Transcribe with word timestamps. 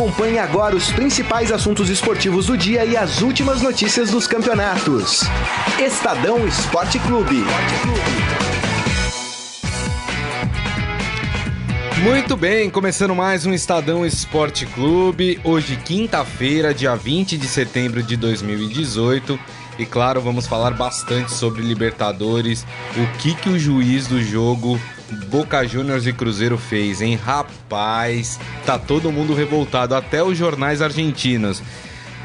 Acompanhe 0.00 0.38
agora 0.38 0.74
os 0.74 0.90
principais 0.90 1.52
assuntos 1.52 1.90
esportivos 1.90 2.46
do 2.46 2.56
dia 2.56 2.86
e 2.86 2.96
as 2.96 3.20
últimas 3.20 3.60
notícias 3.60 4.10
dos 4.10 4.26
campeonatos. 4.26 5.20
Estadão 5.78 6.48
Esporte 6.48 6.98
Clube. 7.00 7.44
Muito 12.02 12.34
bem, 12.34 12.70
começando 12.70 13.14
mais 13.14 13.44
um 13.44 13.52
Estadão 13.52 14.06
Esporte 14.06 14.64
Clube. 14.64 15.38
Hoje, 15.44 15.76
quinta-feira, 15.76 16.72
dia 16.72 16.96
20 16.96 17.36
de 17.36 17.46
setembro 17.46 18.02
de 18.02 18.16
2018. 18.16 19.38
E 19.78 19.84
claro, 19.84 20.22
vamos 20.22 20.46
falar 20.46 20.70
bastante 20.70 21.30
sobre 21.30 21.60
Libertadores, 21.60 22.64
o 22.96 23.18
que, 23.18 23.34
que 23.34 23.50
o 23.50 23.58
juiz 23.58 24.06
do 24.06 24.22
jogo 24.22 24.80
Boca 25.28 25.66
Juniors 25.66 26.06
e 26.06 26.12
Cruzeiro 26.12 26.56
fez, 26.56 27.00
hein? 27.00 27.16
Rapaz, 27.16 28.38
tá 28.64 28.78
todo 28.78 29.12
mundo 29.12 29.34
revoltado, 29.34 29.94
até 29.94 30.22
os 30.22 30.36
jornais 30.36 30.80
argentinos. 30.80 31.62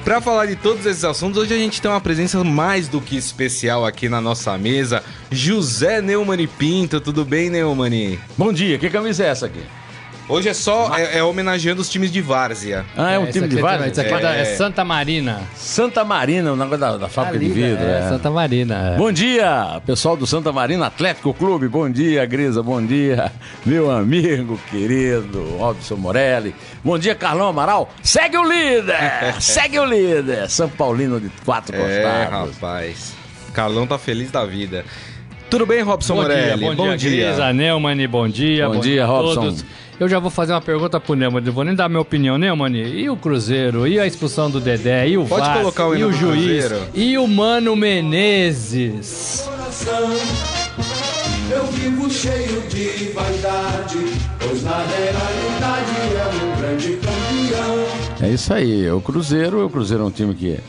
Para 0.04 0.22
falar 0.22 0.46
de 0.46 0.56
todos 0.56 0.86
esses 0.86 1.04
assuntos, 1.04 1.42
hoje 1.42 1.54
a 1.54 1.58
gente 1.58 1.82
tem 1.82 1.90
uma 1.90 2.00
presença 2.00 2.44
mais 2.44 2.88
do 2.88 3.02
que 3.02 3.18
especial 3.18 3.86
aqui 3.86 4.08
na 4.08 4.22
nossa 4.22 4.56
mesa. 4.56 5.04
José 5.32 6.00
Neumani 6.00 6.46
Pinto, 6.46 7.02
tudo 7.02 7.26
bem, 7.26 7.50
Neumani? 7.50 8.20
Bom 8.38 8.54
dia, 8.54 8.78
que 8.78 8.88
camisa 8.90 9.24
é 9.24 9.28
essa 9.30 9.48
aqui? 9.48 9.64
Hoje 10.28 10.50
é 10.50 10.54
só 10.56 10.92
é, 10.98 11.20
é 11.20 11.24
homenageando 11.24 11.82
os 11.82 11.88
times 11.90 12.12
de 12.12 12.20
várzea. 12.20 12.84
Ah, 12.98 13.12
é 13.12 13.20
um 13.20 13.26
É, 13.26 13.32
time 13.32 13.48
de 13.48 13.54
aqui 13.56 13.62
várzea? 13.62 13.88
Esse 13.90 14.02
aqui 14.02 14.14
é, 14.14 14.20
da- 14.20 14.36
é 14.36 14.46
Santa 14.46 14.84
Marina. 14.84 15.42
Santa 15.56 16.04
Marina, 16.04 16.52
o 16.52 16.56
negócio 16.56 16.80
da, 16.80 16.98
da 16.98 17.08
fábrica 17.08 17.38
de 17.46 17.52
vidro. 17.52 17.84
É, 17.86 18.00
é. 18.00 18.10
Santa 18.10 18.32
Marina. 18.32 18.94
é. 18.96 18.98
Bom 18.98 19.12
dia, 19.12 19.80
pessoal 19.86 20.18
do 20.18 20.26
Santa 20.26 20.52
Marina 20.52 20.88
Atlético 20.88 21.32
Clube. 21.32 21.68
Bom 21.68 21.88
dia, 21.88 22.26
Grisa. 22.26 22.64
Bom 22.64 22.84
dia, 22.84 23.32
meu 23.64 23.92
amigo 23.92 24.60
querido 24.72 25.44
Robson 25.60 25.96
Morelli. 25.96 26.56
Bom 26.84 26.98
dia, 26.98 27.14
Carlão 27.14 27.50
Amaral. 27.50 27.94
Segue 28.02 28.36
o 28.38 28.44
líder! 28.44 29.36
segue 29.40 29.78
o 29.78 29.86
líder! 29.86 30.50
São 30.50 30.68
Paulino 30.68 31.20
de 31.20 31.30
quatro 31.46 31.76
É, 31.76 31.80
costados. 32.02 32.56
rapaz. 32.56 33.14
Carlão 33.54 33.86
tá 33.86 34.00
feliz 34.00 34.32
da 34.32 34.44
vida. 34.44 34.84
Tudo 35.52 35.68
bem, 35.68 35.84
Robson 35.84 36.16
Bom 36.16 36.22
Morelli? 36.24 36.58
dia, 36.58 36.74
bom, 36.74 36.96
dia, 36.98 36.98
Grisa, 36.98 37.54
Neumann, 37.54 38.08
bom 38.08 38.28
dia. 38.28 38.68
Bom 38.68 38.80
dia, 38.80 39.04
a 39.04 39.06
Robson. 39.08 39.42
todos. 39.42 39.66
Eu 40.00 40.10
já 40.10 40.20
vou 40.20 40.30
fazer 40.30 40.52
uma 40.54 40.62
pergunta 40.62 41.00
pro 41.00 41.16
Neumann, 41.16 41.42
não 41.42 41.54
vou 41.54 41.64
nem 41.64 41.74
dar 41.74 41.88
minha 41.88 42.02
opinião, 42.02 42.38
Neumann. 42.38 42.76
E 42.76 43.10
o 43.10 43.16
Cruzeiro? 43.16 43.88
E 43.88 43.98
a 44.00 44.06
expulsão 44.06 44.50
do 44.50 44.60
Dedé? 44.60 45.08
E 45.08 45.18
o 45.18 45.26
Pode 45.26 45.46
VAR? 45.48 45.58
colocar 45.60 45.88
o 45.88 45.96
E 45.96 46.04
o 46.04 46.12
juiz? 46.12 46.66
Cruzeiro. 46.66 46.88
E 46.94 47.18
o 47.18 47.26
Mano 47.28 47.76
Menezes? 47.76 49.48
Eu 51.50 51.66
vivo 51.68 52.10
cheio 52.10 52.62
de 52.68 53.12
vaidade, 53.14 53.98
pois 54.40 54.64
na 54.64 54.84
realidade 54.84 55.92
é 56.16 56.44
um 56.44 56.60
grande 56.62 56.98
campeão. 56.98 57.86
É 58.28 58.34
isso 58.34 58.54
aí. 58.54 58.90
O 58.92 59.00
Cruzeiro, 59.00 59.66
o 59.66 59.70
Cruzeiro 59.70 60.04
é 60.04 60.06
um 60.08 60.12
time 60.12 60.34
que 60.36 60.60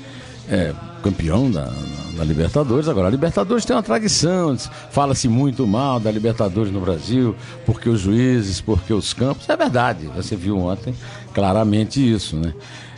é 0.48 0.72
campeão 1.02 1.50
da, 1.50 1.64
da 1.64 2.05
Libertadores. 2.24 2.88
Agora, 2.88 3.08
a 3.08 3.10
Libertadores 3.10 3.64
tem 3.64 3.74
uma 3.76 3.82
tradição. 3.82 4.56
Fala-se 4.90 5.28
muito 5.28 5.66
mal 5.66 5.98
da 6.00 6.10
Libertadores 6.10 6.72
no 6.72 6.80
Brasil, 6.80 7.34
porque 7.64 7.88
os 7.88 8.00
juízes, 8.00 8.60
porque 8.60 8.92
os 8.92 9.12
campos. 9.12 9.48
É 9.48 9.56
verdade. 9.56 10.08
Você 10.16 10.36
viu 10.36 10.58
ontem 10.58 10.94
claramente 11.34 12.00
isso, 12.00 12.36
né? 12.36 12.54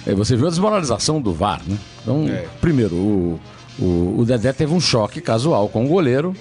É, 0.07 0.15
Você 0.15 0.37
viu 0.37 0.47
a 0.47 0.51
desmoralização 0.51 1.21
do 1.21 1.33
VAR, 1.33 1.61
né? 1.67 1.77
Então, 2.03 2.27
É. 2.29 2.47
primeiro, 2.61 2.95
o, 2.95 3.41
o, 3.79 4.17
o 4.19 4.25
Dedé 4.25 4.53
teve 4.53 4.73
um 4.73 4.81
choque 4.81 5.21
casual 5.21 5.69
com 5.69 5.85
o 5.85 5.89
goleiro. 5.89 6.35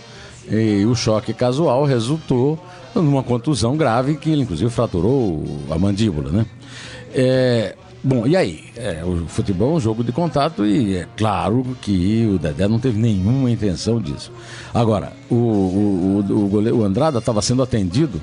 E 0.49 0.85
o 0.85 0.95
choque 0.95 1.33
casual 1.33 1.83
resultou 1.83 2.57
numa 2.95 3.21
contusão 3.21 3.75
grave 3.75 4.15
que 4.15 4.29
ele, 4.29 4.43
inclusive, 4.43 4.69
fraturou 4.71 5.43
a 5.69 5.77
mandíbula, 5.77 6.31
né? 6.31 6.45
É, 7.13 7.75
bom, 8.03 8.25
e 8.27 8.35
aí? 8.35 8.65
É, 8.75 9.03
o 9.03 9.27
futebol 9.27 9.73
é 9.73 9.77
um 9.77 9.79
jogo 9.79 10.03
de 10.03 10.11
contato 10.11 10.65
e 10.65 10.97
é 10.97 11.07
claro 11.15 11.77
que 11.81 12.25
o 12.25 12.37
Dedé 12.37 12.67
não 12.67 12.79
teve 12.79 12.99
nenhuma 12.99 13.49
intenção 13.49 14.01
disso. 14.01 14.31
Agora, 14.73 15.13
o, 15.29 15.35
o, 15.35 16.25
o, 16.27 16.45
o, 16.45 16.47
goleiro, 16.47 16.79
o 16.79 16.83
Andrada 16.83 17.19
estava 17.19 17.41
sendo 17.41 17.61
atendido 17.63 18.21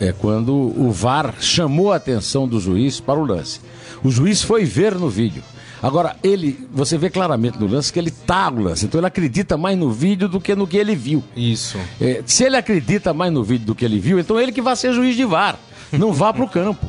é 0.00 0.12
quando 0.12 0.52
o 0.52 0.90
VAR 0.90 1.34
chamou 1.40 1.92
a 1.92 1.96
atenção 1.96 2.48
do 2.48 2.58
juiz 2.58 2.98
para 2.98 3.18
o 3.18 3.24
lance. 3.24 3.60
O 4.02 4.10
juiz 4.10 4.42
foi 4.42 4.64
ver 4.64 4.96
no 4.96 5.08
vídeo. 5.08 5.42
Agora, 5.82 6.16
ele, 6.22 6.66
você 6.72 6.96
vê 6.96 7.10
claramente 7.10 7.58
no 7.58 7.66
lance 7.66 7.92
que 7.92 7.98
ele 7.98 8.10
tá 8.10 8.50
no 8.50 8.62
lance, 8.62 8.86
então 8.86 9.00
ele 9.00 9.06
acredita 9.06 9.56
mais 9.56 9.76
no 9.76 9.90
vídeo 9.90 10.28
do 10.28 10.40
que 10.40 10.54
no 10.54 10.66
que 10.66 10.76
ele 10.76 10.94
viu. 10.94 11.24
Isso. 11.36 11.76
É, 12.00 12.22
se 12.24 12.44
ele 12.44 12.56
acredita 12.56 13.12
mais 13.12 13.32
no 13.32 13.42
vídeo 13.42 13.66
do 13.66 13.74
que 13.74 13.84
ele 13.84 13.98
viu, 13.98 14.18
então 14.18 14.40
ele 14.40 14.52
que 14.52 14.62
vai 14.62 14.76
ser 14.76 14.92
juiz 14.92 15.16
de 15.16 15.24
VAR. 15.24 15.58
Não 15.92 16.12
vá 16.12 16.32
para 16.32 16.44
o 16.44 16.48
campo. 16.48 16.86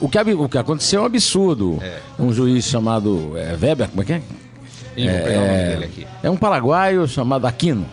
O 0.00 0.08
que, 0.08 0.32
o 0.34 0.48
que 0.48 0.58
aconteceu 0.58 1.00
é 1.00 1.02
um 1.02 1.06
absurdo. 1.06 1.78
Um 2.18 2.32
juiz 2.32 2.64
chamado 2.64 3.32
é, 3.36 3.56
Weber, 3.60 3.88
como 3.88 4.02
é 4.02 4.04
que 4.04 4.12
é? 4.14 4.22
Ih, 4.96 5.08
vou 5.08 5.20
pegar 5.20 5.38
o 5.38 5.46
nome 5.46 5.68
dele 5.68 5.84
aqui. 5.84 6.06
É 6.22 6.30
um 6.30 6.36
paraguaio 6.36 7.06
chamado 7.08 7.46
Aquino. 7.46 7.86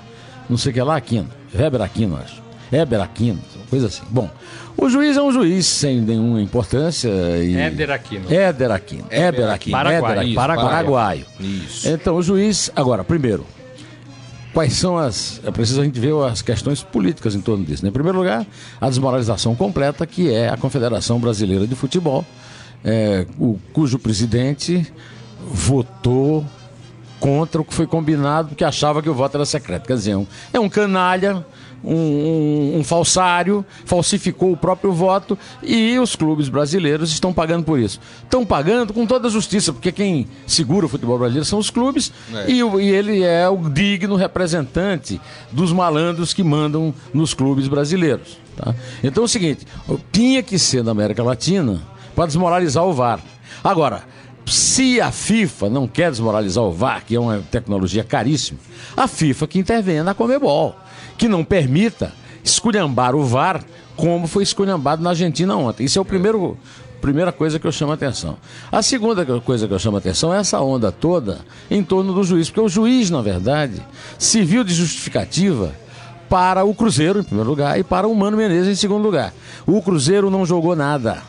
Não 0.50 0.58
sei 0.58 0.72
o 0.72 0.74
que 0.74 0.82
lá, 0.82 0.96
Aquino. 0.96 1.30
Weber 1.54 1.82
Aquino, 1.82 2.18
acho. 2.18 2.42
Weber 2.72 3.02
Aquino, 3.02 3.40
coisa 3.70 3.88
assim. 3.88 4.04
Bom, 4.10 4.30
o 4.78 4.90
juiz 4.90 5.18
é 5.18 5.22
um 5.22 5.32
juiz 5.32 5.66
sem 5.66 6.00
nenhuma 6.00 6.42
importância. 6.42 7.10
E... 7.10 7.56
Éder 7.56 7.92
Aquino. 7.92 8.34
Éder 8.34 8.72
Aquino. 8.72 9.06
Éder 9.10 9.50
Aquino. 9.50 9.78
Paraguai, 9.78 10.12
Éder 10.12 10.20
Aquino. 10.20 10.36
Paraguaio. 10.36 11.26
Isso. 11.40 11.90
Então, 11.90 12.16
o 12.16 12.22
juiz. 12.22 12.72
Agora, 12.76 13.04
primeiro, 13.04 13.46
quais 14.54 14.74
são 14.74 14.98
as. 14.98 15.42
É 15.46 15.52
preciso 15.52 15.82
a 15.82 15.84
gente 15.86 16.00
ver 16.00 16.14
as 16.26 16.42
questões 16.42 16.82
políticas 16.84 17.36
em 17.36 17.42
torno 17.42 17.64
disso. 17.66 17.84
né? 17.84 17.90
Em 17.90 17.94
primeiro 17.94 18.18
lugar, 18.18 18.46
a 18.80 18.90
desmoralização 18.90 19.56
completa, 19.56 20.06
que 20.06 20.32
é 20.34 20.50
a 20.50 20.58
Confederação 20.58 21.20
Brasileira 21.20 21.66
de 21.68 21.76
Futebol, 21.76 22.26
é, 22.84 23.26
o, 23.40 23.60
cujo 23.74 23.98
presidente 24.00 24.86
votou 25.46 26.46
contra 27.20 27.62
o 27.62 27.66
que 27.66 27.74
foi 27.74 27.86
combinado, 27.86 28.50
porque 28.50 28.64
achava 28.64 29.02
que 29.02 29.10
o 29.10 29.14
voto 29.14 29.36
era 29.38 29.46
secreto. 29.46 29.86
Quer 29.86 29.94
dizer, 29.96 30.16
um- 30.16 30.26
é 30.52 30.60
um 30.60 30.68
canalha, 30.70 31.46
um, 31.84 31.94
um- 31.96 32.78
um 32.80 32.84
falsário, 32.84 33.66
falsificou 33.86 34.52
o 34.52 34.58
próprio 34.58 34.92
voto 34.92 35.38
e 35.64 35.98
os 36.00 36.16
clubes 36.16 36.50
brasileiros 36.50 37.12
estão 37.12 37.34
pagando 37.34 37.64
por 37.64 37.80
isso. 37.80 38.00
Estão 38.24 38.46
pagando 38.46 38.94
com 38.94 39.06
toda 39.06 39.28
a 39.28 39.32
justiça, 39.32 39.72
porque 39.74 39.92
quem 39.92 40.28
segura 40.48 40.86
o 40.86 40.90
futebol 40.90 41.18
brasileiro 41.18 41.46
são 41.46 41.60
os 41.60 41.70
clubes 41.70 42.12
É. 42.34 42.52
e, 42.52 42.60
e 42.60 42.90
ele 42.90 43.24
é 43.24 43.48
o 43.50 43.58
digno 43.70 44.16
representante 44.16 45.20
dos 45.52 45.72
malandros 45.72 46.34
que 46.34 46.44
mandam 46.44 46.94
nos 47.14 47.34
clubes 47.34 47.68
brasileiros. 47.68 48.38
tá? 48.56 48.74
Então 49.04 49.24
é 49.24 49.26
o 49.26 49.30
seguinte, 49.30 49.66
tinha 50.12 50.42
que 50.44 50.58
ser 50.60 50.84
na 50.84 50.92
América 50.92 51.24
Latina 51.24 51.82
para 52.16 52.26
desmoralizar 52.26 52.84
o 52.86 52.94
VAR. 52.94 53.20
Agora, 53.64 54.04
se 54.46 55.00
a 55.00 55.12
FIFA 55.12 55.70
não 55.70 55.88
quer 55.88 56.12
desmoralizar 56.12 56.64
o 56.64 56.72
VAR, 56.72 57.04
que 57.06 57.16
é 57.16 57.20
uma 57.20 57.40
tecnologia 57.52 58.04
caríssima, 58.04 58.60
a 58.98 59.08
FIFA 59.08 59.48
que 59.48 59.60
intervenha 59.60 60.04
na 60.04 60.14
Comebol, 60.14 60.76
que 61.22 61.28
não 61.28 61.44
permita 61.44 62.14
esculhambar 62.44 63.14
o 63.14 63.24
VAR 63.24 63.64
como 63.96 64.26
foi 64.26 64.42
esculhambado 64.42 65.04
na 65.04 65.12
Argentina 65.12 65.56
ontem. 65.56 65.84
Isso 65.84 66.00
é 66.00 66.02
o 66.02 66.06
primeiro 66.06 66.58
primeira 67.00 67.32
coisa 67.32 67.60
que 67.60 67.68
eu 67.68 67.72
chamo 67.72 67.92
a 67.92 67.94
atenção. 67.94 68.38
A 68.72 68.82
segunda 68.82 69.24
coisa 69.40 69.68
que 69.68 69.74
eu 69.74 69.78
chamo 69.78 69.98
a 69.98 70.00
atenção 70.00 70.34
é 70.34 70.40
essa 70.40 70.60
onda 70.62 70.92
toda 70.92 71.42
em 71.70 71.84
torno 71.84 72.12
do 72.12 72.24
juiz, 72.24 72.50
porque 72.50 72.62
o 72.62 72.68
juiz, 72.68 73.12
na 73.12 73.22
verdade, 73.22 73.80
serviu 74.18 74.64
de 74.64 74.74
justificativa 74.74 75.72
para 76.28 76.64
o 76.64 76.74
Cruzeiro, 76.74 77.20
em 77.20 77.24
primeiro 77.24 77.50
lugar, 77.52 77.80
e 77.80 77.84
para 77.84 78.08
o 78.08 78.16
Mano 78.16 78.36
Menezes, 78.36 78.70
em 78.70 78.76
segundo 78.76 79.04
lugar. 79.04 79.32
O 79.68 79.80
Cruzeiro 79.80 80.32
não 80.32 80.44
jogou 80.44 80.76
nada. 80.76 81.22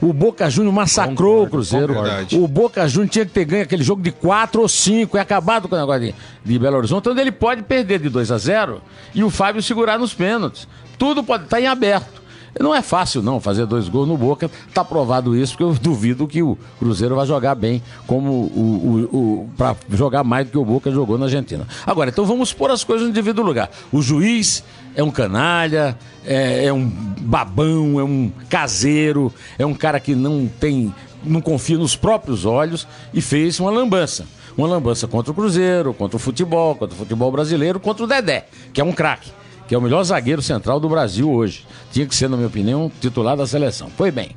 O 0.00 0.12
Boca 0.12 0.50
Júnior 0.50 0.72
massacrou 0.72 1.44
o 1.44 1.50
Cruzeiro. 1.50 1.94
concordo. 1.94 2.42
O 2.42 2.48
Boca 2.48 2.86
Júnior 2.88 3.10
tinha 3.10 3.24
que 3.24 3.32
ter 3.32 3.44
ganho 3.44 3.62
aquele 3.62 3.82
jogo 3.82 4.02
de 4.02 4.10
4 4.10 4.60
ou 4.60 4.68
5 4.68 5.16
e 5.16 5.20
acabado 5.20 5.68
com 5.68 5.74
o 5.74 5.78
negócio 5.78 6.02
de, 6.02 6.14
de 6.44 6.58
Belo 6.58 6.76
Horizonte, 6.76 7.08
onde 7.08 7.20
ele 7.20 7.32
pode 7.32 7.62
perder 7.62 8.00
de 8.00 8.08
2 8.08 8.30
a 8.30 8.38
0 8.38 8.82
e 9.14 9.24
o 9.24 9.30
Fábio 9.30 9.62
segurar 9.62 9.98
nos 9.98 10.12
pênaltis. 10.12 10.68
Tudo 10.98 11.22
pode 11.22 11.44
estar 11.44 11.60
em 11.60 11.66
aberto. 11.66 12.13
Não 12.58 12.74
é 12.74 12.82
fácil, 12.82 13.22
não, 13.22 13.40
fazer 13.40 13.66
dois 13.66 13.88
gols 13.88 14.06
no 14.06 14.16
Boca. 14.16 14.50
Tá 14.72 14.84
provado 14.84 15.36
isso, 15.36 15.52
porque 15.52 15.64
eu 15.64 15.74
duvido 15.80 16.26
que 16.26 16.42
o 16.42 16.56
Cruzeiro 16.78 17.16
vai 17.16 17.26
jogar 17.26 17.54
bem, 17.54 17.82
como 18.06 18.30
o, 18.30 19.08
o, 19.12 19.16
o 19.16 19.50
para 19.56 19.76
jogar 19.90 20.22
mais 20.22 20.46
do 20.46 20.52
que 20.52 20.58
o 20.58 20.64
Boca 20.64 20.90
jogou 20.90 21.18
na 21.18 21.26
Argentina. 21.26 21.66
Agora, 21.86 22.10
então 22.10 22.24
vamos 22.24 22.52
pôr 22.52 22.70
as 22.70 22.84
coisas 22.84 23.06
no 23.08 23.12
devido 23.12 23.42
lugar. 23.42 23.70
O 23.90 24.00
juiz 24.00 24.62
é 24.94 25.02
um 25.02 25.10
canalha, 25.10 25.98
é, 26.24 26.66
é 26.66 26.72
um 26.72 26.86
babão, 26.86 27.98
é 27.98 28.04
um 28.04 28.30
caseiro, 28.48 29.32
é 29.58 29.66
um 29.66 29.74
cara 29.74 29.98
que 29.98 30.14
não 30.14 30.46
tem, 30.46 30.94
não 31.24 31.40
confia 31.40 31.76
nos 31.76 31.96
próprios 31.96 32.44
olhos 32.44 32.86
e 33.12 33.20
fez 33.20 33.58
uma 33.58 33.70
lambança. 33.70 34.26
Uma 34.56 34.68
lambança 34.68 35.08
contra 35.08 35.32
o 35.32 35.34
Cruzeiro, 35.34 35.92
contra 35.92 36.16
o 36.16 36.20
futebol, 36.20 36.76
contra 36.76 36.94
o 36.94 36.98
futebol 36.98 37.32
brasileiro, 37.32 37.80
contra 37.80 38.04
o 38.04 38.06
Dedé, 38.06 38.46
que 38.72 38.80
é 38.80 38.84
um 38.84 38.92
craque 38.92 39.32
que 39.74 39.76
é 39.76 39.78
o 39.80 39.82
melhor 39.82 40.04
zagueiro 40.04 40.40
central 40.40 40.78
do 40.78 40.88
Brasil 40.88 41.28
hoje. 41.28 41.66
Tinha 41.90 42.06
que 42.06 42.14
ser, 42.14 42.30
na 42.30 42.36
minha 42.36 42.46
opinião, 42.46 42.88
titular 43.00 43.36
da 43.36 43.44
seleção. 43.44 43.90
Foi 43.96 44.08
bem. 44.08 44.30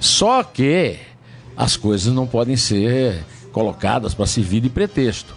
Só 0.00 0.42
que 0.42 0.98
as 1.56 1.78
coisas 1.78 2.12
não 2.12 2.26
podem 2.26 2.58
ser 2.58 3.24
colocadas 3.52 4.12
para 4.12 4.26
servir 4.26 4.60
de 4.60 4.68
pretexto. 4.68 5.34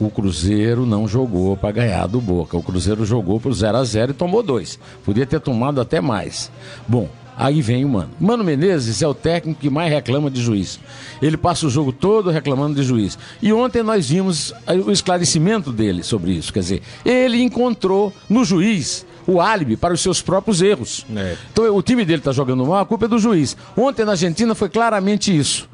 O 0.00 0.10
Cruzeiro 0.10 0.84
não 0.84 1.06
jogou 1.06 1.56
para 1.56 1.70
ganhar 1.70 2.08
do 2.08 2.20
Boca. 2.20 2.56
O 2.56 2.62
Cruzeiro 2.64 3.06
jogou 3.06 3.38
por 3.38 3.54
0 3.54 3.78
a 3.78 3.84
0 3.84 4.10
e 4.10 4.14
tomou 4.14 4.42
dois. 4.42 4.76
Podia 5.04 5.24
ter 5.24 5.38
tomado 5.38 5.80
até 5.80 6.00
mais. 6.00 6.50
Bom, 6.88 7.08
Aí 7.36 7.60
vem 7.60 7.84
o 7.84 7.88
Mano. 7.88 8.10
Mano 8.20 8.44
Menezes 8.44 9.02
é 9.02 9.08
o 9.08 9.14
técnico 9.14 9.60
que 9.60 9.70
mais 9.70 9.90
reclama 9.90 10.30
de 10.30 10.40
juiz. 10.40 10.78
Ele 11.20 11.36
passa 11.36 11.66
o 11.66 11.70
jogo 11.70 11.92
todo 11.92 12.30
reclamando 12.30 12.76
de 12.76 12.82
juiz. 12.82 13.18
E 13.42 13.52
ontem 13.52 13.82
nós 13.82 14.08
vimos 14.08 14.52
eh, 14.66 14.74
o 14.74 14.90
esclarecimento 14.90 15.72
dele 15.72 16.02
sobre 16.02 16.32
isso. 16.32 16.52
Quer 16.52 16.60
dizer, 16.60 16.82
ele 17.04 17.42
encontrou 17.42 18.12
no 18.28 18.44
juiz 18.44 19.04
o 19.26 19.40
álibi 19.40 19.76
para 19.76 19.94
os 19.94 20.00
seus 20.00 20.20
próprios 20.20 20.62
erros. 20.62 21.04
É. 21.14 21.36
Então 21.52 21.74
o 21.74 21.82
time 21.82 22.04
dele 22.04 22.20
está 22.20 22.32
jogando 22.32 22.64
mal, 22.64 22.80
a 22.80 22.86
culpa 22.86 23.06
é 23.06 23.08
do 23.08 23.18
juiz. 23.18 23.56
Ontem 23.76 24.04
na 24.04 24.12
Argentina 24.12 24.54
foi 24.54 24.68
claramente 24.68 25.36
isso. 25.36 25.68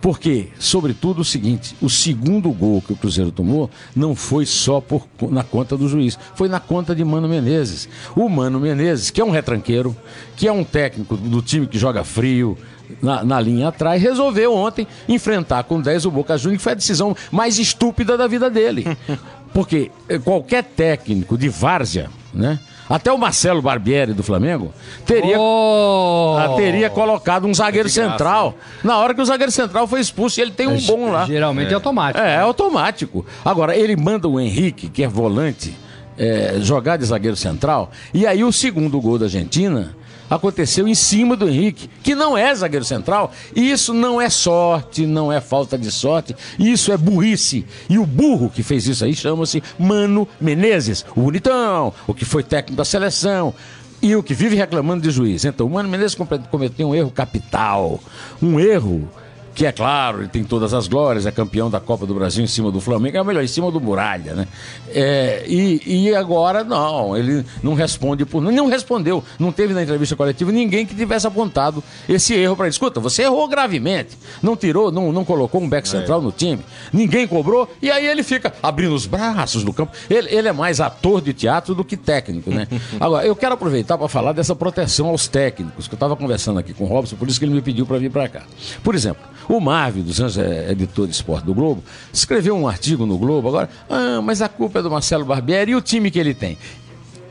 Porque, 0.00 0.48
sobretudo, 0.58 1.20
o 1.20 1.24
seguinte: 1.24 1.76
o 1.80 1.90
segundo 1.90 2.50
gol 2.50 2.82
que 2.82 2.92
o 2.92 2.96
Cruzeiro 2.96 3.32
tomou 3.32 3.70
não 3.94 4.14
foi 4.14 4.46
só 4.46 4.80
por, 4.80 5.06
na 5.30 5.42
conta 5.42 5.76
do 5.76 5.88
juiz, 5.88 6.18
foi 6.34 6.48
na 6.48 6.60
conta 6.60 6.94
de 6.94 7.04
Mano 7.04 7.28
Menezes. 7.28 7.88
O 8.14 8.28
Mano 8.28 8.60
Menezes, 8.60 9.10
que 9.10 9.20
é 9.20 9.24
um 9.24 9.30
retranqueiro, 9.30 9.96
que 10.36 10.46
é 10.46 10.52
um 10.52 10.64
técnico 10.64 11.16
do 11.16 11.42
time 11.42 11.66
que 11.66 11.78
joga 11.78 12.04
frio, 12.04 12.56
na, 13.02 13.22
na 13.22 13.40
linha 13.40 13.68
atrás, 13.68 14.00
resolveu 14.02 14.54
ontem 14.54 14.86
enfrentar 15.08 15.64
com 15.64 15.80
10 15.80 16.06
o 16.06 16.10
Boca 16.10 16.38
Juniors, 16.38 16.58
que 16.58 16.64
foi 16.64 16.72
a 16.72 16.76
decisão 16.76 17.14
mais 17.30 17.58
estúpida 17.58 18.16
da 18.16 18.26
vida 18.26 18.50
dele. 18.50 18.86
Porque 19.52 19.90
eh, 20.08 20.18
qualquer 20.18 20.62
técnico 20.62 21.36
de 21.36 21.48
várzea, 21.48 22.10
né? 22.32 22.58
Até 22.88 23.12
o 23.12 23.18
Marcelo 23.18 23.60
Barbieri 23.60 24.12
do 24.12 24.22
Flamengo 24.22 24.72
teria 25.04 25.36
Oh! 25.38 26.36
ah, 26.38 26.54
teria 26.56 26.88
colocado 26.88 27.46
um 27.46 27.52
zagueiro 27.52 27.88
central. 27.88 28.54
Na 28.82 28.98
hora 28.98 29.14
que 29.14 29.20
o 29.20 29.24
zagueiro 29.24 29.52
central 29.52 29.86
foi 29.86 30.00
expulso, 30.00 30.40
e 30.40 30.42
ele 30.42 30.52
tem 30.52 30.66
um 30.66 30.80
bom 30.80 31.10
lá. 31.10 31.26
Geralmente 31.26 31.70
é, 31.70 31.74
automático. 31.74 32.24
É, 32.24 32.34
é 32.34 32.38
automático. 32.38 33.26
Agora, 33.44 33.76
ele 33.76 33.94
manda 33.96 34.26
o 34.26 34.40
Henrique, 34.40 34.88
que 34.88 35.04
é 35.04 35.08
volante, 35.08 35.76
é, 36.16 36.56
jogar 36.60 36.96
de 36.96 37.04
zagueiro 37.04 37.36
central. 37.36 37.90
E 38.14 38.26
aí 38.26 38.42
o 38.42 38.52
segundo 38.52 39.00
gol 39.00 39.18
da 39.18 39.26
Argentina 39.26 39.94
aconteceu 40.28 40.86
em 40.88 40.94
cima 40.94 41.36
do 41.36 41.48
Henrique, 41.48 41.88
que 42.02 42.14
não 42.14 42.36
é 42.36 42.54
zagueiro 42.54 42.84
central. 42.84 43.32
E 43.54 43.70
isso 43.70 43.92
não 43.94 44.20
é 44.20 44.28
sorte, 44.28 45.06
não 45.06 45.32
é 45.32 45.40
falta 45.40 45.78
de 45.78 45.90
sorte. 45.90 46.34
Isso 46.58 46.92
é 46.92 46.96
burrice. 46.96 47.64
E 47.88 47.98
o 47.98 48.04
burro 48.06 48.50
que 48.50 48.62
fez 48.62 48.86
isso 48.86 49.04
aí 49.04 49.14
chama-se 49.14 49.62
Mano 49.78 50.26
Menezes, 50.40 51.04
o 51.16 51.22
bonitão, 51.22 51.92
o 52.06 52.14
que 52.14 52.24
foi 52.24 52.42
técnico 52.42 52.76
da 52.76 52.84
seleção. 52.84 53.54
E 54.00 54.14
o 54.14 54.22
que 54.22 54.32
vive 54.32 54.54
reclamando 54.54 55.02
de 55.02 55.10
juiz. 55.10 55.44
Então, 55.44 55.66
o 55.66 55.70
Mano 55.70 55.88
Menezes 55.88 56.14
come- 56.14 56.38
cometeu 56.50 56.88
um 56.90 56.94
erro 56.94 57.10
capital. 57.10 57.98
Um 58.40 58.60
erro 58.60 59.08
que 59.58 59.66
é 59.66 59.72
claro, 59.72 60.20
ele 60.20 60.28
tem 60.28 60.44
todas 60.44 60.72
as 60.72 60.86
glórias, 60.86 61.26
é 61.26 61.32
campeão 61.32 61.68
da 61.68 61.80
Copa 61.80 62.06
do 62.06 62.14
Brasil 62.14 62.44
em 62.44 62.46
cima 62.46 62.70
do 62.70 62.80
Flamengo, 62.80 63.16
é 63.16 63.24
melhor, 63.24 63.42
em 63.42 63.48
cima 63.48 63.72
do 63.72 63.80
Muralha, 63.80 64.32
né? 64.32 64.46
É, 64.94 65.42
e, 65.48 65.82
e 65.84 66.14
agora 66.14 66.62
não, 66.62 67.16
ele 67.16 67.44
não 67.60 67.74
responde 67.74 68.24
por. 68.24 68.40
Não 68.40 68.68
respondeu, 68.68 69.22
não 69.36 69.50
teve 69.50 69.74
na 69.74 69.82
entrevista 69.82 70.14
coletiva 70.14 70.52
ninguém 70.52 70.86
que 70.86 70.94
tivesse 70.94 71.26
apontado 71.26 71.82
esse 72.08 72.34
erro 72.34 72.54
para 72.54 72.66
ele. 72.66 72.72
Escuta, 72.72 73.00
você 73.00 73.24
errou 73.24 73.48
gravemente, 73.48 74.16
não 74.40 74.54
tirou, 74.54 74.92
não, 74.92 75.10
não 75.10 75.24
colocou 75.24 75.60
um 75.60 75.68
back 75.68 75.88
central 75.88 76.22
no 76.22 76.30
time, 76.30 76.62
ninguém 76.92 77.26
cobrou, 77.26 77.68
e 77.82 77.90
aí 77.90 78.06
ele 78.06 78.22
fica 78.22 78.54
abrindo 78.62 78.94
os 78.94 79.06
braços 79.06 79.64
no 79.64 79.72
campo. 79.72 79.90
Ele, 80.08 80.28
ele 80.30 80.46
é 80.46 80.52
mais 80.52 80.80
ator 80.80 81.20
de 81.20 81.32
teatro 81.32 81.74
do 81.74 81.84
que 81.84 81.96
técnico, 81.96 82.48
né? 82.48 82.68
Agora, 83.00 83.26
eu 83.26 83.34
quero 83.34 83.54
aproveitar 83.54 83.98
para 83.98 84.06
falar 84.06 84.30
dessa 84.30 84.54
proteção 84.54 85.08
aos 85.08 85.26
técnicos, 85.26 85.88
que 85.88 85.94
eu 85.94 85.96
estava 85.96 86.14
conversando 86.14 86.60
aqui 86.60 86.72
com 86.72 86.84
o 86.84 86.86
Robson, 86.86 87.16
por 87.16 87.26
isso 87.26 87.40
que 87.40 87.44
ele 87.44 87.54
me 87.54 87.60
pediu 87.60 87.84
para 87.84 87.98
vir 87.98 88.12
para 88.12 88.28
cá. 88.28 88.42
Por 88.84 88.94
exemplo, 88.94 89.24
o 89.48 89.60
Marvin 89.60 90.02
dos 90.02 90.20
Anjos, 90.20 90.38
é 90.38 90.70
editor 90.70 91.06
de 91.06 91.14
esporte 91.14 91.44
do 91.44 91.54
Globo, 91.54 91.82
escreveu 92.12 92.56
um 92.56 92.68
artigo 92.68 93.06
no 93.06 93.16
Globo 93.16 93.48
agora, 93.48 93.68
ah, 93.88 94.20
mas 94.22 94.42
a 94.42 94.48
culpa 94.48 94.80
é 94.80 94.82
do 94.82 94.90
Marcelo 94.90 95.24
Barbieri 95.24 95.72
e 95.72 95.76
o 95.76 95.80
time 95.80 96.10
que 96.10 96.18
ele 96.18 96.34
tem. 96.34 96.58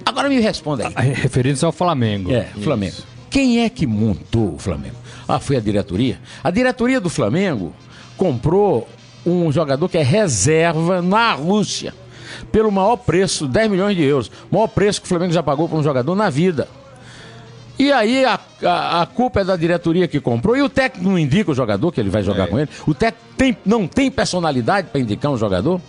Agora 0.06 0.30
me 0.30 0.40
responda 0.40 0.90
aí. 0.96 1.14
Referindo-se 1.14 1.66
ao 1.66 1.72
Flamengo. 1.72 2.32
É, 2.32 2.46
Flamengo. 2.64 2.96
Quem 3.30 3.64
é 3.64 3.70
que 3.70 3.86
montou 3.86 4.56
o 4.56 4.58
Flamengo? 4.58 4.96
Ah, 5.28 5.40
foi 5.40 5.58
a 5.58 5.60
diretoria. 5.60 6.20
A 6.44 6.50
diretoria 6.50 7.02
do 7.02 7.10
Flamengo 7.10 7.74
comprou 8.16 8.88
um 9.26 9.52
jogador 9.52 9.90
que 9.90 9.98
é 9.98 10.04
reserva 10.04 11.02
na 11.02 11.34
Rússia 11.34 11.94
pelo 12.52 12.72
maior 12.72 12.98
preço, 12.98 13.48
10 13.48 13.70
milhões 13.70 13.96
de 13.96 14.04
euros. 14.04 14.32
O 14.50 14.56
maior 14.56 14.68
preço 14.68 15.02
que 15.02 15.06
o 15.06 15.10
Flamengo 15.10 15.34
já 15.34 15.44
pagou 15.44 15.68
para 15.68 15.78
um 15.78 15.84
jogador 15.84 16.16
na 16.16 16.30
vida. 16.30 16.68
E 17.80 17.92
aí 17.92 18.26
a, 18.26 18.40
a, 18.64 19.02
a 19.02 19.06
culpa 19.06 19.42
é 19.42 19.44
da 19.44 19.56
diretoria 19.56 20.08
que 20.08 20.20
comprou 20.20 20.58
e 20.58 20.62
o 20.62 20.70
técnico 20.70 21.08
não 21.10 21.18
indica 21.18 21.52
o 21.52 21.56
jogador 21.56 21.92
que 21.92 22.00
ele 22.00 22.10
vai 22.10 22.24
jogar 22.24 22.48
com 22.48 22.58
ele. 22.58 22.70
O 22.88 22.94
técnico 22.94 23.28
tem, 23.38 23.58
não 23.66 23.88
tem 23.88 24.10
personalidade 24.10 24.90
para 24.90 25.00
indicar 25.00 25.32
um 25.32 25.38
jogador. 25.38 25.80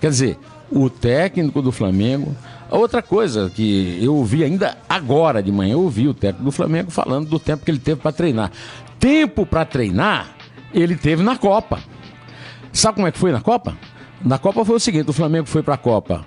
Quer 0.00 0.10
dizer, 0.10 0.38
o 0.70 0.90
técnico 0.90 1.62
do 1.62 1.70
Flamengo. 1.70 2.34
Outra 2.68 3.00
coisa 3.00 3.48
que 3.54 3.96
eu 4.02 4.16
ouvi 4.16 4.42
ainda 4.42 4.76
agora 4.88 5.40
de 5.40 5.52
manhã, 5.52 5.74
eu 5.74 5.82
ouvi 5.82 6.08
o 6.08 6.14
técnico 6.14 6.44
do 6.44 6.50
Flamengo 6.50 6.90
falando 6.90 7.28
do 7.28 7.38
tempo 7.38 7.64
que 7.64 7.70
ele 7.70 7.78
teve 7.78 8.00
para 8.00 8.10
treinar. 8.10 8.50
Tempo 8.98 9.46
para 9.46 9.64
treinar, 9.64 10.34
ele 10.74 10.96
teve 10.96 11.22
na 11.22 11.36
Copa. 11.36 11.78
Sabe 12.72 12.96
como 12.96 13.06
é 13.06 13.12
que 13.12 13.18
foi 13.18 13.30
na 13.30 13.40
Copa? 13.40 13.76
Na 14.24 14.36
Copa 14.36 14.64
foi 14.64 14.76
o 14.76 14.80
seguinte: 14.80 15.08
o 15.08 15.12
Flamengo 15.12 15.46
foi 15.46 15.62
para 15.62 15.74
a 15.74 15.78
Copa 15.78 16.26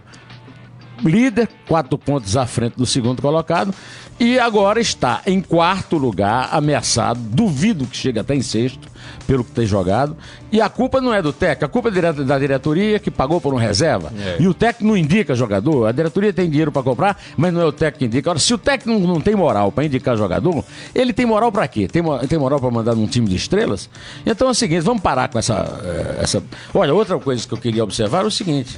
líder, 1.04 1.50
quatro 1.68 1.98
pontos 1.98 2.36
à 2.36 2.46
frente 2.46 2.76
do 2.76 2.86
segundo 2.86 3.22
colocado, 3.22 3.74
e 4.20 4.38
agora 4.38 4.82
está 4.82 5.22
em 5.26 5.40
quarto 5.40 5.98
lugar, 5.98 6.50
ameaçado. 6.52 7.20
Duvido 7.20 7.86
que 7.86 7.96
chegue 7.96 8.20
até 8.20 8.36
em 8.36 8.42
sexto, 8.42 8.90
pelo 9.26 9.46
que 9.46 9.52
tem 9.52 9.66
jogado. 9.66 10.18
E 10.52 10.60
a 10.60 10.68
culpa 10.68 11.00
não 11.00 11.14
é 11.14 11.22
do 11.22 11.32
técnico, 11.32 11.66
a 11.66 11.70
culpa 11.70 11.90
é 11.90 12.14
da 12.14 12.38
diretoria 12.38 13.00
que 13.00 13.10
pagou 13.10 13.40
por 13.40 13.54
um 13.54 13.58
reserva. 13.58 14.12
E 14.38 14.48
o 14.48 14.54
técnico 14.54 14.90
não 14.90 14.98
indica 14.98 15.34
jogador. 15.36 15.88
A 15.88 15.92
diretoria 15.92 16.34
tem 16.34 16.50
dinheiro 16.50 16.72
para 16.72 16.84
comprar, 16.84 17.18
mas 17.38 17.54
não 17.54 17.62
é 17.62 17.66
o 17.66 17.72
técnico 17.72 18.00
que 18.00 18.06
indica. 18.06 18.30
Ora, 18.30 18.40
se 18.40 18.54
o 18.54 18.58
técnico 18.58 19.08
não 19.08 19.22
tem 19.22 19.36
moral 19.36 19.72
para 19.72 19.86
indicar 19.86 20.18
jogador, 20.18 20.66
ele 20.94 21.14
tem 21.14 21.26
moral 21.26 21.52
para 21.52 21.68
quê? 21.68 21.88
Tem, 21.88 22.04
tem 22.28 22.38
moral 22.38 22.60
para 22.60 22.72
mandar 22.72 22.96
num 22.96 23.08
time 23.08 23.28
de 23.28 23.38
estrelas? 23.38 23.90
Então 24.26 24.50
é 24.50 24.52
o 24.52 24.54
seguinte, 24.54 24.82
vamos 24.82 25.02
parar 25.02 25.30
com 25.30 25.40
essa, 25.40 25.80
eh, 25.84 26.24
essa. 26.24 26.44
Olha, 26.74 26.94
outra 26.94 27.18
coisa 27.20 27.48
que 27.48 27.54
eu 27.54 27.58
queria 27.58 27.84
observar 27.84 28.24
é 28.24 28.28
o 28.28 28.32
seguinte. 28.32 28.78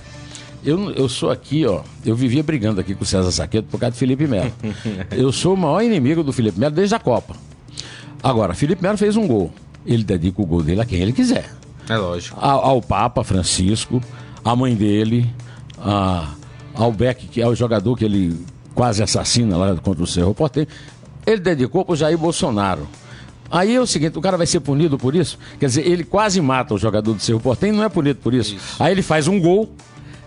Eu, 0.64 0.92
eu 0.92 1.10
sou 1.10 1.32
aqui, 1.32 1.66
ó. 1.66 1.82
Eu 2.06 2.16
vivia 2.16 2.44
brigando 2.44 2.80
aqui 2.80 2.94
com 2.94 3.04
o 3.04 3.06
César 3.08 3.32
Saqueto 3.32 3.68
por 3.70 3.80
causa 3.80 3.94
de 3.94 3.98
Felipe 3.98 4.28
Melo. 4.28 4.52
Eu 5.12 5.32
sou 5.32 5.56
o 5.56 5.58
maior 5.58 5.82
inimigo 5.82 6.24
do 6.24 6.32
Felipe 6.32 6.60
Melo 6.60 6.76
desde 6.76 6.94
a 6.94 7.00
Copa. 7.00 7.36
Agora, 8.22 8.54
Felipe 8.54 8.82
Melo 8.84 8.98
fez 8.98 9.18
um 9.18 9.28
gol. 9.28 9.52
Ele 9.86 10.04
dedica 10.04 10.40
o 10.42 10.46
gol 10.46 10.62
dele 10.62 10.82
a 10.82 10.86
quem 10.86 11.00
ele 11.00 11.14
quiser. 11.14 11.50
É 11.90 11.98
lógico. 11.98 12.38
Ao, 12.40 12.64
ao 12.64 12.82
Papa 12.82 13.24
Francisco, 13.24 14.02
à 14.46 14.56
mãe 14.56 14.76
dele, 14.76 15.28
a, 15.80 16.30
ao 16.76 16.92
Beck, 16.92 17.28
que 17.28 17.42
é 17.42 17.48
o 17.48 17.56
jogador 17.56 17.98
que 17.98 18.06
ele 18.06 18.40
quase 18.76 19.02
assassina 19.02 19.58
lá 19.58 19.76
contra 19.78 20.04
o 20.04 20.08
Cerro 20.08 20.34
Porteiro. 20.34 20.70
Ele 21.26 21.42
dedicou 21.42 21.84
para 21.84 21.94
o 21.94 21.96
Jair 21.96 22.18
Bolsonaro. 22.18 22.88
Aí 23.50 23.76
é 23.76 23.82
o 23.82 23.86
seguinte, 23.86 24.18
o 24.18 24.22
cara 24.22 24.38
vai 24.38 24.48
ser 24.48 24.62
punido 24.62 24.98
por 24.98 25.14
isso? 25.14 25.38
Quer 25.60 25.66
dizer, 25.66 25.86
ele 25.86 26.06
quase 26.06 26.40
mata 26.40 26.74
o 26.74 26.78
jogador 26.78 27.14
do 27.14 27.20
Cerro 27.20 27.40
Porteiro 27.40 27.76
e 27.76 27.78
não 27.78 27.84
é 27.84 27.90
punido 27.90 28.20
por 28.20 28.34
isso. 28.34 28.56
Aí 28.80 28.94
ele 28.94 29.02
faz 29.02 29.28
um 29.28 29.40
gol, 29.40 29.74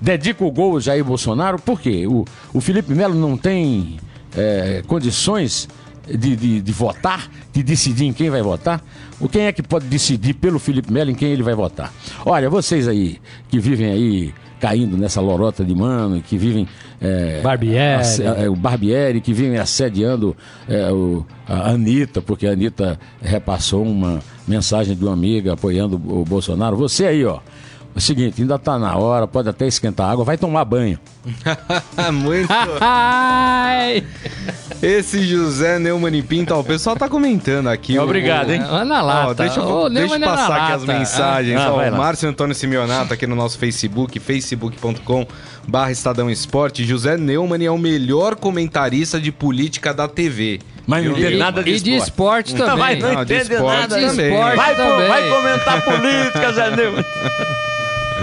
dedica 0.04 0.44
o 0.44 0.50
gol 0.50 0.74
ao 0.74 0.80
Jair 0.80 1.02
Bolsonaro, 1.02 1.58
por 1.58 1.80
quê? 1.80 2.06
O, 2.06 2.26
o 2.52 2.60
Felipe 2.60 2.94
Melo 2.94 3.14
não 3.14 3.38
tem 3.38 3.96
é, 4.36 4.82
condições 4.86 5.66
de, 6.06 6.36
de, 6.36 6.60
de 6.60 6.72
votar, 6.72 7.30
de 7.50 7.62
decidir 7.62 8.04
em 8.04 8.12
quem 8.12 8.28
vai 8.28 8.42
votar? 8.42 8.84
O 9.18 9.28
quem 9.28 9.46
é 9.46 9.52
que 9.52 9.62
pode 9.62 9.86
decidir 9.86 10.34
pelo 10.34 10.58
Felipe 10.58 10.92
Melo 10.92 11.10
em 11.10 11.14
quem 11.14 11.30
ele 11.30 11.42
vai 11.42 11.54
votar? 11.54 11.90
Olha, 12.26 12.50
vocês 12.50 12.86
aí 12.86 13.18
que 13.48 13.58
vivem 13.58 13.90
aí 13.90 14.34
caindo 14.60 14.96
nessa 14.96 15.20
lorota 15.20 15.64
de 15.64 15.74
mano, 15.74 16.22
que 16.22 16.36
vivem. 16.36 16.68
É, 17.00 17.40
Barbieri. 17.42 18.02
é, 18.44 18.48
o 18.48 18.56
Barbieri, 18.56 19.20
que 19.20 19.32
vivem 19.32 19.58
assediando 19.58 20.36
é, 20.68 20.90
o, 20.90 21.24
a 21.46 21.70
Anitta, 21.70 22.20
porque 22.20 22.46
a 22.46 22.52
Anitta 22.52 22.98
repassou 23.22 23.82
uma 23.82 24.20
mensagem 24.46 24.94
de 24.94 25.02
uma 25.02 25.12
amiga 25.12 25.54
apoiando 25.54 25.96
o 25.96 26.24
Bolsonaro. 26.24 26.76
Você 26.76 27.06
aí, 27.06 27.24
ó. 27.24 27.40
É 27.94 27.98
o 27.98 28.00
seguinte, 28.00 28.42
ainda 28.42 28.58
tá 28.58 28.76
na 28.76 28.96
hora, 28.96 29.24
pode 29.26 29.48
até 29.48 29.66
esquentar 29.68 30.10
água, 30.10 30.24
vai 30.24 30.36
tomar 30.36 30.64
banho. 30.64 30.98
Muito. 32.12 32.48
Ai! 32.80 34.04
Esse 34.82 35.22
José 35.24 35.78
Neumann 35.78 36.14
e 36.16 36.22
Pinto, 36.22 36.52
ó, 36.52 36.60
o 36.60 36.64
pessoal 36.64 36.96
tá 36.96 37.08
comentando 37.08 37.68
aqui. 37.68 37.96
o- 37.96 38.02
Obrigado, 38.02 38.50
hein? 38.50 38.60
É 38.60 38.84
na 38.84 39.00
lata. 39.00 39.28
Ó, 39.30 39.34
deixa 39.34 39.60
eu, 39.60 39.64
Ô, 39.68 39.88
deixa 39.88 40.14
eu 40.16 40.20
passar 40.20 40.56
aqui 40.64 40.72
as 40.72 40.84
mensagens. 40.84 41.60
Ah, 41.60 41.72
Ó, 41.72 41.76
vai 41.76 41.88
o 41.88 41.92
lá. 41.92 41.98
Márcio 41.98 42.28
Antônio 42.28 42.54
Simeonato 42.54 43.14
aqui 43.14 43.26
no 43.28 43.36
nosso 43.36 43.56
Facebook, 43.58 44.18
facebook.com 44.18 45.24
barra 45.66 45.92
Estadão 45.92 46.28
Esporte. 46.28 46.84
José 46.84 47.16
Neumann 47.16 47.64
é 47.64 47.70
o 47.70 47.78
melhor 47.78 48.34
comentarista 48.34 49.20
de 49.20 49.30
política 49.30 49.94
da 49.94 50.08
TV. 50.08 50.58
Mas 50.86 51.04
não 51.04 51.12
entende 51.12 51.36
nada 51.38 51.62
de 51.62 51.70
E 51.70 51.80
de 51.80 51.92
esporte 51.96 52.54
também. 52.54 52.76
Mas 52.76 52.98
não, 52.98 53.14
Não, 53.14 53.24
de 53.24 53.34
entende 53.34 53.54
esporte 53.54 53.80
nada. 53.88 54.00
também. 54.08 54.30
Vai, 54.36 54.50
Esporte 54.50 54.76
co- 54.76 54.82
também. 54.82 55.08
vai 55.08 55.30
comentar 55.30 55.82
política, 55.84 56.52
Zé 56.52 56.76
Neumann. 56.76 57.04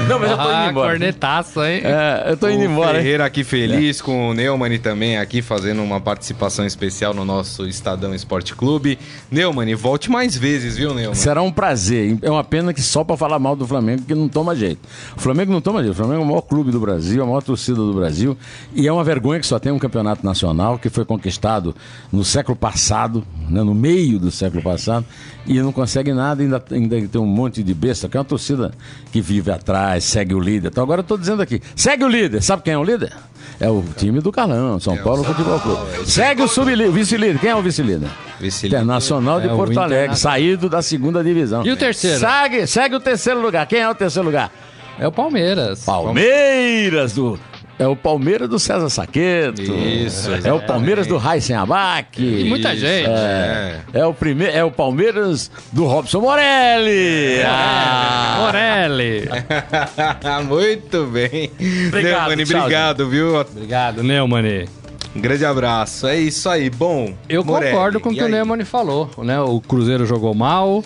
Não, 0.07 0.17
mas 0.19 0.31
eu 0.31 0.37
tô 0.37 0.43
indo 0.43 0.51
Ah, 0.53 0.69
embora. 0.69 0.89
cornetaço, 0.91 1.63
hein? 1.63 1.81
É, 1.83 2.31
eu 2.31 2.37
tô 2.37 2.49
indo 2.49 2.61
o 2.61 2.65
embora. 2.65 2.97
hein? 2.97 3.03
Ferreira 3.03 3.25
aqui 3.25 3.43
feliz, 3.43 4.01
com 4.01 4.29
o 4.29 4.33
Neumann 4.33 4.77
também 4.79 5.17
aqui 5.17 5.41
fazendo 5.41 5.81
uma 5.83 5.99
participação 6.01 6.65
especial 6.65 7.13
no 7.13 7.23
nosso 7.23 7.67
Estadão 7.67 8.13
Esporte 8.15 8.55
Clube. 8.55 8.97
Neumann, 9.29 9.73
volte 9.75 10.09
mais 10.09 10.35
vezes, 10.35 10.75
viu, 10.77 10.93
Neumann? 10.93 11.13
Será 11.15 11.41
um 11.41 11.51
prazer. 11.51 12.17
É 12.21 12.31
uma 12.31 12.43
pena 12.43 12.73
que 12.73 12.81
só 12.81 13.03
pra 13.03 13.15
falar 13.15 13.37
mal 13.37 13.55
do 13.55 13.67
Flamengo 13.67 14.01
que 14.03 14.15
não 14.15 14.27
toma 14.27 14.55
jeito. 14.55 14.79
O 15.15 15.19
Flamengo 15.21 15.51
não 15.51 15.61
toma 15.61 15.81
jeito. 15.81 15.93
O 15.93 15.97
Flamengo 15.97 16.21
é 16.21 16.23
o 16.23 16.27
maior 16.27 16.41
clube 16.41 16.71
do 16.71 16.79
Brasil, 16.79 17.21
a 17.21 17.25
maior 17.25 17.43
torcida 17.43 17.77
do 17.77 17.93
Brasil. 17.93 18.35
E 18.73 18.87
é 18.87 18.91
uma 18.91 19.03
vergonha 19.03 19.39
que 19.39 19.45
só 19.47 19.59
tem 19.59 19.71
um 19.71 19.79
campeonato 19.79 20.25
nacional 20.25 20.79
que 20.79 20.89
foi 20.89 21.05
conquistado 21.05 21.75
no 22.11 22.23
século 22.25 22.55
passado, 22.55 23.23
né, 23.49 23.61
no 23.61 23.75
meio 23.75 24.17
do 24.19 24.31
século 24.31 24.63
passado, 24.63 25.05
e 25.45 25.59
não 25.59 25.71
consegue 25.71 26.13
nada. 26.13 26.41
Ainda, 26.41 26.63
ainda 26.71 27.07
tem 27.07 27.21
um 27.21 27.25
monte 27.25 27.63
de 27.63 27.73
besta, 27.73 28.07
que 28.07 28.17
é 28.17 28.19
uma 28.19 28.25
torcida 28.25 28.71
que 29.11 29.21
vive 29.21 29.51
atrás, 29.51 30.03
segue 30.03 30.33
o 30.33 30.39
líder. 30.39 30.69
Então 30.69 30.83
agora 30.83 31.01
eu 31.01 31.03
tô 31.05 31.17
dizendo 31.17 31.41
aqui: 31.41 31.61
segue 31.75 32.03
o 32.03 32.07
líder. 32.07 32.41
Sabe 32.41 32.63
quem 32.63 32.73
é 32.73 32.77
o 32.77 32.83
líder? 32.83 33.13
É 33.59 33.69
o 33.69 33.83
time 33.95 34.19
do 34.21 34.31
Carlão, 34.31 34.79
São 34.79 34.97
Paulo 34.97 35.23
Futebol 35.23 35.59
Clube. 35.59 36.09
Segue 36.09 36.41
o 36.41 36.47
sublíder, 36.47 36.89
o 36.89 36.91
vice-líder. 36.91 37.39
Quem 37.39 37.51
é 37.51 37.55
o 37.55 37.61
vice-líder? 37.61 38.09
Vice-líder. 38.39 38.77
Internacional 38.77 39.39
de 39.39 39.47
É 39.47 39.55
Porto 39.55 39.79
Alegre, 39.79 40.15
saído 40.17 40.67
da 40.67 40.81
segunda 40.81 41.23
divisão. 41.23 41.63
E 41.65 41.71
o 41.71 41.77
terceiro? 41.77 42.19
Segue, 42.19 42.65
segue 42.65 42.95
o 42.95 42.99
terceiro 42.99 43.39
lugar. 43.39 43.67
Quem 43.67 43.79
é 43.79 43.89
o 43.89 43.93
terceiro 43.93 44.25
lugar? 44.25 44.51
É 44.97 45.07
o 45.07 45.11
Palmeiras. 45.11 45.83
Palmeiras 45.83 47.13
do. 47.13 47.39
É 47.81 47.87
o 47.87 47.95
Palmeiras 47.95 48.47
do 48.47 48.59
César 48.59 48.89
Saqueto. 48.89 49.59
Isso, 49.59 50.29
É 50.43 50.53
o 50.53 50.61
Palmeiras 50.61 51.07
do 51.07 51.17
Raíssen 51.17 51.55
Abac. 51.55 52.21
E 52.23 52.43
muita 52.47 52.75
gente. 52.75 53.09
É. 53.09 53.79
É 53.91 54.05
o 54.05 54.13
primeiro, 54.13 54.55
é 54.55 54.63
o 54.63 54.69
Palmeiras 54.69 55.49
do 55.71 55.85
Robson 55.85 56.21
Morelli. 56.21 57.41
Ah. 57.43 58.37
Morelli. 58.41 59.27
Muito 60.47 61.07
bem. 61.07 61.51
Obrigado, 61.87 62.27
Neumann, 62.29 62.45
tchau, 62.45 62.59
obrigado, 62.59 63.09
viu? 63.09 63.35
Obrigado, 63.39 64.03
Neumann. 64.03 64.65
Um 65.15 65.19
grande 65.19 65.43
abraço. 65.43 66.05
É 66.05 66.19
isso 66.19 66.47
aí. 66.49 66.69
Bom, 66.69 67.15
Eu 67.27 67.43
Morelli, 67.43 67.71
concordo 67.71 67.99
com 67.99 68.09
o 68.09 68.13
que 68.13 68.21
o 68.21 68.25
aí? 68.25 68.31
Neumann 68.31 68.63
falou, 68.63 69.09
né? 69.17 69.41
O 69.41 69.59
Cruzeiro 69.59 70.05
jogou 70.05 70.35
mal, 70.35 70.83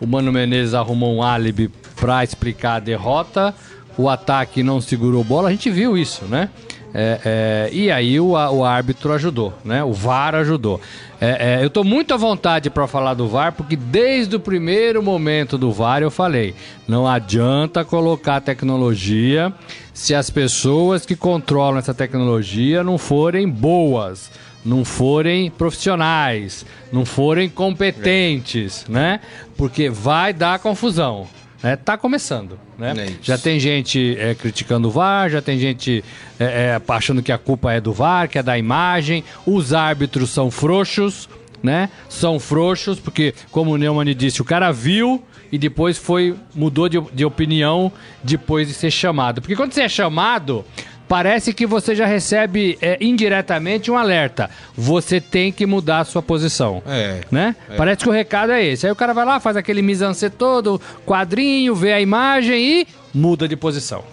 o 0.00 0.06
Mano 0.06 0.32
Menezes 0.32 0.72
arrumou 0.72 1.14
um 1.14 1.22
álibi 1.22 1.70
pra 1.94 2.24
explicar 2.24 2.76
a 2.76 2.80
derrota, 2.80 3.54
o 3.98 4.08
ataque 4.08 4.62
não 4.62 4.80
segurou 4.80 5.24
bola, 5.24 5.48
a 5.48 5.50
gente 5.50 5.68
viu 5.68 5.98
isso, 5.98 6.24
né? 6.24 6.48
É, 6.94 7.20
é, 7.24 7.70
e 7.70 7.90
aí 7.90 8.18
o, 8.18 8.30
o 8.30 8.64
árbitro 8.64 9.12
ajudou, 9.12 9.52
né? 9.62 9.84
O 9.84 9.92
VAR 9.92 10.34
ajudou. 10.36 10.80
É, 11.20 11.58
é, 11.60 11.64
eu 11.64 11.68
tô 11.68 11.84
muito 11.84 12.14
à 12.14 12.16
vontade 12.16 12.70
para 12.70 12.86
falar 12.86 13.12
do 13.12 13.28
VAR, 13.28 13.52
porque 13.52 13.76
desde 13.76 14.36
o 14.36 14.40
primeiro 14.40 15.02
momento 15.02 15.58
do 15.58 15.70
VAR 15.70 16.00
eu 16.00 16.10
falei: 16.10 16.54
não 16.86 17.06
adianta 17.06 17.84
colocar 17.84 18.40
tecnologia 18.40 19.52
se 19.92 20.14
as 20.14 20.30
pessoas 20.30 21.04
que 21.04 21.14
controlam 21.14 21.78
essa 21.78 21.92
tecnologia 21.92 22.82
não 22.82 22.96
forem 22.96 23.48
boas 23.48 24.30
não 24.64 24.84
forem 24.84 25.50
profissionais, 25.50 26.66
não 26.92 27.04
forem 27.04 27.48
competentes, 27.48 28.84
né? 28.88 29.20
Porque 29.56 29.88
vai 29.88 30.32
dar 30.32 30.58
confusão. 30.58 31.26
Né? 31.62 31.74
Tá 31.76 31.96
começando, 31.96 32.58
né? 32.78 32.94
É 32.96 33.12
já 33.20 33.36
tem 33.36 33.58
gente 33.58 34.16
é, 34.18 34.34
criticando 34.34 34.88
o 34.88 34.90
VAR, 34.90 35.28
já 35.28 35.42
tem 35.42 35.58
gente 35.58 36.04
é, 36.38 36.44
é, 36.44 36.82
achando 36.88 37.22
que 37.22 37.32
a 37.32 37.36
culpa 37.36 37.72
é 37.72 37.80
do 37.80 37.92
VAR, 37.92 38.28
que 38.28 38.38
é 38.38 38.42
da 38.42 38.56
imagem. 38.56 39.24
Os 39.44 39.74
árbitros 39.74 40.30
são 40.30 40.50
frouxos, 40.50 41.28
né? 41.62 41.90
São 42.08 42.38
frouxos, 42.38 43.00
porque, 43.00 43.34
como 43.50 43.72
o 43.72 43.76
Neumann 43.76 44.14
disse, 44.14 44.40
o 44.40 44.44
cara 44.44 44.70
viu 44.70 45.22
e 45.50 45.58
depois 45.58 45.98
foi 45.98 46.36
mudou 46.54 46.88
de, 46.88 47.00
de 47.12 47.24
opinião 47.24 47.90
depois 48.22 48.68
de 48.68 48.74
ser 48.74 48.90
chamado. 48.90 49.40
Porque 49.40 49.56
quando 49.56 49.72
você 49.72 49.82
é 49.82 49.88
chamado, 49.88 50.64
parece 51.08 51.52
que 51.54 51.66
você 51.66 51.94
já 51.94 52.06
recebe 52.06 52.78
é, 52.80 52.98
indiretamente 53.00 53.90
um 53.90 53.96
alerta. 53.96 54.50
Você 54.76 55.20
tem 55.20 55.50
que 55.50 55.66
mudar 55.66 56.00
a 56.00 56.04
sua 56.04 56.22
posição. 56.22 56.82
É. 56.86 57.22
Né? 57.30 57.56
Parece 57.76 58.02
que 58.02 58.08
o 58.08 58.12
recado 58.12 58.52
é 58.52 58.64
esse. 58.64 58.86
Aí 58.86 58.92
o 58.92 58.96
cara 58.96 59.14
vai 59.14 59.24
lá, 59.24 59.40
faz 59.40 59.56
aquele 59.56 59.80
mise-en-scène 59.82 60.34
todo, 60.36 60.80
quadrinho, 61.06 61.74
vê 61.74 61.92
a 61.92 62.00
imagem 62.00 62.80
e 62.82 62.86
muda 63.14 63.48
de 63.48 63.56
posição. 63.56 64.04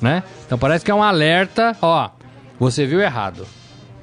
Né? 0.00 0.22
Então 0.44 0.58
parece 0.58 0.84
que 0.84 0.90
é 0.90 0.94
um 0.94 1.02
alerta, 1.02 1.76
ó, 1.80 2.10
você 2.58 2.84
viu 2.86 3.00
errado. 3.00 3.46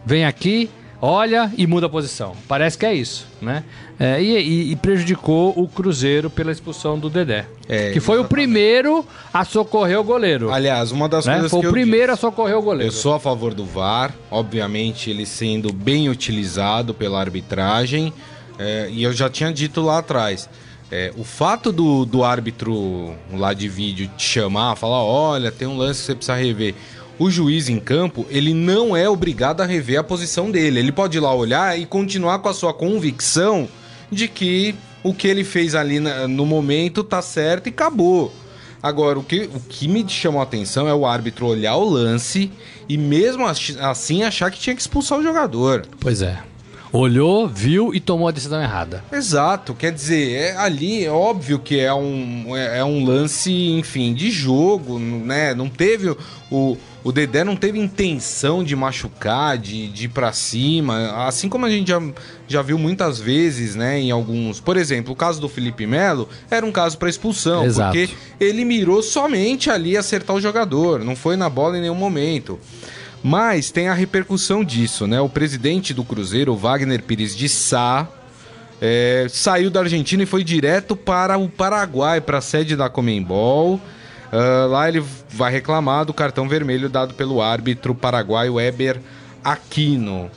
Vem 0.06 0.25
aqui, 0.25 0.70
olha 1.01 1.51
e 1.58 1.68
muda 1.68 1.86
a 1.86 1.89
posição. 1.89 2.36
Parece 2.48 2.77
que 2.77 2.86
é 2.86 2.94
isso, 2.94 3.27
né? 3.42 3.63
É, 4.00 4.22
e, 4.22 4.72
e- 4.72 4.75
prejudicou 4.75 5.54
o 5.58 5.68
Cruzeiro 5.68 6.30
pela 6.30 6.51
expulsão 6.51 7.00
do 7.00 7.10
Dedé. 7.10 7.46
É, 7.68 7.92
que 7.92 8.00
foi 8.00 8.20
o 8.20 8.25
primeiro 8.25 9.06
a 9.34 9.44
socorrer 9.44 10.00
o 10.00 10.04
goleiro. 10.04 10.51
Aliás, 10.51 10.92
uma 10.92 11.10
das 11.10 11.25
né? 11.25 11.34
coisas 11.34 11.51
Foi 11.51 11.62
que 11.62 11.66
o 11.66 11.70
eu 11.70 11.72
primeiro 11.74 12.12
a 12.13 12.16
socorrer 12.16 12.58
o 12.58 12.62
goleiro. 12.62 12.88
Eu 12.94 12.96
sou 12.96 13.13
a 13.13 13.20
favor 13.20 13.54
do 13.54 13.66
VAR, 13.66 14.13
obviamente 14.30 15.10
ele 15.10 15.25
sendo 15.25 15.74
bem 15.74 16.10
utilizado 16.10 16.94
pela 16.94 17.20
arbitragem, 17.20 18.13
é, 18.60 18.88
e 18.92 19.04
eu 19.04 19.12
já 19.13 19.30
tinha 19.30 19.51
dito 19.51 19.82
lá 19.82 19.98
atrás. 20.00 20.48
é, 20.92 21.12
o 21.18 21.24
fato 21.24 21.72
do, 21.72 22.06
do 22.06 22.24
árbitro 22.24 23.13
lá 23.34 23.54
de 23.54 23.68
vídeo 23.68 24.10
te 24.16 24.24
chamar, 24.24 24.75
falar: 24.75 25.04
olha, 25.04 25.51
tem 25.51 25.68
um 25.68 25.75
lance 25.77 26.00
que 26.01 26.06
você 26.06 26.16
precisa 26.16 26.36
rever. 26.38 26.75
O 27.20 27.32
juiz 27.32 27.68
em 27.68 27.80
campo, 27.80 28.26
ele 28.30 28.54
não 28.54 28.96
é 28.96 29.10
obrigado 29.10 29.62
a 29.62 29.66
rever 29.66 30.00
a 30.00 30.04
posição 30.04 30.52
dele. 30.52 30.80
Ele 30.80 30.92
pode 30.92 31.18
ir 31.18 31.22
lá 31.22 31.34
olhar 31.34 31.80
e 31.80 31.86
continuar 31.86 32.40
com 32.40 32.50
a 32.50 32.54
sua 32.54 32.74
convicção 32.74 33.68
de 34.12 34.28
que 34.28 34.76
o 35.04 35.14
que 35.14 35.28
ele 35.28 35.44
fez 35.44 35.74
ali 35.74 36.00
no 36.00 36.46
momento 36.46 37.04
tá 37.04 37.22
certo 37.22 37.68
e 37.68 37.70
acabou. 37.70 38.32
Agora, 38.82 39.18
o 39.18 39.24
que, 39.24 39.50
o 39.54 39.60
que 39.60 39.88
me 39.88 40.08
chamou 40.08 40.40
a 40.40 40.44
atenção 40.44 40.88
é 40.88 40.94
o 40.94 41.06
árbitro 41.06 41.48
olhar 41.48 41.76
o 41.76 41.90
lance 41.90 42.52
e 42.88 42.98
mesmo 42.98 43.46
assim 43.46 44.24
achar 44.24 44.52
que 44.52 44.60
tinha 44.60 44.76
que 44.76 44.82
expulsar 44.82 45.18
o 45.18 45.24
jogador. 45.24 45.86
Pois 46.00 46.22
é. 46.22 46.40
Olhou, 46.92 47.48
viu 47.48 47.94
e 47.94 48.00
tomou 48.00 48.28
a 48.28 48.32
decisão 48.32 48.62
errada. 48.62 49.04
Exato, 49.12 49.74
quer 49.74 49.92
dizer, 49.92 50.32
é, 50.32 50.58
ali 50.58 51.04
é 51.04 51.12
óbvio 51.12 51.60
que 51.60 51.78
é 51.80 51.94
um, 51.94 52.56
é, 52.56 52.80
é 52.80 52.86
um 52.86 53.04
lance, 53.04 53.52
enfim, 53.52 54.14
de 54.14 54.32
jogo, 54.32 54.98
né? 54.98 55.54
Não 55.54 55.68
teve. 55.68 56.16
O, 56.50 56.78
o 57.08 57.12
Dedé 57.14 57.42
não 57.42 57.56
teve 57.56 57.80
intenção 57.80 58.62
de 58.62 58.76
machucar, 58.76 59.58
de, 59.58 59.88
de 59.88 60.06
ir 60.06 60.08
pra 60.10 60.34
cima. 60.34 61.26
Assim 61.26 61.48
como 61.48 61.66
a 61.66 61.70
gente 61.70 61.88
já, 61.88 62.02
já 62.50 62.62
viu 62.62 62.78
muitas 62.78 63.18
vezes, 63.18 63.78
né? 63.78 63.98
Em 63.98 64.12
alguns. 64.12 64.60
Por 64.60 64.76
exemplo, 64.76 65.14
o 65.14 65.16
caso 65.16 65.40
do 65.40 65.48
Felipe 65.48 65.88
Melo 65.88 66.28
era 66.52 66.66
um 66.66 66.72
caso 66.72 66.98
pra 66.98 67.08
expulsão, 67.08 67.64
Exato. 67.64 67.98
porque 67.98 68.14
ele 68.38 68.66
mirou 68.66 69.02
somente 69.02 69.70
ali 69.70 69.96
acertar 69.96 70.36
o 70.36 70.42
jogador, 70.42 71.00
não 71.00 71.16
foi 71.16 71.38
na 71.38 71.50
bola 71.50 71.78
em 71.78 71.82
nenhum 71.82 71.96
momento. 71.96 72.60
Mas 73.24 73.72
tem 73.72 73.88
a 73.88 73.94
repercussão 73.94 74.62
disso, 74.62 75.08
né? 75.08 75.22
O 75.22 75.30
presidente 75.30 75.94
do 75.94 76.04
Cruzeiro, 76.04 76.52
o 76.52 76.58
Wagner 76.58 77.02
Pires 77.02 77.34
de 77.34 77.48
Sá, 77.48 78.06
é, 78.82 79.28
saiu 79.30 79.70
da 79.70 79.80
Argentina 79.80 80.24
e 80.24 80.26
foi 80.26 80.44
direto 80.44 80.94
para 80.94 81.38
o 81.38 81.48
Paraguai, 81.48 82.20
para 82.20 82.40
a 82.40 82.42
sede 82.42 82.76
da 82.76 82.90
Comembol. 82.90 83.80
Ah, 84.32 84.66
lá 84.70 84.88
ele 84.88 85.04
vai 85.30 85.52
reclamar 85.52 86.06
do 86.06 86.14
cartão 86.14 86.48
vermelho 86.48 86.90
dado 86.90 87.14
pelo 87.14 87.42
árbitro 87.42 87.96
paraguaio 87.96 88.56
Weber 88.56 89.00
Aquino. 89.44 90.30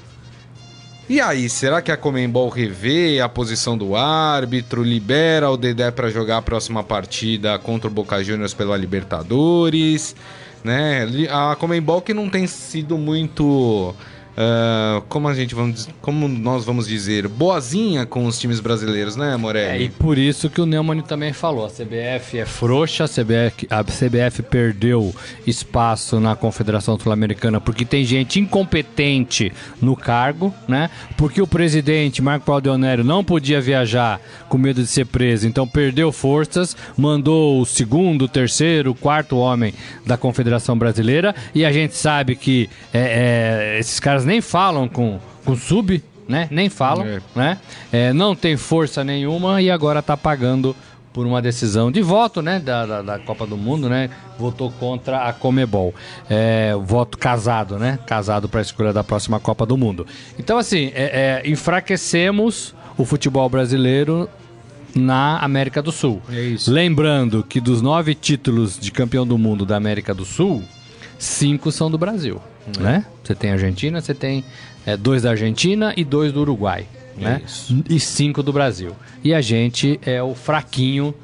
E 1.09 1.21
aí, 1.21 1.49
será 1.49 1.83
que 1.83 1.91
a 1.91 1.97
Comembol 1.97 2.49
revê 2.49 3.19
a 3.21 3.29
posição 3.29 3.77
do 3.77 3.97
árbitro, 3.97 4.85
libera 4.85 5.51
o 5.51 5.57
Dedé 5.57 5.91
para 5.91 6.09
jogar 6.09 6.37
a 6.37 6.43
próxima 6.43 6.85
partida 6.85 7.59
contra 7.59 7.91
o 7.91 7.93
Boca 7.93 8.23
Juniors 8.23 8.55
pela 8.55 8.77
Libertadores? 8.77 10.15
Né? 10.63 11.09
A 11.29 11.57
Comembol 11.57 12.01
que 12.01 12.15
não 12.15 12.31
tem 12.31 12.47
sido 12.47 12.97
muito. 12.97 13.93
Ah, 14.37 15.03
como 15.09 15.29
a 15.29 15.35
gente 15.35 15.55
vamos, 15.55 15.89
como 16.01 16.29
nós 16.29 16.65
vamos 16.65 16.87
dizer, 16.87 17.29
boazinha 17.29 18.07
com 18.07 18.27
os 18.27 18.39
times 18.39 18.61
brasileiros, 18.61 19.17
né, 19.17 19.33
É, 19.33 19.35
e 19.35 19.39
Morelli? 19.39 19.89
por 19.91 20.17
isso 20.19 20.49
que 20.49 20.61
o 20.61 20.67
Neumann 20.67 21.03
também 21.03 21.33
falou. 21.33 21.67
A 21.67 21.71
CBF 21.71 22.39
é 22.39 22.47
frouxa, 22.47 23.05
a 23.05 23.09
CBF, 23.09 23.67
a 23.71 23.83
CBF 23.85 24.43
perdeu 24.43 25.15
espaço 25.47 26.21
na 26.21 26.35
Confederação 26.37 26.99
Sul-Americana 26.99 27.61
porque 27.61 27.85
tem 27.85 28.05
gente 28.05 28.41
incompetente 28.41 29.53
no 29.81 29.97
cargo, 29.97 30.55
né? 30.69 30.91
Porque 31.17 31.41
o 31.43 31.47
presidente, 31.47 32.23
Marco 32.23 32.47
Paulo 32.47 32.61
Deonério, 32.61 33.05
não 33.05 33.23
podia 33.25 33.61
viajar 33.61 34.21
com 34.49 34.57
medo 34.59 34.81
de 34.83 34.89
ser 34.89 35.07
preso, 35.07 35.47
então 35.47 35.67
perdeu 35.67 36.11
forças, 36.13 36.77
mandou 36.97 37.61
o 37.61 37.67
segundo, 37.67 38.29
terceiro, 38.29 38.95
quarto 38.95 39.37
homem 39.37 39.75
da 40.07 40.17
Confederação 40.17 40.77
Brasileira 40.77 41.35
e 41.55 41.65
a 41.65 41.73
gente 41.73 41.97
sabe 41.97 42.35
que 42.37 42.69
é, 42.93 43.75
é, 43.77 43.79
esses 43.81 44.01
caras 44.01 44.20
nem 44.25 44.41
falam 44.41 44.89
com, 44.89 45.19
com 45.45 45.57
sub, 45.57 46.03
né? 46.29 46.49
Nem 46.51 46.69
falam 46.69 47.07
É. 47.07 47.21
né? 47.35 47.59
É, 47.93 48.13
não 48.13 48.35
tem 48.35 48.57
força 48.57 49.03
nenhuma 49.05 49.61
e 49.61 49.71
agora 49.71 50.03
tá 50.03 50.17
pagando 50.17 50.75
por 51.13 51.27
uma 51.27 51.43
decisão 51.43 51.91
de 51.91 52.01
voto, 52.03 52.41
né? 52.41 52.61
Da, 52.61 52.87
da, 52.87 53.03
da 53.03 53.19
Copa 53.19 53.47
do 53.47 53.57
Mundo, 53.57 53.89
né? 53.89 54.11
Votou 54.39 54.71
contra 54.71 55.25
a 55.25 55.33
Comebol. 55.33 55.93
É, 56.29 56.75
voto 56.85 57.19
casado, 57.19 57.79
né? 57.79 57.99
Casado 58.07 58.49
para 58.49 58.61
a 58.61 58.63
escolha 58.63 58.93
da 58.93 59.03
próxima 59.03 59.41
Copa 59.41 59.67
do 59.67 59.77
Mundo. 59.77 60.07
Então, 60.39 60.57
assim, 60.57 60.93
é, 60.95 61.43
é, 61.45 61.51
enfraquecemos 61.51 62.75
o 62.97 63.05
futebol 63.05 63.49
brasileiro 63.49 64.29
na 64.95 65.39
América 65.39 65.83
do 65.83 65.91
Sul. 65.91 66.23
É. 66.31 66.55
Lembrando 66.69 67.43
que 67.43 67.61
dos 67.61 67.83
nove 67.83 68.15
títulos 68.15 68.79
de 68.79 68.93
campeão 68.93 69.27
do 69.27 69.37
mundo 69.37 69.67
da 69.67 69.77
América 69.77 70.15
do 70.15 70.25
Sul, 70.25 70.63
cinco 71.19 71.73
são 71.73 71.91
do 71.91 71.99
Brasil, 71.99 72.41
Né? 72.79 73.05
Você 73.23 73.35
tem 73.35 73.51
Argentina, 73.51 74.01
você 74.01 74.15
tem 74.15 74.45
é, 74.87 74.97
dois 74.97 75.23
da 75.23 75.31
Argentina 75.31 75.93
e 75.97 76.05
dois 76.05 76.33
do 76.33 76.41
Uruguai, 76.41 76.87
né? 77.17 77.41
É 77.43 77.47
isso. 77.47 77.83
E 77.89 77.99
cinco 77.99 78.43
do 78.43 78.53
Brasil. 78.53 78.95
E 79.23 79.35
a 79.35 79.41
gente 79.41 79.99
é 80.05 80.23
o 80.23 80.35
fraquinho 80.35 81.15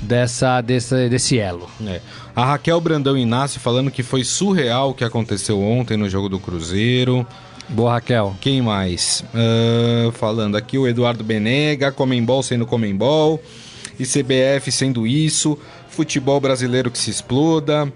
dessa, 0.00 0.60
dessa, 0.60 1.08
desse 1.08 1.38
elo. 1.38 1.68
É. 1.86 2.00
A 2.34 2.44
Raquel 2.44 2.80
Brandão 2.80 3.16
Inácio 3.16 3.60
falando 3.60 3.90
que 3.90 4.02
foi 4.02 4.24
surreal 4.24 4.90
o 4.90 4.94
que 4.94 5.04
aconteceu 5.04 5.60
ontem 5.60 5.96
no 5.96 6.08
jogo 6.08 6.28
do 6.28 6.38
Cruzeiro. 6.38 7.26
Boa, 7.68 7.94
Raquel. 7.94 8.36
Quem 8.40 8.60
mais? 8.60 9.24
Ah, 9.34 10.12
falando 10.12 10.56
aqui 10.56 10.76
o 10.76 10.86
Eduardo 10.86 11.24
Benega, 11.24 11.90
Comembol 11.90 12.42
sendo 12.42 12.66
Comembol, 12.66 13.42
e 13.98 14.04
CBF 14.04 14.70
sendo 14.70 15.06
isso, 15.06 15.58
futebol 15.88 16.40
brasileiro 16.40 16.90
que 16.90 16.98
se 16.98 17.10
exploda. 17.10 17.90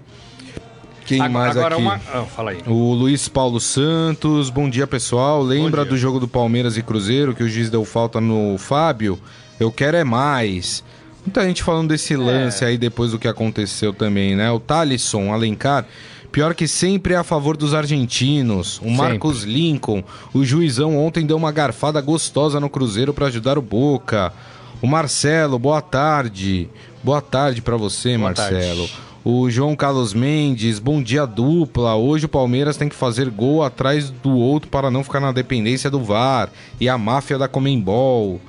Quem 1.09 1.27
mais 1.27 1.57
Agora 1.57 1.73
aqui? 1.73 1.83
uma... 1.83 1.99
Ah, 2.13 2.23
fala 2.23 2.51
aí. 2.51 2.59
O 2.67 2.93
Luiz 2.93 3.27
Paulo 3.27 3.59
Santos, 3.59 4.51
bom 4.51 4.69
dia 4.69 4.85
pessoal. 4.85 5.41
Lembra 5.41 5.81
dia. 5.81 5.89
do 5.89 5.97
jogo 5.97 6.19
do 6.19 6.27
Palmeiras 6.27 6.77
e 6.77 6.83
Cruzeiro 6.83 7.33
que 7.33 7.41
o 7.41 7.49
juiz 7.49 7.67
deu 7.67 7.83
falta 7.83 8.21
no 8.21 8.59
Fábio? 8.59 9.17
Eu 9.59 9.71
quero 9.71 9.97
é 9.97 10.03
mais. 10.03 10.83
Muita 11.25 11.43
gente 11.43 11.63
falando 11.63 11.89
desse 11.89 12.15
lance 12.15 12.63
aí 12.63 12.77
depois 12.77 13.09
do 13.09 13.17
que 13.17 13.27
aconteceu 13.27 13.91
também, 13.91 14.35
né? 14.35 14.51
O 14.51 14.59
Thalisson 14.59 15.33
Alencar, 15.33 15.83
pior 16.31 16.53
que 16.53 16.67
sempre 16.67 17.15
é 17.15 17.17
a 17.17 17.23
favor 17.23 17.57
dos 17.57 17.73
argentinos. 17.73 18.79
O 18.83 18.91
Marcos 18.91 19.43
Lincoln, 19.45 20.03
o 20.31 20.45
juizão 20.45 20.95
ontem 20.95 21.25
deu 21.25 21.37
uma 21.37 21.51
garfada 21.51 21.99
gostosa 22.01 22.59
no 22.59 22.69
Cruzeiro 22.69 23.15
para 23.15 23.25
ajudar 23.25 23.57
o 23.57 23.63
Boca. 23.63 24.31
O 24.79 24.85
Marcelo, 24.85 25.57
boa 25.57 25.81
tarde. 25.81 26.69
Boa 27.03 27.19
tarde 27.19 27.63
para 27.63 27.77
você, 27.77 28.15
Boa 28.15 28.29
Marcelo. 28.29 28.87
tarde. 28.87 29.08
O 29.23 29.49
João 29.49 29.75
Carlos 29.75 30.13
Mendes, 30.13 30.79
bom 30.79 31.03
dia 31.03 31.25
dupla. 31.25 31.93
Hoje 31.93 32.25
o 32.25 32.29
Palmeiras 32.29 32.77
tem 32.77 32.87
que 32.87 32.95
fazer 32.95 33.29
gol 33.29 33.61
atrás 33.61 34.09
do 34.09 34.31
outro 34.31 34.69
para 34.69 34.89
não 34.89 35.03
ficar 35.03 35.19
na 35.19 35.33
dependência 35.33 35.91
do 35.91 36.01
VAR 36.01 36.49
e 36.79 36.87
a 36.87 36.97
máfia 36.97 37.37
da 37.37 37.45
Comembol. 37.45 38.39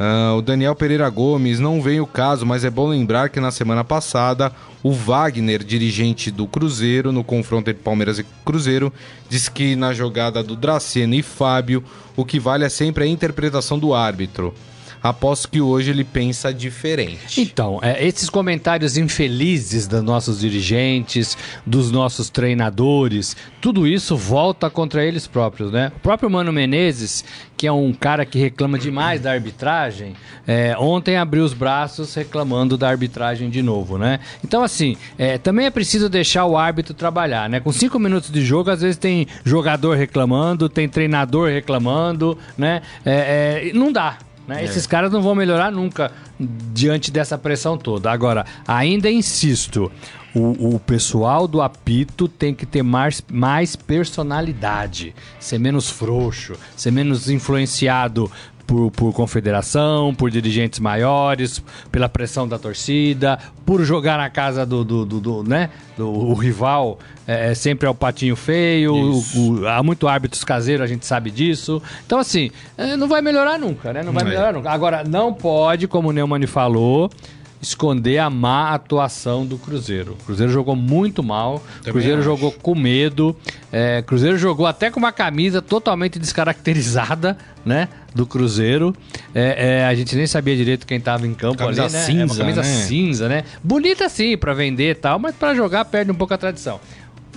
Ah, 0.00 0.34
o 0.34 0.40
Daniel 0.40 0.74
Pereira 0.74 1.10
Gomes, 1.10 1.60
não 1.60 1.82
vem 1.82 2.00
o 2.00 2.06
caso, 2.06 2.46
mas 2.46 2.64
é 2.64 2.70
bom 2.70 2.88
lembrar 2.88 3.28
que 3.28 3.38
na 3.38 3.50
semana 3.50 3.84
passada 3.84 4.50
o 4.82 4.92
Wagner, 4.92 5.62
dirigente 5.62 6.30
do 6.30 6.46
Cruzeiro, 6.46 7.12
no 7.12 7.22
confronto 7.22 7.68
entre 7.68 7.82
Palmeiras 7.82 8.18
e 8.18 8.24
Cruzeiro, 8.46 8.90
disse 9.28 9.50
que 9.50 9.76
na 9.76 9.92
jogada 9.92 10.42
do 10.42 10.56
Dracena 10.56 11.16
e 11.16 11.22
Fábio, 11.22 11.84
o 12.16 12.24
que 12.24 12.40
vale 12.40 12.64
é 12.64 12.70
sempre 12.70 13.04
a 13.04 13.06
interpretação 13.06 13.78
do 13.78 13.92
árbitro. 13.92 14.54
Aposto 15.02 15.48
que 15.48 15.60
hoje 15.60 15.90
ele 15.90 16.04
pensa 16.04 16.52
diferente. 16.52 17.40
Então, 17.40 17.78
é, 17.82 18.04
esses 18.06 18.28
comentários 18.28 18.96
infelizes 18.96 19.86
dos 19.86 20.02
nossos 20.02 20.40
dirigentes, 20.40 21.36
dos 21.64 21.90
nossos 21.90 22.30
treinadores, 22.30 23.36
tudo 23.60 23.86
isso 23.86 24.16
volta 24.16 24.68
contra 24.70 25.04
eles 25.04 25.26
próprios, 25.26 25.70
né? 25.70 25.92
O 25.96 26.00
próprio 26.00 26.30
Mano 26.30 26.52
Menezes, 26.52 27.24
que 27.56 27.66
é 27.66 27.72
um 27.72 27.92
cara 27.92 28.24
que 28.24 28.38
reclama 28.38 28.78
demais 28.78 29.20
da 29.20 29.32
arbitragem, 29.32 30.14
é, 30.46 30.76
ontem 30.78 31.16
abriu 31.16 31.44
os 31.44 31.52
braços 31.52 32.14
reclamando 32.14 32.76
da 32.76 32.88
arbitragem 32.88 33.50
de 33.50 33.62
novo, 33.62 33.98
né? 33.98 34.20
Então, 34.44 34.62
assim, 34.62 34.96
é, 35.18 35.38
também 35.38 35.66
é 35.66 35.70
preciso 35.70 36.08
deixar 36.08 36.44
o 36.44 36.56
árbitro 36.56 36.94
trabalhar, 36.94 37.48
né? 37.48 37.60
Com 37.60 37.72
cinco 37.72 37.98
minutos 37.98 38.30
de 38.30 38.44
jogo, 38.44 38.70
às 38.70 38.80
vezes 38.80 38.96
tem 38.96 39.26
jogador 39.44 39.96
reclamando, 39.96 40.68
tem 40.68 40.88
treinador 40.88 41.50
reclamando, 41.50 42.38
né? 42.56 42.82
É, 43.04 43.70
é, 43.70 43.72
não 43.72 43.92
dá, 43.92 44.18
né? 44.48 44.64
Esses 44.64 44.86
caras 44.86 45.12
não 45.12 45.20
vão 45.20 45.34
melhorar 45.34 45.70
nunca 45.70 46.10
diante 46.40 47.10
dessa 47.10 47.36
pressão 47.36 47.76
toda. 47.76 48.10
Agora, 48.10 48.46
ainda 48.66 49.10
insisto, 49.10 49.92
o, 50.34 50.74
o 50.76 50.80
pessoal 50.80 51.46
do 51.46 51.60
apito 51.60 52.26
tem 52.26 52.54
que 52.54 52.64
ter 52.64 52.82
mais, 52.82 53.22
mais 53.30 53.76
personalidade, 53.76 55.14
ser 55.38 55.58
menos 55.58 55.90
frouxo, 55.90 56.54
ser 56.74 56.90
menos 56.90 57.28
influenciado 57.28 58.30
por, 58.68 58.90
por 58.90 59.14
confederação, 59.14 60.14
por 60.14 60.30
dirigentes 60.30 60.78
maiores, 60.78 61.62
pela 61.90 62.06
pressão 62.06 62.46
da 62.46 62.58
torcida, 62.58 63.38
por 63.64 63.82
jogar 63.82 64.18
na 64.18 64.28
casa 64.28 64.66
do, 64.66 64.84
do, 64.84 65.06
do- 65.06 65.20
do, 65.20 65.42
né? 65.42 65.70
do 65.96 66.06
o 66.08 66.34
rival 66.34 66.98
é, 67.26 67.50
é 67.50 67.54
sempre 67.54 67.86
é 67.86 67.90
o 67.90 67.94
patinho 67.94 68.36
feio, 68.36 68.94
o- 68.94 69.22
o- 69.62 69.66
há 69.66 69.82
muito 69.82 70.06
árbitros 70.06 70.44
caseiros, 70.44 70.84
a 70.84 70.86
gente 70.86 71.06
sabe 71.06 71.30
disso. 71.30 71.82
Então, 72.06 72.18
assim, 72.18 72.50
é, 72.76 72.94
não 72.94 73.08
vai 73.08 73.22
melhorar 73.22 73.58
nunca, 73.58 73.90
né? 73.92 74.02
Não 74.02 74.12
vai 74.12 74.22
É. 74.22 74.26
melhorar 74.28 74.52
nunca. 74.52 74.70
Agora, 74.70 75.02
não 75.02 75.32
pode, 75.32 75.88
como 75.88 76.10
o 76.10 76.12
Neumann 76.12 76.46
falou, 76.46 77.10
esconder 77.60 78.18
a 78.18 78.30
má 78.30 78.72
atuação 78.74 79.44
do 79.44 79.58
Cruzeiro. 79.58 80.12
O 80.12 80.24
Cruzeiro 80.24 80.52
jogou 80.52 80.76
muito 80.76 81.22
mal, 81.22 81.62
o 81.80 81.90
Cruzeiro 81.90 82.18
acho. 82.18 82.24
jogou 82.24 82.52
com 82.52 82.74
medo, 82.74 83.36
é, 83.72 84.02
Cruzeiro 84.02 84.38
jogou 84.38 84.66
até 84.66 84.90
com 84.90 84.98
uma 84.98 85.12
camisa 85.12 85.60
totalmente 85.60 86.18
descaracterizada, 86.18 87.36
né? 87.64 87.88
Do 88.14 88.26
Cruzeiro. 88.26 88.94
É, 89.34 89.80
é, 89.80 89.86
a 89.86 89.94
gente 89.94 90.16
nem 90.16 90.26
sabia 90.26 90.56
direito 90.56 90.86
quem 90.86 91.00
tava 91.00 91.26
em 91.26 91.34
campo 91.34 91.58
Camisa 91.58 91.84
ali, 91.84 91.92
né? 91.92 91.98
é 91.98 92.02
cinza, 92.02 92.24
uma 92.24 92.36
camisa 92.36 92.62
né? 92.62 92.68
cinza, 92.68 93.28
né? 93.28 93.44
Bonita 93.62 94.08
sim 94.08 94.36
pra 94.36 94.54
vender 94.54 94.90
e 94.90 94.94
tal, 94.94 95.18
mas 95.18 95.34
pra 95.34 95.54
jogar 95.54 95.84
perde 95.84 96.10
um 96.10 96.14
pouco 96.14 96.32
a 96.32 96.38
tradição. 96.38 96.80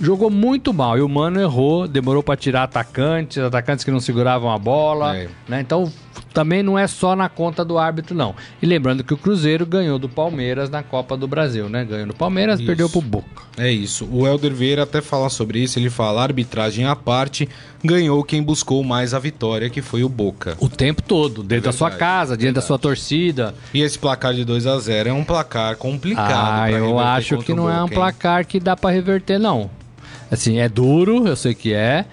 Jogou 0.00 0.30
muito 0.30 0.72
mal 0.72 0.96
e 0.98 1.02
o 1.02 1.08
Mano 1.08 1.40
errou, 1.40 1.86
demorou 1.86 2.22
pra 2.22 2.36
tirar 2.36 2.62
atacantes, 2.64 3.38
atacantes 3.38 3.84
que 3.84 3.90
não 3.90 4.00
seguravam 4.00 4.50
a 4.50 4.58
bola, 4.58 5.16
É. 5.16 5.28
né? 5.48 5.60
Então 5.60 5.92
também 6.32 6.62
não 6.62 6.78
é 6.78 6.86
só 6.86 7.14
na 7.14 7.28
conta 7.28 7.62
do 7.64 7.76
árbitro 7.78 8.14
não. 8.14 8.34
E 8.60 8.66
lembrando 8.66 9.04
que 9.04 9.12
o 9.12 9.16
Cruzeiro 9.18 9.66
ganhou 9.66 9.98
do 9.98 10.08
Palmeiras 10.08 10.70
na 10.70 10.82
Copa 10.82 11.14
do 11.16 11.28
Brasil, 11.28 11.68
né? 11.68 11.84
Ganhou 11.84 12.06
do 12.06 12.14
Palmeiras, 12.14 12.58
Isso. 12.58 12.66
perdeu 12.66 12.88
pro 12.88 13.02
Boca. 13.02 13.42
É 13.58 13.70
isso. 13.70 14.08
O 14.10 14.26
Helder 14.26 14.54
Vieira 14.54 14.84
até 14.84 15.02
fala 15.02 15.28
sobre 15.28 15.58
isso. 15.58 15.78
Ele 15.78 15.90
fala: 15.90 16.22
arbitragem 16.22 16.86
à 16.86 16.96
parte, 16.96 17.46
ganhou 17.82 18.22
quem 18.22 18.42
buscou 18.42 18.82
mais 18.84 19.14
a 19.14 19.18
vitória, 19.18 19.68
que 19.68 19.82
foi 19.82 20.04
o 20.04 20.08
Boca. 20.08 20.56
O 20.60 20.68
tempo 20.68 21.02
todo, 21.02 21.42
dentro 21.42 21.66
da 21.66 21.72
sua 21.72 21.90
casa, 21.90 22.36
diante 22.36 22.54
da 22.54 22.60
sua 22.60 22.78
torcida. 22.78 23.54
E 23.74 23.80
esse 23.82 23.98
placar 23.98 24.34
de 24.34 24.44
2 24.44 24.66
a 24.66 24.78
0 24.78 25.08
é 25.08 25.12
um 25.12 25.24
placar 25.24 25.76
complicado. 25.76 26.62
Ah, 26.62 26.70
eu 26.70 26.98
acho 26.98 27.38
que 27.38 27.52
não 27.54 27.68
é 27.68 27.74
um 27.78 27.82
Boca, 27.82 27.94
hein? 27.94 27.94
placar 27.94 28.46
que 28.46 28.60
dá 28.60 28.76
pra 28.76 28.90
reverter, 28.90 29.38
não. 29.38 29.70
Assim, 30.30 30.58
é 30.58 30.68
duro, 30.68 31.26
eu 31.26 31.36
sei 31.36 31.54
que 31.54 31.72
é. 31.74 32.06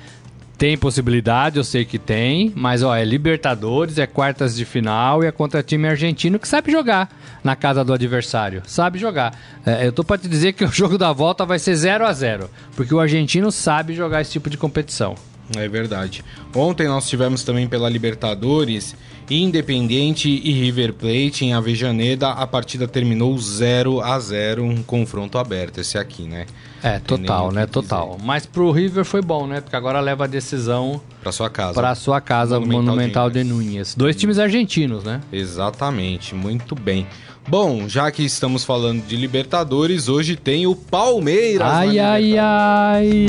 Tem 0.58 0.78
possibilidade, 0.78 1.56
eu 1.56 1.64
sei 1.64 1.86
que 1.86 1.98
tem. 1.98 2.52
Mas, 2.54 2.84
ó, 2.84 2.94
é 2.94 3.06
Libertadores, 3.06 3.98
é 3.98 4.06
quartas 4.06 4.58
de 4.58 4.66
final 4.66 5.24
e 5.24 5.28
é 5.28 5.32
contra 5.32 5.64
time 5.64 5.88
argentino 5.88 6.38
que 6.38 6.46
sabe 6.46 6.70
jogar 6.70 7.10
na 7.42 7.56
casa 7.56 7.82
do 7.82 7.94
adversário. 7.94 8.62
Sabe 8.66 9.00
jogar. 9.00 9.34
É, 9.66 9.88
eu 9.88 9.94
tô 9.94 10.04
pra 10.04 10.18
te 10.18 10.28
dizer 10.28 10.52
que 10.52 10.66
o 10.66 10.72
jogo 10.72 10.98
da 10.98 11.14
volta 11.14 11.46
vai 11.46 11.60
ser 11.60 11.76
0 11.76 12.06
a 12.06 12.12
0 12.12 12.50
Porque 12.76 12.94
o 12.94 13.00
argentino 13.00 13.50
sabe 13.54 13.94
jogar 13.94 14.20
esse 14.20 14.32
tipo 14.32 14.50
de 14.50 14.58
competição. 14.58 15.16
É 15.58 15.68
verdade. 15.68 16.24
Ontem 16.56 16.88
nós 16.88 17.08
tivemos 17.10 17.44
também 17.44 17.68
pela 17.68 17.90
Libertadores 17.90 18.96
Independiente 19.30 20.28
e 20.28 20.52
River 20.54 20.94
Plate 20.94 21.46
em 21.46 21.54
Avejaneda. 21.54 22.30
A 22.30 22.48
partida 22.48 22.88
terminou 22.88 23.38
0 23.38 24.02
a 24.02 24.20
0 24.20 24.64
um 24.64 24.82
confronto 24.82 25.38
aberto 25.38 25.80
esse 25.80 25.98
aqui, 25.98 26.24
né? 26.24 26.48
É, 26.82 26.98
total, 27.00 27.52
né? 27.52 27.66
Total. 27.68 28.18
Mas 28.24 28.46
pro 28.48 28.72
River 28.72 29.06
foi 29.06 29.22
bom, 29.22 29.46
né? 29.46 29.62
Porque 29.62 29.76
agora 29.76 30.00
leva 30.00 30.24
a 30.24 30.28
decisão 30.28 31.00
Pra 31.22 31.32
sua 31.32 31.50
casa. 31.50 31.74
para 31.74 31.94
sua 31.94 32.20
casa, 32.20 32.60
Monumental 32.60 32.82
Monumental, 32.84 33.30
de 33.30 33.44
de 33.44 33.50
Núñez. 33.50 33.94
Dois 33.96 34.16
times 34.16 34.40
argentinos, 34.40 35.04
né? 35.04 35.22
Exatamente, 35.32 36.34
muito 36.34 36.74
bem. 36.74 37.06
Bom, 37.48 37.88
já 37.88 38.12
que 38.12 38.24
estamos 38.24 38.64
falando 38.64 39.06
de 39.06 39.16
Libertadores, 39.16 40.08
hoje 40.08 40.36
tem 40.36 40.66
o 40.68 40.76
Palmeiras. 40.76 41.60
na 41.68 41.78
Ai, 41.80 42.00
ai, 42.00 42.38
ai. 42.38 43.26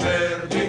Verde 0.00 0.65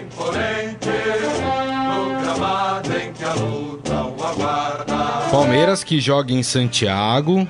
Palmeiras 5.31 5.83
que 5.83 5.99
joga 5.99 6.31
em 6.31 6.41
Santiago 6.41 7.47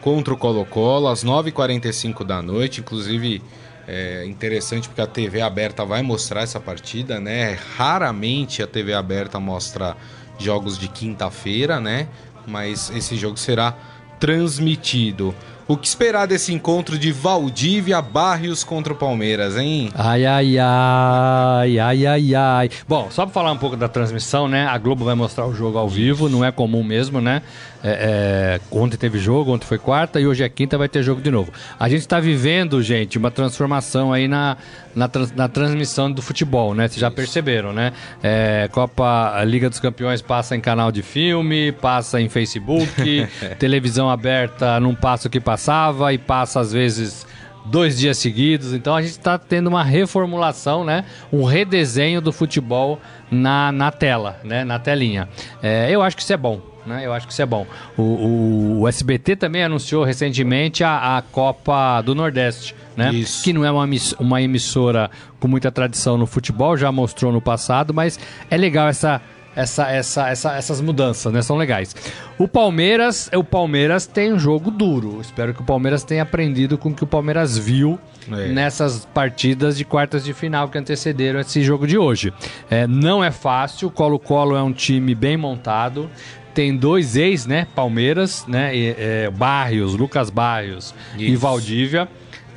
contra 0.00 0.32
o 0.32 0.36
Colo-Colo 0.36 1.08
às 1.08 1.22
9h45 1.22 2.24
da 2.24 2.40
noite. 2.40 2.80
Inclusive, 2.80 3.42
é 3.86 4.24
interessante 4.26 4.88
porque 4.88 5.02
a 5.02 5.06
TV 5.06 5.42
aberta 5.42 5.84
vai 5.84 6.02
mostrar 6.02 6.42
essa 6.42 6.58
partida, 6.58 7.20
né? 7.20 7.58
Raramente 7.76 8.62
a 8.62 8.66
TV 8.66 8.94
aberta 8.94 9.38
mostra 9.38 9.94
jogos 10.38 10.78
de 10.78 10.88
quinta-feira, 10.88 11.78
né? 11.78 12.08
Mas 12.46 12.90
esse 12.90 13.14
jogo 13.16 13.36
será 13.36 13.76
transmitido. 14.18 15.34
O 15.68 15.76
que 15.76 15.86
esperar 15.86 16.26
desse 16.26 16.50
encontro 16.52 16.98
de 16.98 17.12
Valdívia 17.12 18.00
Barrios 18.00 18.64
contra 18.64 18.90
o 18.92 18.96
Palmeiras, 18.96 19.54
hein? 19.56 19.90
Ai, 19.94 20.24
ai, 20.24 20.58
ai, 20.58 21.78
ai, 21.78 22.06
ai, 22.06 22.34
ai. 22.34 22.70
Bom, 22.88 23.08
só 23.10 23.26
pra 23.26 23.34
falar 23.34 23.52
um 23.52 23.58
pouco 23.58 23.76
da 23.76 23.86
transmissão, 23.86 24.48
né? 24.48 24.66
A 24.66 24.78
Globo 24.78 25.04
vai 25.04 25.14
mostrar 25.14 25.46
o 25.46 25.54
jogo 25.54 25.76
ao 25.76 25.86
vivo, 25.88 26.28
não 26.28 26.42
é 26.42 26.50
comum 26.50 26.82
mesmo, 26.82 27.20
né? 27.20 27.42
É, 27.84 28.58
é, 28.58 28.60
ontem 28.76 28.96
teve 28.96 29.20
jogo, 29.20 29.52
ontem 29.52 29.64
foi 29.64 29.78
quarta 29.78 30.18
e 30.18 30.26
hoje 30.26 30.42
é 30.42 30.48
quinta, 30.48 30.76
vai 30.76 30.88
ter 30.88 31.00
jogo 31.02 31.20
de 31.20 31.30
novo. 31.30 31.52
A 31.78 31.88
gente 31.88 32.00
está 32.00 32.18
vivendo, 32.18 32.82
gente, 32.82 33.16
uma 33.18 33.30
transformação 33.30 34.12
aí 34.12 34.26
na, 34.26 34.56
na, 34.96 35.06
trans- 35.06 35.32
na 35.32 35.48
transmissão 35.48 36.10
do 36.10 36.20
futebol, 36.20 36.74
né? 36.74 36.88
Vocês 36.88 36.98
já 37.00 37.08
perceberam, 37.10 37.72
né? 37.72 37.92
É, 38.20 38.68
Copa 38.72 39.44
Liga 39.44 39.68
dos 39.70 39.78
Campeões 39.78 40.20
passa 40.20 40.56
em 40.56 40.60
canal 40.60 40.90
de 40.90 41.02
filme, 41.02 41.70
passa 41.70 42.20
em 42.20 42.28
Facebook, 42.28 43.28
televisão 43.60 44.10
aberta 44.10 44.80
não 44.80 44.92
passa 44.94 45.28
o 45.28 45.30
que 45.30 45.38
passava 45.58 46.12
e 46.12 46.18
passa 46.18 46.60
às 46.60 46.72
vezes 46.72 47.26
dois 47.64 47.98
dias 47.98 48.16
seguidos. 48.18 48.72
Então 48.72 48.94
a 48.94 49.02
gente 49.02 49.10
está 49.10 49.36
tendo 49.36 49.66
uma 49.66 49.82
reformulação, 49.82 50.84
né? 50.84 51.04
Um 51.32 51.42
redesenho 51.42 52.20
do 52.20 52.32
futebol 52.32 53.00
na, 53.28 53.72
na 53.72 53.90
tela, 53.90 54.38
né? 54.44 54.62
Na 54.64 54.78
telinha. 54.78 55.28
É, 55.60 55.88
eu 55.90 56.00
acho 56.00 56.16
que 56.16 56.22
isso 56.22 56.32
é 56.32 56.36
bom. 56.36 56.60
Né? 56.86 57.04
Eu 57.04 57.12
acho 57.12 57.26
que 57.26 57.32
isso 57.32 57.42
é 57.42 57.46
bom. 57.46 57.66
O, 57.98 58.02
o- 58.02 58.80
o 58.82 58.88
SBT 58.88 59.36
também 59.36 59.62
anunciou 59.64 60.04
recentemente 60.04 60.82
a, 60.82 61.18
a 61.18 61.22
Copa 61.22 62.00
do 62.02 62.14
Nordeste, 62.14 62.74
né? 62.96 63.12
Isso. 63.12 63.42
Que 63.44 63.52
não 63.52 63.62
é 63.64 63.70
uma, 63.70 63.86
uma 64.20 64.40
emissora 64.40 65.10
com 65.40 65.48
muita 65.48 65.70
tradição 65.72 66.16
no 66.16 66.24
futebol, 66.26 66.76
já 66.78 66.90
mostrou 66.90 67.30
no 67.32 67.42
passado, 67.42 67.92
mas 67.92 68.18
é 68.48 68.56
legal 68.56 68.88
essa, 68.88 69.20
essa, 69.58 69.90
essa, 69.90 70.28
essa- 70.28 70.54
essas 70.56 70.80
mudanças, 70.80 71.32
né? 71.32 71.42
São 71.42 71.56
legais. 71.56 71.94
O 72.38 72.46
Palmeiras, 72.46 73.28
o 73.34 73.42
Palmeiras 73.42 74.06
tem 74.06 74.32
um 74.32 74.38
jogo 74.38 74.70
duro. 74.70 75.20
Espero 75.20 75.52
que 75.52 75.60
o 75.60 75.64
Palmeiras 75.64 76.04
tenha 76.04 76.22
aprendido 76.22 76.78
com 76.78 76.90
o 76.90 76.94
que 76.94 77.04
o 77.04 77.06
Palmeiras 77.06 77.58
viu 77.58 77.98
É. 78.30 78.48
nessas 78.48 79.04
partidas 79.06 79.76
de 79.76 79.84
quartas 79.84 80.24
de 80.24 80.32
final 80.32 80.68
que 80.68 80.78
antecederam 80.78 81.40
esse 81.40 81.62
jogo 81.62 81.86
de 81.86 81.98
hoje. 81.98 82.32
É, 82.70 82.86
não 82.86 83.22
é 83.24 83.30
fácil. 83.30 83.88
O 83.88 83.90
Colo-Colo 83.90 84.54
é 84.56 84.62
um 84.62 84.72
time 84.72 85.14
bem 85.14 85.36
montado. 85.36 86.08
Tem 86.54 86.76
dois 86.76 87.16
ex, 87.16 87.46
né? 87.46 87.66
Palmeiras, 87.74 88.44
né? 88.48 88.74
e, 88.76 88.94
é, 88.98 89.30
Barrios, 89.30 89.94
Lucas 89.94 90.28
Barrios 90.30 90.94
e 91.16 91.32
Isso. 91.32 91.40
Valdívia. 91.40 92.08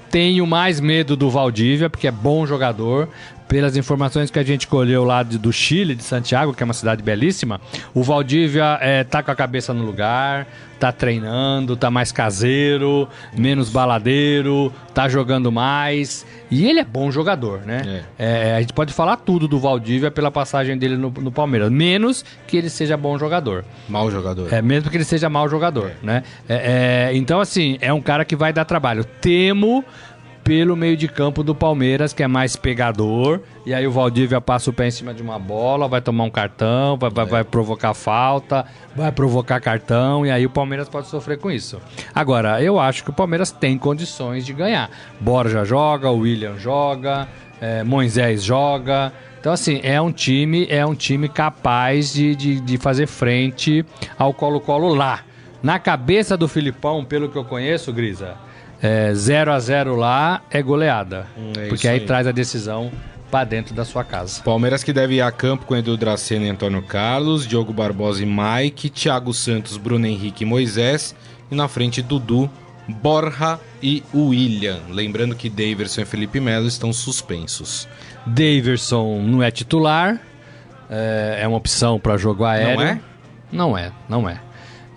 Tenho 0.10 0.46
mais 0.46 0.80
medo 0.82 1.16
do 1.16 1.30
Valdívia, 1.30 1.90
porque 1.90 2.08
é 2.08 2.12
bom 2.12 2.46
jogador. 2.46 3.08
Pelas 3.52 3.76
informações 3.76 4.32
que 4.32 4.40
a 4.40 4.44
gente 4.44 4.66
colheu 4.66 5.04
lá 5.04 5.24
de- 5.24 5.38
do 5.38 5.52
Chile, 5.52 5.94
de 5.94 6.04
Santiago, 6.04 6.54
que 6.54 6.64
é 6.64 6.66
uma 6.66 6.74
cidade 6.74 7.04
belíssima, 7.04 7.60
o 7.94 8.02
Valdívia 8.02 8.78
é, 8.80 9.04
tá 9.04 9.22
com 9.22 9.30
a 9.30 9.36
cabeça 9.36 9.74
no 9.74 9.84
lugar, 9.84 10.48
tá 10.80 10.90
treinando, 10.90 11.76
tá 11.76 11.92
mais 11.92 12.14
caseiro, 12.14 13.10
menos 13.38 13.70
baladeiro, 13.70 14.72
tá 14.94 15.10
jogando 15.10 15.52
mais. 15.52 16.26
E 16.50 16.66
ele 16.66 16.80
é 16.80 16.86
bom 16.86 17.12
jogador, 17.12 17.60
né? 17.66 18.04
É, 18.18 18.56
a 18.56 18.62
gente 18.62 18.72
pode 18.72 18.94
falar 18.94 19.18
tudo 19.18 19.50
do 19.50 19.60
Valdívia 19.60 20.10
pela 20.10 20.32
passagem 20.32 20.78
dele 20.78 20.96
no, 20.96 21.10
no 21.10 21.32
Palmeiras, 21.32 21.70
menos 21.70 22.24
que 22.48 22.56
ele 22.56 22.70
seja 22.70 22.96
bom 22.96 23.18
jogador. 23.20 23.66
Mau 23.90 24.10
jogador. 24.10 24.52
É, 24.54 24.62
mesmo 24.62 24.90
que 24.90 24.96
ele 24.96 25.04
seja 25.04 25.30
mau 25.30 25.50
jogador, 25.50 25.92
né? 26.02 26.24
É, 26.48 27.10
é, 27.12 27.16
então, 27.18 27.42
assim, 27.42 27.78
é 27.82 27.92
um 27.92 28.02
cara 28.02 28.24
que 28.24 28.36
vai 28.36 28.54
dar 28.54 28.64
trabalho. 28.64 29.04
Temo 29.04 29.84
pelo 30.44 30.76
meio 30.76 30.98
de 30.98 31.08
campo 31.08 31.44
do 31.44 31.54
Palmeiras, 31.54 32.14
que 32.14 32.24
é 32.24 32.28
mais 32.28 32.56
pegador. 32.56 33.42
E 33.66 33.74
aí 33.74 33.86
o 33.86 33.92
Valdívia 33.92 34.42
passa 34.42 34.70
o 34.70 34.74
pé 34.74 34.88
em 34.88 34.92
cima 34.92 35.14
de 35.14 35.22
uma 35.22 35.38
bola, 35.38 35.88
vai 35.88 36.02
tomar 36.02 36.24
um 36.24 36.30
cartão, 36.30 36.98
vai, 36.98 37.10
vai, 37.10 37.26
vai 37.26 37.44
provocar 37.44 37.94
falta, 37.94 38.66
vai 38.96 39.12
provocar 39.12 39.60
cartão, 39.60 40.26
e 40.26 40.32
aí 40.32 40.46
o 40.46 40.50
Palmeiras 40.50 40.90
pode 40.90 41.08
sofrer 41.08 41.38
com 41.38 41.52
isso. 41.52 41.80
Agora, 42.14 42.62
eu 42.62 42.80
acho 42.80 43.04
que 43.04 43.10
o 43.10 43.14
Palmeiras 43.14 43.52
tem 43.52 43.78
condições 43.78 44.46
de 44.46 44.54
ganhar. 44.54 44.90
Borja 45.20 45.64
joga, 45.64 46.10
o 46.10 46.20
William 46.20 46.58
joga, 46.58 47.28
é, 47.60 47.84
Moisés 47.84 48.44
joga. 48.44 49.14
Então, 49.40 49.54
assim, 49.54 49.80
é 49.84 50.00
um 50.00 50.12
time, 50.12 50.68
é 50.70 50.86
um 50.86 50.94
time 50.94 51.28
capaz 51.28 52.14
de, 52.14 52.36
de, 52.36 52.60
de 52.60 52.78
fazer 52.78 53.08
frente 53.08 53.86
ao 54.18 54.34
Colo-Colo 54.34 54.94
lá. 54.94 55.22
Na 55.64 55.78
cabeça 55.78 56.36
do 56.36 56.48
Filipão, 56.48 57.06
pelo 57.06 57.30
que 57.30 57.38
eu 57.38 57.46
conheço, 57.46 57.94
Grisa, 57.94 58.36
é 58.82 59.14
0 59.14 59.52
a 59.54 59.60
0 59.60 59.96
lá 59.96 60.42
é 60.50 60.62
goleada. 60.62 61.28
é 61.58 61.68
porque 61.68 61.88
aí, 61.88 62.00
aí. 62.00 62.06
traz 62.06 62.26
a 62.26 62.32
decisão 62.32 62.92
pra 63.30 63.44
dentro 63.46 63.74
da 63.74 63.86
sua 63.86 64.04
casa. 64.04 64.42
Palmeiras 64.44 64.84
que 64.84 64.92
deve 64.92 65.16
ir 65.16 65.22
a 65.22 65.32
campo 65.32 65.66
com 65.66 65.76
Edu 65.76 65.96
Dracena 65.96 66.46
e 66.46 66.50
Antônio 66.50 66.82
Carlos, 66.82 67.48
Diogo 67.48 67.72
Barbosa 67.72 68.24
e 68.24 68.26
Mike, 68.26 68.90
Thiago 68.90 69.34
Santos, 69.34 69.78
Bruno 69.78 70.06
Henrique 70.06 70.44
e 70.44 70.48
Moisés, 70.48 71.16
e 71.50 71.56
na 71.56 71.68
frente 71.68 72.02
Dudu, 72.02 72.50
Borja 72.88 73.60
e 73.82 74.04
William. 74.14 74.80
Lembrando 74.90 75.36
que 75.36 75.50
Daverson 75.50 76.02
e 76.02 76.06
Felipe 76.06 76.40
Melo 76.42 76.68
estão 76.68 76.92
suspensos. 76.92 77.88
Daverson 78.26 79.22
não 79.22 79.42
é 79.42 79.50
titular, 79.50 80.20
é, 80.90 81.40
é 81.42 81.48
uma 81.48 81.58
opção 81.58 82.00
para 82.00 82.18
jogo 82.18 82.44
aéreo. 82.44 82.82
é? 82.82 83.00
Não 83.52 83.78
é, 83.78 83.92
não 84.10 84.28
é. 84.28 84.40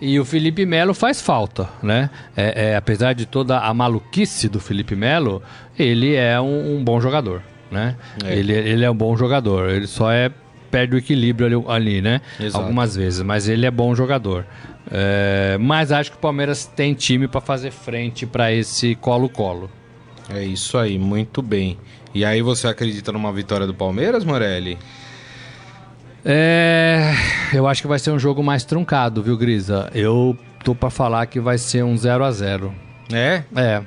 E 0.01 0.19
o 0.19 0.25
Felipe 0.25 0.65
Melo 0.65 0.93
faz 0.93 1.21
falta, 1.21 1.69
né? 1.81 2.09
É, 2.35 2.71
é, 2.71 2.75
apesar 2.75 3.13
de 3.13 3.25
toda 3.25 3.59
a 3.59 3.73
maluquice 3.73 4.49
do 4.49 4.59
Felipe 4.59 4.95
Melo, 4.95 5.41
ele 5.77 6.15
é 6.15 6.39
um, 6.39 6.77
um 6.77 6.83
bom 6.83 6.99
jogador, 6.99 7.41
né? 7.71 7.95
É. 8.23 8.35
Ele, 8.35 8.53
ele 8.53 8.83
é 8.83 8.91
um 8.91 8.95
bom 8.95 9.15
jogador, 9.15 9.69
ele 9.69 9.87
só 9.87 10.11
é 10.11 10.29
perde 10.69 10.95
o 10.95 10.97
equilíbrio 10.97 11.45
ali, 11.45 11.65
ali, 11.69 12.01
né? 12.01 12.19
Exato. 12.37 12.61
Algumas 12.61 12.95
vezes, 12.95 13.21
mas 13.21 13.47
ele 13.47 13.65
é 13.65 13.71
bom 13.71 13.95
jogador. 13.95 14.45
É, 14.91 15.57
mas 15.59 15.91
acho 15.91 16.11
que 16.11 16.17
o 16.17 16.19
Palmeiras 16.19 16.65
tem 16.65 16.93
time 16.93 17.27
para 17.27 17.39
fazer 17.39 17.71
frente 17.71 18.25
para 18.25 18.51
esse 18.51 18.95
colo-colo. 18.95 19.69
É 20.29 20.43
isso 20.43 20.77
aí, 20.77 20.99
muito 20.99 21.41
bem. 21.41 21.77
E 22.13 22.25
aí 22.25 22.41
você 22.41 22.67
acredita 22.67 23.11
numa 23.11 23.31
vitória 23.31 23.65
do 23.65 23.73
Palmeiras, 23.73 24.25
Morelli? 24.25 24.77
É, 26.27 27.13
eu 27.53 27.67
acho 27.67 27.83
que 27.83 27.87
vai 27.87 27.99
ser 27.99 28.09
um 28.09 28.17
jogo 28.17 28.41
mais 28.41 28.63
truncado, 28.63 29.21
viu, 29.21 29.37
Grisa? 29.37 29.91
Eu 29.93 30.35
tô 30.63 30.73
pra 30.73 30.89
falar 30.89 31.27
que 31.27 31.39
vai 31.39 31.59
ser 31.59 31.83
um 31.83 31.95
0 31.95 32.25
a 32.25 32.31
0 32.31 32.73
É? 33.13 33.43
É. 33.55 33.83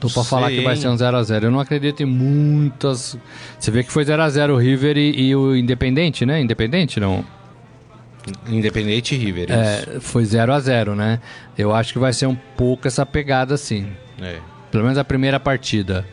Tô 0.00 0.08
pra 0.08 0.22
Sei, 0.22 0.30
falar 0.30 0.50
que 0.50 0.60
vai 0.62 0.76
ser 0.76 0.88
um 0.88 0.96
0 0.96 1.16
a 1.16 1.22
0 1.22 1.46
Eu 1.46 1.50
não 1.50 1.60
acredito 1.60 2.02
em 2.02 2.06
muitas. 2.06 3.16
Você 3.58 3.70
vê 3.70 3.84
que 3.84 3.92
foi 3.92 4.04
0 4.04 4.20
a 4.20 4.28
0 4.28 4.54
o 4.54 4.58
River 4.58 4.96
e, 4.98 5.28
e 5.28 5.36
o 5.36 5.56
Independente, 5.56 6.26
né? 6.26 6.40
Independente, 6.40 6.98
não? 6.98 7.24
Independente 8.48 9.14
e 9.14 9.18
River. 9.18 9.50
É, 9.50 10.00
foi 10.00 10.24
0 10.24 10.52
a 10.52 10.58
0 10.58 10.96
né? 10.96 11.20
Eu 11.56 11.72
acho 11.72 11.92
que 11.92 11.98
vai 11.98 12.12
ser 12.12 12.26
um 12.26 12.34
pouco 12.56 12.88
essa 12.88 13.06
pegada 13.06 13.54
assim. 13.54 13.86
É. 14.20 14.38
Pelo 14.70 14.82
menos 14.82 14.98
a 14.98 15.04
primeira 15.04 15.38
partida. 15.38 16.04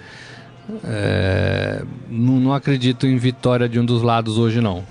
É, 0.84 1.84
não, 2.10 2.40
não 2.40 2.54
acredito 2.54 3.06
em 3.06 3.18
vitória 3.18 3.68
de 3.68 3.80
um 3.80 3.86
dos 3.86 4.02
lados 4.02 4.38
hoje, 4.38 4.62
não. 4.62 4.84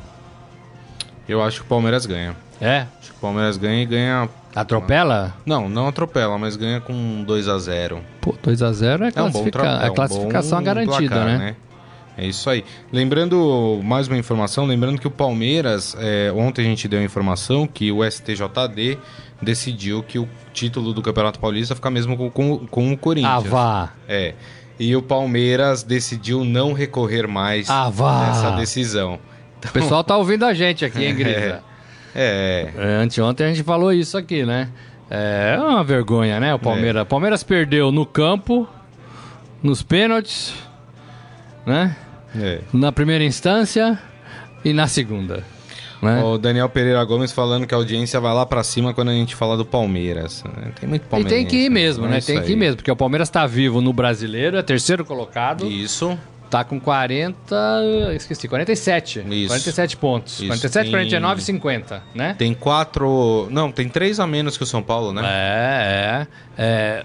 Eu 1.28 1.42
acho 1.42 1.60
que 1.60 1.66
o 1.66 1.68
Palmeiras 1.68 2.04
ganha. 2.06 2.36
É? 2.60 2.86
Acho 3.00 3.10
que 3.10 3.18
o 3.18 3.20
Palmeiras 3.20 3.56
ganha 3.56 3.82
e 3.82 3.86
ganha. 3.86 4.28
Atropela? 4.54 5.34
Não, 5.46 5.68
não 5.68 5.88
atropela, 5.88 6.38
mas 6.38 6.56
ganha 6.56 6.80
com 6.80 7.24
2 7.24 7.48
a 7.48 7.58
0 7.58 8.00
Pô, 8.20 8.34
2x0 8.44 9.00
é, 9.00 9.04
É 9.18 9.22
um 9.22 9.30
classifica... 9.32 9.62
é 9.82 9.86
é 9.86 9.90
um 9.90 9.94
classificação 9.94 10.58
bom 10.58 10.64
garantida, 10.64 11.08
placar, 11.08 11.38
né? 11.38 11.56
É 12.16 12.26
isso 12.26 12.50
aí. 12.50 12.62
Lembrando, 12.92 13.80
mais 13.82 14.06
uma 14.06 14.18
informação, 14.18 14.66
lembrando 14.66 15.00
que 15.00 15.06
o 15.06 15.10
Palmeiras, 15.10 15.96
é, 15.98 16.30
ontem 16.32 16.60
a 16.60 16.64
gente 16.64 16.86
deu 16.86 17.00
a 17.00 17.02
informação 17.02 17.66
que 17.66 17.90
o 17.90 18.04
STJD 18.04 18.98
decidiu 19.40 20.02
que 20.02 20.18
o 20.18 20.28
título 20.52 20.92
do 20.92 21.00
Campeonato 21.00 21.40
Paulista 21.40 21.74
fica 21.74 21.90
mesmo 21.90 22.16
com, 22.16 22.30
com, 22.30 22.66
com 22.66 22.92
o 22.92 22.98
Corinthians. 22.98 23.46
Ah, 23.46 23.48
vá. 23.48 23.92
É. 24.06 24.34
E 24.82 24.96
o 24.96 25.00
Palmeiras 25.00 25.84
decidiu 25.84 26.44
não 26.44 26.72
recorrer 26.72 27.28
mais 27.28 27.70
Ah, 27.70 27.88
nessa 28.26 28.50
decisão. 28.56 29.16
O 29.64 29.68
pessoal 29.68 30.02
tá 30.02 30.16
ouvindo 30.16 30.44
a 30.44 30.52
gente 30.52 30.84
aqui, 30.84 31.04
hein, 31.04 31.14
Grisa? 31.14 31.62
É. 32.14 32.70
É, 32.76 32.96
anteontem 32.96 33.46
a 33.46 33.48
gente 33.48 33.62
falou 33.62 33.90
isso 33.90 34.18
aqui, 34.18 34.44
né? 34.44 34.68
É 35.08 35.56
uma 35.58 35.82
vergonha, 35.82 36.38
né, 36.38 36.52
o 36.54 36.58
Palmeiras. 36.58 37.04
O 37.04 37.06
Palmeiras 37.06 37.42
perdeu 37.42 37.90
no 37.90 38.04
campo, 38.04 38.68
nos 39.62 39.82
pênaltis, 39.82 40.52
né? 41.64 41.96
é. 42.38 42.60
Na 42.70 42.92
primeira 42.92 43.24
instância 43.24 43.98
e 44.62 44.74
na 44.74 44.86
segunda. 44.88 45.42
Né? 46.02 46.20
O 46.22 46.36
Daniel 46.36 46.68
Pereira 46.68 47.02
Gomes 47.04 47.30
falando 47.30 47.64
que 47.64 47.72
a 47.72 47.76
audiência 47.76 48.18
vai 48.20 48.34
lá 48.34 48.44
pra 48.44 48.64
cima 48.64 48.92
quando 48.92 49.10
a 49.10 49.14
gente 49.14 49.36
fala 49.36 49.56
do 49.56 49.64
Palmeiras. 49.64 50.42
Tem 50.80 50.88
muito 50.88 51.04
E 51.04 51.08
Palmeiras. 51.08 51.32
tem 51.32 51.46
que 51.46 51.56
ir 51.56 51.70
mesmo, 51.70 52.06
né? 52.08 52.20
Tem 52.20 52.42
que 52.42 52.48
ir 52.50 52.54
ir 52.54 52.56
mesmo, 52.56 52.76
porque 52.76 52.90
o 52.90 52.96
Palmeiras 52.96 53.30
tá 53.30 53.46
vivo 53.46 53.80
no 53.80 53.92
brasileiro, 53.92 54.56
é 54.56 54.62
terceiro 54.62 55.04
colocado. 55.04 55.64
Isso. 55.64 56.18
Tá 56.50 56.64
com 56.64 56.78
40. 56.78 57.56
Esqueci, 58.14 58.46
47. 58.46 59.20
Isso. 59.30 59.48
47 59.48 59.96
pontos. 59.96 60.34
Isso. 60.34 60.48
47, 60.48 60.82
Tem- 60.82 60.90
49 60.90 61.40
e 61.40 61.44
50, 61.44 62.02
né? 62.14 62.34
Tem 62.36 62.52
quatro. 62.52 63.48
Não, 63.50 63.72
tem 63.72 63.88
três 63.88 64.20
a 64.20 64.26
menos 64.26 64.58
que 64.58 64.62
o 64.62 64.66
São 64.66 64.82
Paulo, 64.82 65.14
né? 65.14 65.22
É, 65.24 66.26
é. 66.58 66.62
é. 66.62 67.04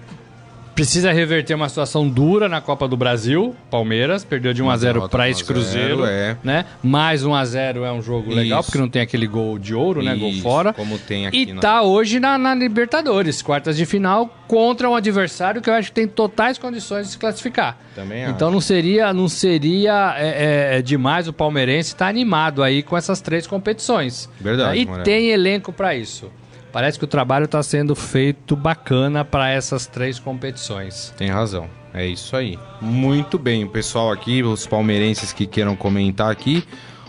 Precisa 0.77 1.11
reverter 1.11 1.55
uma 1.55 1.67
situação 1.67 2.07
dura 2.07 2.47
na 2.47 2.61
Copa 2.61 2.87
do 2.87 2.95
Brasil. 2.95 3.55
Palmeiras 3.67 4.23
perdeu 4.23 4.53
de 4.53 4.61
1 4.61 4.69
a 4.69 4.77
0 4.77 4.93
derrota 4.93 5.09
para 5.11 5.23
1 5.23 5.25
a 5.25 5.29
esse 5.31 5.43
0, 5.43 5.51
Cruzeiro, 5.51 6.05
é. 6.05 6.37
né? 6.43 6.65
Mais 6.83 7.25
1 7.25 7.33
a 7.33 7.43
0 7.45 7.83
é 7.83 7.91
um 7.91 7.99
jogo 7.99 8.31
legal 8.31 8.59
Isso. 8.59 8.67
porque 8.69 8.77
não 8.77 8.87
tem 8.87 9.01
aquele 9.01 9.25
gol 9.25 9.57
de 9.57 9.73
ouro, 9.73 10.03
né? 10.03 10.15
Gol 10.15 10.29
Isso, 10.29 10.43
fora. 10.43 10.73
como 10.73 10.99
tem 10.99 11.25
aqui 11.25 11.47
E 11.49 11.53
na- 11.53 11.61
tá 11.61 11.81
hoje 11.81 12.19
na, 12.19 12.37
na 12.37 12.53
Libertadores, 12.53 13.41
quartas 13.41 13.75
de 13.75 13.87
final 13.87 14.31
contra 14.47 14.87
um 14.87 14.93
adversário 14.93 15.63
que 15.63 15.69
eu 15.71 15.73
acho 15.73 15.87
que 15.89 15.95
tem 15.95 16.07
totais 16.07 16.59
condições 16.59 17.07
de 17.07 17.13
se 17.13 17.17
classificar. 17.17 17.75
Também 17.95 18.25
Então 18.29 18.51
não 18.51 18.61
seria, 18.61 19.11
não 19.11 19.27
seria 19.27 20.13
é, 20.15 20.77
é, 20.77 20.81
demais 20.83 21.27
o 21.27 21.33
palmeirense 21.33 21.93
estar 21.93 22.07
animado 22.07 22.61
aí 22.61 22.83
com 22.83 22.95
essas 22.95 23.19
três 23.19 23.47
competições. 23.47 24.29
Verdade, 24.39 24.79
E 24.79 24.85
tem 25.03 25.31
elenco 25.31 25.73
para 25.73 25.95
isso. 25.95 26.29
Parece 26.71 26.99
que 26.99 27.05
o 27.05 27.07
trabalho 27.07 27.45
está 27.45 27.61
sendo 27.63 27.95
feito 27.95 28.55
bacana 28.55 29.23
para 29.25 29.49
essas 29.49 29.87
três 29.87 30.19
competições. 30.19 31.13
Tem 31.17 31.29
razão. 31.29 31.69
É 31.93 32.05
isso 32.05 32.35
aí. 32.35 32.59
Muito 32.81 33.39
bem, 33.39 33.63
o 33.63 33.69
pessoal 33.69 34.11
aqui, 34.11 34.43
os 34.43 34.67
palmeirenses 34.67 35.33
que 35.33 35.47
queiram 35.47 35.75
comentar 35.75 36.29
aqui, 36.31 36.63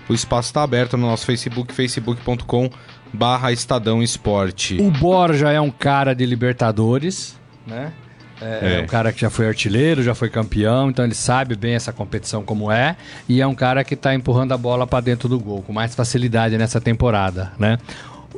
o 0.08 0.14
espaço 0.14 0.48
está 0.48 0.62
aberto 0.62 0.96
no 0.96 1.06
nosso 1.06 1.26
Facebook, 1.26 1.74
facebook.com 1.74 2.70
barra 3.12 3.52
Estadão 3.52 4.02
Esporte. 4.02 4.78
O 4.80 4.90
Borja 4.90 5.50
é 5.50 5.60
um 5.60 5.70
cara 5.70 6.14
de 6.14 6.24
Libertadores, 6.24 7.36
né? 7.66 7.92
É, 8.40 8.78
É. 8.78 8.82
um 8.82 8.86
cara 8.86 9.12
que 9.12 9.20
já 9.20 9.28
foi 9.28 9.48
artilheiro, 9.48 10.02
já 10.02 10.14
foi 10.14 10.30
campeão, 10.30 10.88
então 10.90 11.04
ele 11.04 11.14
sabe 11.14 11.56
bem 11.56 11.74
essa 11.74 11.92
competição 11.92 12.42
como 12.44 12.70
é. 12.70 12.96
E 13.28 13.40
é 13.40 13.46
um 13.46 13.54
cara 13.54 13.82
que 13.82 13.94
está 13.94 14.14
empurrando 14.14 14.52
a 14.52 14.56
bola 14.56 14.86
para 14.86 15.00
dentro 15.00 15.28
do 15.28 15.38
gol 15.40 15.60
com 15.62 15.72
mais 15.72 15.94
facilidade 15.94 16.56
nessa 16.56 16.80
temporada, 16.80 17.52
né? 17.58 17.78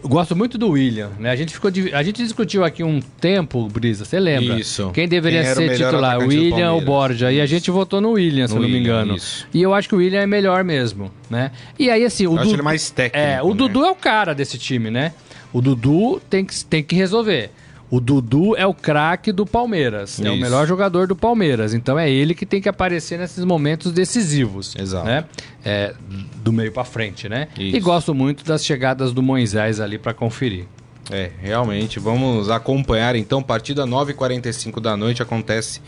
Gosto 0.03 0.35
muito 0.35 0.57
do 0.57 0.71
William, 0.71 1.11
né? 1.19 1.31
A 1.31 1.37
gente 1.37 1.53
ficou 1.53 1.71
a 1.93 2.03
gente 2.03 2.23
discutiu 2.23 2.65
aqui 2.65 2.83
um 2.83 3.01
tempo, 3.21 3.69
Brisa, 3.69 4.05
você 4.05 4.19
lembra? 4.19 4.59
Isso. 4.59 4.91
Quem 4.95 5.07
deveria 5.07 5.43
Quem 5.45 5.55
ser 5.55 5.77
titular, 5.77 6.19
William 6.19 6.73
ou? 6.73 6.81
Borja? 6.81 7.31
E 7.31 7.41
a 7.41 7.47
gente 7.47 7.71
votou 7.71 8.01
no 8.01 8.13
William, 8.13 8.47
se 8.49 8.55
No 8.55 8.61
não 8.63 8.69
me 8.69 8.75
William, 8.77 8.93
engano. 9.03 9.17
isso. 9.17 9.47
E 9.53 9.61
eu 9.63 9.75
acho 9.75 9.89
que 9.89 9.95
o 9.95 9.99
William 9.99 10.21
é 10.21 10.27
melhor 10.27 10.65
mesmo, 10.65 11.11
né? 11.29 11.51
E 11.79 11.91
aí 11.91 12.05
assim, 12.05 12.27
o 12.27 12.37
Dudu- 12.37 12.53
ele 12.55 12.63
mais 12.63 12.91
técnico, 12.91 13.19
É, 13.27 13.43
o 13.43 13.49
né? 13.51 13.55
Dudu 13.55 13.85
é 13.85 13.91
o 13.91 13.95
cara 13.95 14.35
desse 14.35 14.57
time, 14.59 14.91
né? 14.91 15.13
O 15.53 15.61
Dudu 15.61 16.21
tem 16.31 16.45
que, 16.45 16.65
tem 16.65 16.83
que 16.83 16.95
resolver. 16.95 17.51
O 17.91 17.99
Dudu 18.01 18.57
é 18.57 18.65
o 18.65 18.73
craque 18.73 19.33
do 19.33 19.45
Palmeiras. 19.45 20.21
É 20.21 20.31
o 20.31 20.35
Isso. 20.35 20.41
melhor 20.43 20.67
jogador 20.67 21.09
do 21.09 21.17
Palmeiras. 21.17 21.75
Então 21.75 21.99
é 21.99 22.09
ele 22.09 22.35
que 22.35 22.47
tem 22.47 22.61
que 22.61 22.69
aparecer 22.69 23.19
nesses 23.19 23.45
momentos 23.45 23.91
decisivos. 23.93 24.77
Exato. 24.79 25.07
Né? 25.07 25.25
É, 25.65 25.93
do 26.37 26.53
meio 26.53 26.71
pra 26.71 26.85
frente, 26.85 27.29
né? 27.29 27.49
Isso. 27.59 27.77
E 27.77 27.81
gosto 27.81 28.15
muito 28.15 28.45
das 28.45 28.65
chegadas 28.65 29.13
do 29.13 29.21
Moisés 29.23 29.81
ali 29.81 29.99
pra 29.99 30.15
conferir. 30.15 30.67
É, 31.11 31.33
realmente. 31.41 31.99
Vamos 31.99 32.49
acompanhar 32.49 33.17
então. 33.17 33.43
Partida 33.43 33.85
9h45 33.85 34.81
da 34.81 34.97
noite 34.97 35.21
acontece 35.21 35.81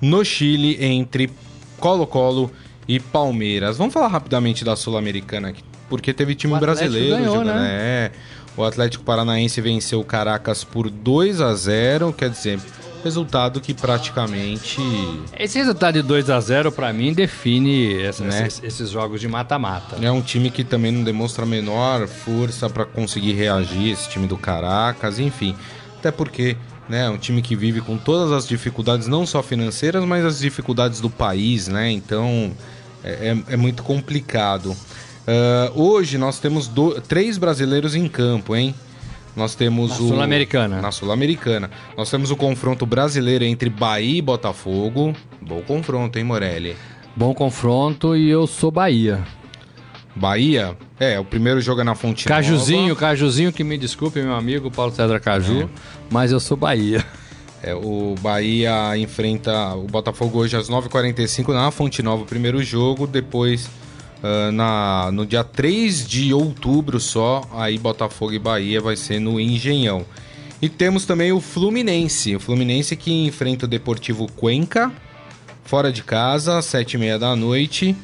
no 0.00 0.24
Chile 0.24 0.76
entre 0.84 1.30
Colo-Colo 1.78 2.50
e 2.88 2.98
Palmeiras. 2.98 3.78
Vamos 3.78 3.94
falar 3.94 4.08
rapidamente 4.08 4.64
da 4.64 4.74
Sul-Americana 4.74 5.50
aqui, 5.50 5.62
porque 5.88 6.12
teve 6.12 6.34
time 6.34 6.58
brasileiro 6.58 7.16
ganhou, 7.16 7.36
jogando. 7.36 7.54
né? 7.54 7.68
É. 7.70 8.10
O 8.56 8.62
Atlético 8.64 9.04
Paranaense 9.04 9.60
venceu 9.60 10.00
o 10.00 10.04
Caracas 10.04 10.62
por 10.62 10.88
2 10.88 11.40
a 11.40 11.54
0 11.54 12.12
quer 12.12 12.30
dizer, 12.30 12.60
resultado 13.02 13.60
que 13.60 13.74
praticamente. 13.74 14.80
Esse 15.38 15.58
resultado 15.58 15.94
de 15.94 16.02
2 16.02 16.30
a 16.30 16.40
0 16.40 16.70
pra 16.70 16.92
mim 16.92 17.12
define 17.12 18.00
essa- 18.02 18.24
Né? 18.24 18.46
esses, 18.46 18.62
esses 18.62 18.90
jogos 18.90 19.20
de 19.20 19.26
mata-mata. 19.28 19.96
É 20.00 20.10
um 20.10 20.22
time 20.22 20.50
que 20.50 20.62
também 20.62 20.92
não 20.92 21.02
demonstra 21.02 21.44
a 21.44 21.46
menor 21.46 22.06
força 22.06 22.70
para 22.70 22.84
conseguir 22.84 23.32
reagir, 23.32 23.90
esse 23.92 24.08
time 24.08 24.26
do 24.26 24.36
Caracas, 24.36 25.18
enfim. 25.18 25.54
Até 25.98 26.10
porque 26.12 26.56
né, 26.88 27.06
é 27.06 27.10
um 27.10 27.16
time 27.18 27.40
que 27.42 27.56
vive 27.56 27.80
com 27.80 27.96
todas 27.96 28.30
as 28.30 28.46
dificuldades, 28.46 29.06
não 29.06 29.26
só 29.26 29.42
financeiras, 29.42 30.04
mas 30.04 30.22
as 30.24 30.38
dificuldades 30.38 31.00
do 31.00 31.08
país, 31.08 31.66
né? 31.66 31.90
Então 31.90 32.52
é, 33.02 33.34
é- 33.48 33.54
é 33.54 33.56
muito 33.56 33.82
complicado. 33.82 34.76
Ah, 35.26 35.72
hoje 35.74 36.18
nós 36.18 36.38
temos 36.38 36.68
do- 36.68 37.00
três 37.00 37.38
brasileiros 37.38 37.94
em 37.94 38.06
campo, 38.08 38.54
hein? 38.54 38.74
Nós 39.36 39.54
temos 39.54 39.90
Na 39.90 39.96
o. 39.96 40.08
Sul-Americana. 40.08 40.80
Na 40.80 40.92
Sul-Americana. 40.92 41.70
Nós 41.96 42.08
temos 42.10 42.30
o 42.30 42.36
confronto 42.36 42.86
brasileiro 42.86 43.44
entre 43.44 43.68
Bahia 43.68 44.18
e 44.18 44.22
Botafogo. 44.22 45.14
Bom 45.40 45.60
confronto, 45.62 46.18
hein, 46.18 46.24
Morelli? 46.24 46.76
Bom 47.16 47.34
confronto 47.34 48.14
e 48.16 48.28
eu 48.28 48.46
sou 48.46 48.70
Bahia. 48.70 49.22
Bahia, 50.16 50.76
é, 51.00 51.18
o 51.18 51.24
primeiro 51.24 51.60
jogo 51.60 51.80
é 51.80 51.84
na 51.84 51.96
Fonte 51.96 52.24
Cajuzinho, 52.26 52.88
Nova. 52.90 53.00
Cajuzinho 53.00 53.52
que 53.52 53.64
me 53.64 53.76
desculpe, 53.76 54.22
meu 54.22 54.34
amigo 54.36 54.70
Paulo 54.70 54.92
César 54.94 55.18
Caju, 55.18 55.68
mas 56.08 56.30
eu 56.30 56.38
sou 56.38 56.56
Bahia. 56.56 57.04
É, 57.60 57.74
o 57.74 58.14
Bahia 58.20 58.96
enfrenta 58.96 59.74
o 59.74 59.84
Botafogo 59.88 60.38
hoje 60.38 60.56
às 60.56 60.68
9h45 60.70 61.48
na 61.52 61.70
Fonte 61.72 62.00
Nova, 62.02 62.22
o 62.22 62.26
primeiro 62.26 62.62
jogo. 62.62 63.06
Depois, 63.08 63.68
ah, 64.26 64.50
na, 64.50 65.12
no 65.12 65.26
dia 65.26 65.44
3 65.44 66.08
de 66.08 66.32
outubro 66.32 66.98
só, 66.98 67.42
aí 67.52 67.76
Botafogo 67.76 68.32
e 68.32 68.38
Bahia 68.38 68.80
vai 68.80 68.96
ser 68.96 69.20
no 69.20 69.38
Engenhão. 69.38 70.06
E 70.62 70.68
temos 70.68 71.04
também 71.04 71.30
o 71.30 71.42
Fluminense. 71.42 72.34
O 72.34 72.40
Fluminense 72.40 72.96
que 72.96 73.12
enfrenta 73.26 73.66
o 73.66 73.68
Deportivo 73.68 74.26
Cuenca, 74.32 74.90
fora 75.62 75.92
de 75.92 76.02
casa, 76.02 76.56
às 76.56 76.64
7h30 76.64 77.18
da 77.18 77.36
noite. 77.36 77.94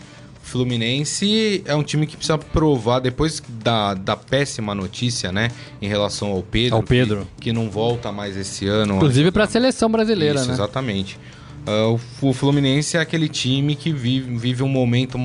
Fluminense 0.43 1.63
é 1.65 1.75
um 1.75 1.83
time 1.83 2.07
que 2.07 2.17
precisa 2.17 2.37
provar, 2.37 2.99
depois 2.99 3.43
da, 3.49 3.95
da 3.95 4.15
péssima 4.15 4.75
notícia, 4.75 5.33
né? 5.33 5.49
Em 5.81 5.89
relação 5.89 6.33
ao 6.33 6.43
Pedro. 6.43 6.77
Ao 6.77 6.83
Pedro. 6.83 7.29
Que, 7.37 7.45
que 7.45 7.53
não 7.53 7.71
volta 7.71 8.13
mais 8.13 8.37
esse 8.37 8.67
ano. 8.67 8.97
Inclusive 8.97 9.31
para 9.31 9.45
a 9.45 9.47
seleção 9.47 9.91
brasileira, 9.91 10.41
Isso, 10.41 10.49
né? 10.49 10.53
exatamente. 10.53 11.19
Ah, 11.67 11.97
o, 12.21 12.33
Fluminense 12.35 12.97
é 12.97 13.01
aquele 13.01 13.29
time 13.29 13.75
que 13.75 13.91
vive, 13.91 14.37
vive 14.37 14.63
um 14.63 14.69
momento 14.69 15.19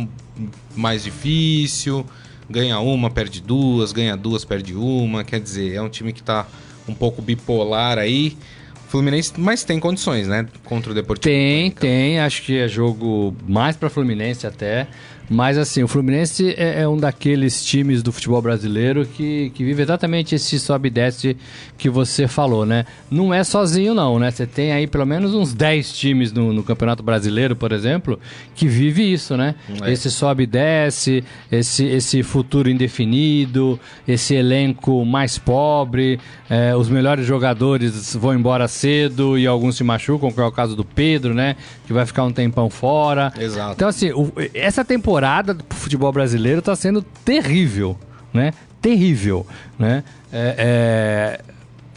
mais 0.76 1.04
difícil, 1.04 2.06
ganha 2.50 2.80
uma, 2.80 3.10
perde 3.10 3.42
duas, 3.42 3.92
ganha 3.92 4.16
duas, 4.16 4.46
perde 4.46 4.74
uma. 4.76 5.24
Quer 5.24 5.40
dizer, 5.40 5.74
é 5.74 5.82
um 5.82 5.90
time 5.90 6.14
que 6.14 6.24
tá 6.24 6.48
um 6.88 6.94
pouco 6.94 7.22
bipolar 7.22 7.98
aí. 7.98 8.38
Fluminense, 8.88 9.34
mas 9.38 9.64
tem 9.64 9.80
condições, 9.80 10.28
né? 10.28 10.48
Contra 10.64 10.92
o 10.92 10.96
Deportivo. 10.96 11.34
Tem, 11.34 11.72
tem. 11.72 12.20
Acho 12.20 12.44
que 12.44 12.58
é 12.58 12.68
jogo 12.68 13.36
mais 13.48 13.76
para 13.76 13.90
Fluminense 13.90 14.46
até. 14.46 14.88
Mas 15.30 15.58
assim, 15.58 15.82
o 15.82 15.88
Fluminense 15.88 16.54
é, 16.56 16.82
é 16.82 16.88
um 16.88 16.98
daqueles 16.98 17.66
times 17.66 18.04
do 18.04 18.12
futebol 18.12 18.42
brasileiro 18.42 19.06
que, 19.08 19.50
que 19.56 19.64
vive 19.64 19.82
exatamente 19.82 20.36
esse 20.36 20.60
sobe 20.60 20.88
e 20.88 20.92
desce 20.92 21.36
que 21.78 21.90
você 21.90 22.28
falou, 22.28 22.64
né? 22.64 22.86
Não 23.10 23.34
é 23.34 23.44
sozinho 23.44 23.94
não, 23.96 24.20
né? 24.20 24.30
Você 24.30 24.46
tem 24.46 24.72
aí 24.72 24.86
pelo 24.86 25.06
menos 25.06 25.34
uns 25.34 25.52
10 25.54 25.94
times 25.94 26.32
no, 26.32 26.54
no 26.54 26.62
Campeonato 26.62 27.02
Brasileiro, 27.02 27.56
por 27.56 27.72
exemplo, 27.72 28.20
que 28.54 28.68
vive 28.68 29.12
isso, 29.12 29.36
né? 29.36 29.56
É. 29.84 29.92
Esse 29.92 30.12
sobe 30.12 30.44
e 30.44 30.46
desce, 30.46 31.24
esse, 31.52 31.86
esse 31.86 32.22
futuro 32.22 32.70
indefinido, 32.70 33.80
esse 34.08 34.36
elenco 34.36 35.04
mais 35.06 35.40
pobre, 35.40 36.20
é, 36.50 36.76
os 36.76 36.88
melhores 36.88 37.26
jogadores 37.26 38.16
vão 38.16 38.34
embora 38.36 38.68
cedo 38.68 39.38
e 39.40 39.48
alguns 39.48 39.76
se 39.76 39.84
machucam, 39.84 40.32
que 40.32 40.40
é 40.40 40.44
o 40.44 40.52
caso 40.52 40.76
do 40.76 40.86
Pedro, 40.86 41.34
né? 41.34 41.56
Que 41.88 41.94
vai 41.94 42.06
ficar 42.06 42.24
um 42.26 42.32
tempão 42.32 42.70
fora. 42.70 43.34
Exato. 43.40 43.74
Então, 43.74 43.88
assim, 43.88 44.12
o- 44.12 44.32
essa 44.54 44.86
temporada 44.86 45.15
do 45.54 45.76
futebol 45.76 46.12
brasileiro 46.12 46.60
está 46.60 46.76
sendo 46.76 47.02
terrível, 47.02 47.98
né? 48.34 48.54
Terrível, 48.82 49.46
né? 49.80 50.04
É, 50.32 50.56
é, 50.58 51.56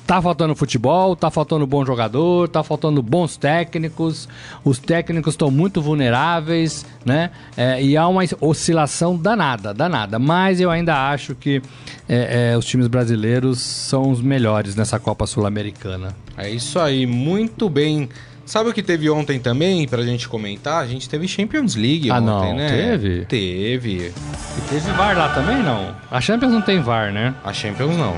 Tá 0.08 0.22
faltando 0.22 0.56
futebol, 0.56 1.14
tá 1.14 1.30
faltando 1.30 1.66
bom 1.66 1.84
jogador, 1.84 2.48
tá 2.48 2.62
faltando 2.62 3.02
bons 3.02 3.36
técnicos. 3.36 4.26
Os 4.64 4.78
técnicos 4.78 5.34
estão 5.34 5.50
muito 5.50 5.82
vulneráveis, 5.82 6.86
né? 7.04 7.30
É, 7.54 7.82
e 7.82 7.94
há 7.94 8.08
uma 8.08 8.22
oscilação 8.40 9.18
danada, 9.18 9.74
danada. 9.74 10.18
Mas 10.18 10.62
eu 10.62 10.70
ainda 10.70 11.10
acho 11.10 11.34
que 11.34 11.60
é, 12.08 12.52
é, 12.52 12.56
os 12.56 12.64
times 12.64 12.86
brasileiros 12.86 13.60
são 13.60 14.10
os 14.10 14.22
melhores 14.22 14.74
nessa 14.74 14.98
Copa 14.98 15.26
Sul-Americana. 15.26 16.16
É 16.38 16.48
isso 16.48 16.78
aí, 16.78 17.04
muito 17.04 17.68
bem. 17.68 18.08
Sabe 18.48 18.70
o 18.70 18.72
que 18.72 18.82
teve 18.82 19.10
ontem 19.10 19.38
também, 19.38 19.86
pra 19.86 20.02
gente 20.02 20.26
comentar? 20.26 20.82
A 20.82 20.86
gente 20.86 21.06
teve 21.06 21.28
Champions 21.28 21.74
League 21.76 22.10
Ah, 22.10 22.14
ontem, 22.16 22.26
não, 22.26 22.56
né? 22.56 22.68
teve? 22.70 23.24
Teve. 23.26 24.12
E 24.56 24.60
teve 24.70 24.90
VAR 24.92 25.16
lá 25.18 25.28
também, 25.34 25.62
não? 25.62 25.94
A 26.10 26.18
Champions 26.18 26.50
não 26.52 26.62
tem 26.62 26.80
VAR, 26.80 27.12
né? 27.12 27.34
A 27.44 27.52
Champions 27.52 27.94
não. 27.96 28.16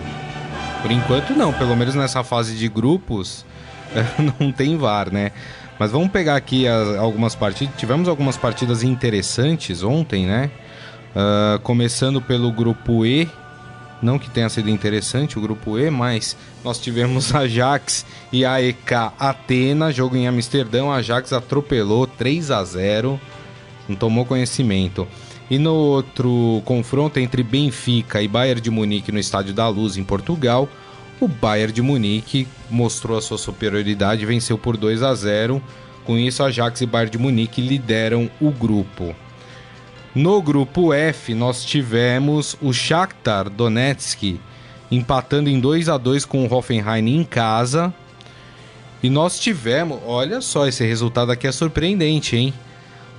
Por 0.83 0.91
enquanto 0.93 1.31
não, 1.35 1.53
pelo 1.53 1.75
menos 1.77 1.97
nessa 1.97 2.23
fase 2.23 2.55
de 2.55 2.69
grupos 2.69 3.45
não 4.41 4.53
tem 4.53 4.77
VAR, 4.77 5.13
né? 5.13 5.33
Mas 5.81 5.91
vamos 5.91 6.11
pegar 6.13 6.37
aqui 6.37 6.65
as- 6.69 6.97
algumas 6.97 7.35
partidas. 7.35 7.75
Tivemos 7.77 8.07
algumas 8.09 8.37
partidas 8.37 8.85
interessantes 8.85 9.83
ontem, 9.83 10.27
né? 10.27 10.49
Ah, 11.17 11.59
começando 11.65 12.21
pelo 12.21 12.53
grupo 12.53 13.05
E. 13.05 13.29
Não 14.03 14.19
que 14.19 14.31
tenha 14.31 14.49
sido 14.49 14.71
interessante 14.71 15.39
o 15.39 15.43
grupo 15.43 15.79
E, 15.79 15.91
mas 15.91 16.37
nós 16.65 16.79
tivemos 16.79 17.33
Ajax 17.35 18.07
e 18.33 18.45
AEK 18.45 18.93
Atena, 19.19 19.93
jogo 19.93 20.17
em 20.17 20.27
Amsterdã. 20.27 20.85
O 20.85 20.93
Ajax 20.93 21.33
atropelou 21.33 22.07
3 22.07 22.51
a 22.51 22.65
0 22.65 23.21
não 23.91 23.97
tomou 23.97 24.25
conhecimento. 24.25 25.07
E 25.51 25.59
no 25.59 25.75
outro 25.75 26.63
confronto 26.65 27.19
entre 27.19 27.43
Benfica 27.43 28.23
e 28.23 28.29
Bayern 28.29 28.61
de 28.61 28.71
Munique 28.71 29.11
no 29.11 29.19
Estádio 29.19 29.53
da 29.53 29.69
Luz, 29.69 29.97
em 29.97 30.05
Portugal, 30.05 30.69
o 31.21 31.27
Bayern 31.27 31.73
de 31.73 31.83
Munique 31.83 32.47
mostrou 32.71 33.19
a 33.19 33.23
sua 33.23 33.37
superioridade 33.37 34.23
e 34.23 34.27
venceu 34.27 34.57
por 34.57 34.77
2 34.77 35.03
a 35.03 35.13
0. 35.13 35.61
Com 36.05 36.17
isso, 36.17 36.43
Ajax 36.43 36.81
e 36.81 36.87
Bayern 36.87 37.11
de 37.11 37.19
Munique 37.19 37.61
lideram 37.61 38.31
o 38.41 38.51
grupo. 38.51 39.15
No 40.15 40.43
grupo 40.43 40.93
F, 40.93 41.35
nós 41.35 41.65
tivemos 41.65 42.57
o 42.61 42.73
Shakhtar 42.73 43.49
Donetsk 43.49 44.41
empatando 44.91 45.49
em 45.49 45.61
2 45.61 45.89
a 45.89 45.97
2 45.97 46.25
com 46.25 46.45
o 46.45 46.53
Hoffenheim 46.53 47.17
em 47.17 47.25
casa. 47.25 47.95
E 49.03 49.09
nós 49.09 49.39
tivemos, 49.39 49.99
olha 50.05 50.41
só, 50.41 50.67
esse 50.67 50.85
resultado 50.85 51.31
aqui 51.31 51.47
é 51.47 51.53
surpreendente, 51.53 52.37
hein? 52.37 52.53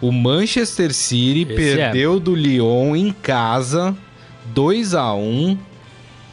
O 0.01 0.11
Manchester 0.11 0.93
City 0.93 1.41
Esse 1.43 1.55
perdeu 1.55 2.19
do 2.19 2.35
Lyon 2.35 2.95
em 2.95 3.11
casa 3.11 3.95
2 4.53 4.93
a 4.93 5.13
1 5.13 5.57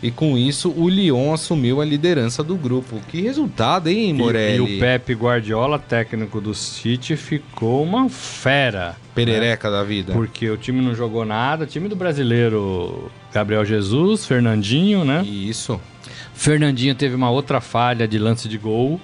e 0.02 0.10
com 0.10 0.36
isso 0.38 0.70
o 0.76 0.88
Lyon 0.88 1.32
assumiu 1.32 1.80
a 1.80 1.84
liderança 1.84 2.42
do 2.42 2.56
grupo. 2.56 3.00
Que 3.08 3.20
resultado, 3.20 3.88
hein, 3.88 4.10
E, 4.10 4.12
Morelli? 4.12 4.56
e 4.56 4.76
o 4.76 4.80
Pepe 4.80 5.12
Guardiola, 5.14 5.78
técnico 5.78 6.40
do 6.40 6.54
City, 6.54 7.16
ficou 7.16 7.82
uma 7.84 8.08
fera. 8.08 8.96
Perereca 9.24 9.70
da 9.70 9.83
vida. 9.85 10.12
Porque 10.12 10.48
o 10.48 10.57
time 10.57 10.81
não 10.81 10.94
jogou 10.94 11.24
nada. 11.24 11.64
O 11.64 11.66
time 11.66 11.88
do 11.88 11.96
brasileiro 11.96 13.11
Gabriel 13.33 13.64
Jesus, 13.64 14.26
Fernandinho, 14.26 15.04
né? 15.04 15.22
Isso. 15.22 15.81
Fernandinho 16.35 16.94
teve 16.94 17.14
uma 17.14 17.31
outra 17.31 17.61
falha 17.61 18.07
de 18.07 18.18
lance 18.18 18.48
de 18.48 18.59
gol. 18.59 19.00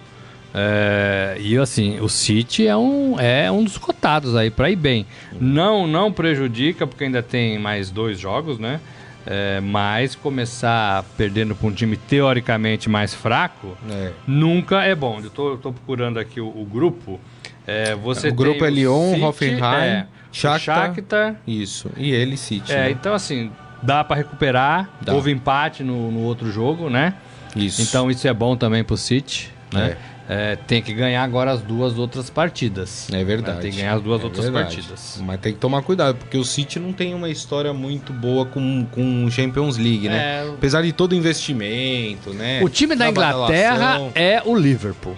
É, 0.57 1.37
e 1.40 1.59
assim, 1.59 1.98
o 2.00 2.09
City 2.09 2.66
é 2.68 2.77
um, 2.77 3.18
é 3.18 3.50
um 3.50 3.64
dos 3.64 3.77
cotados 3.77 4.37
aí 4.37 4.50
para 4.50 4.70
ir 4.70 4.77
bem. 4.77 5.05
Não, 5.40 5.85
não 5.87 6.12
prejudica, 6.12 6.87
porque 6.87 7.03
ainda 7.05 7.22
tem 7.22 7.59
mais 7.59 7.90
dois 7.90 8.20
jogos, 8.20 8.59
né? 8.59 8.81
É, 9.27 9.59
mas 9.61 10.14
começar 10.14 11.03
perdendo 11.16 11.57
para 11.57 11.66
um 11.66 11.72
time 11.72 11.96
teoricamente 11.96 12.90
mais 12.90 13.14
fraco 13.14 13.74
É. 13.90 14.12
nunca 14.27 14.85
é 14.85 14.94
bom. 14.94 15.18
Eu 15.24 15.31
tô, 15.31 15.50
eu 15.53 15.57
tô 15.57 15.72
procurando 15.72 16.18
aqui 16.18 16.40
o, 16.40 16.46
o 16.46 16.64
grupo. 16.64 17.18
É, 17.66 17.94
você 17.94 18.29
O 18.29 18.35
grupo 18.35 18.64
é 18.64 18.70
Lyon, 18.70 19.12
City, 19.12 19.22
Hoffenheim, 19.24 19.62
é, 19.62 20.07
Shakhtar. 20.33 20.87
Shakhtar 20.94 21.37
Isso. 21.46 21.90
E 21.96 22.11
ele, 22.11 22.37
City. 22.37 22.72
é, 22.72 22.77
né? 22.85 22.90
então 22.90 23.14
assim, 23.14 23.50
dá 23.83 24.05
para 24.05 24.16
recuperar. 24.16 24.90
Dá. 25.00 25.14
Houve 25.14 25.31
empate 25.31 25.83
no, 25.83 26.11
no 26.11 26.20
outro 26.20 26.50
jogo, 26.50 26.90
né? 26.90 27.14
Isso. 27.57 27.81
Então 27.83 28.11
isso 28.11 28.27
é 28.29 28.33
bom 28.35 28.57
também 28.57 28.83
pro 28.85 28.96
City, 28.96 29.50
né? 29.72 29.96
É, 30.27 30.57
tem 30.57 30.81
que 30.81 30.94
ganhar 30.94 31.22
agora 31.22 31.53
as 31.53 31.61
duas 31.61 31.98
outras 31.98 32.31
partidas. 32.31 33.09
É 33.12 33.22
verdade. 33.22 33.57
né? 33.57 33.62
Tem 33.62 33.70
que 33.70 33.77
ganhar 33.77 33.92
as 33.94 34.00
duas 34.03 34.22
É 34.22 34.24
outras 34.24 34.44
verdade. 34.46 34.77
partidas. 34.77 35.20
Mas 35.22 35.38
tem 35.38 35.53
que 35.53 35.59
tomar 35.59 35.83
cuidado, 35.83 36.16
porque 36.16 36.38
o 36.38 36.44
City 36.44 36.81
não 36.81 36.94
tem 36.94 37.12
uma 37.14 37.29
história 37.29 37.74
muito 37.74 38.11
boa 38.11 38.46
com, 38.46 38.87
com 38.90 39.31
Champions 39.31 39.77
League, 39.77 40.09
né? 40.09 40.16
É. 40.46 40.48
Apesar 40.48 40.81
de 40.83 40.92
todo 40.94 41.12
o 41.12 41.14
investimento, 41.14 42.31
né? 42.33 42.62
O 42.62 42.70
time 42.70 42.96
da 42.96 43.11
Inglaterra 43.11 43.77
badalação. 43.77 44.12
é 44.14 44.42
o 44.46 44.57
Liverpool, 44.57 45.14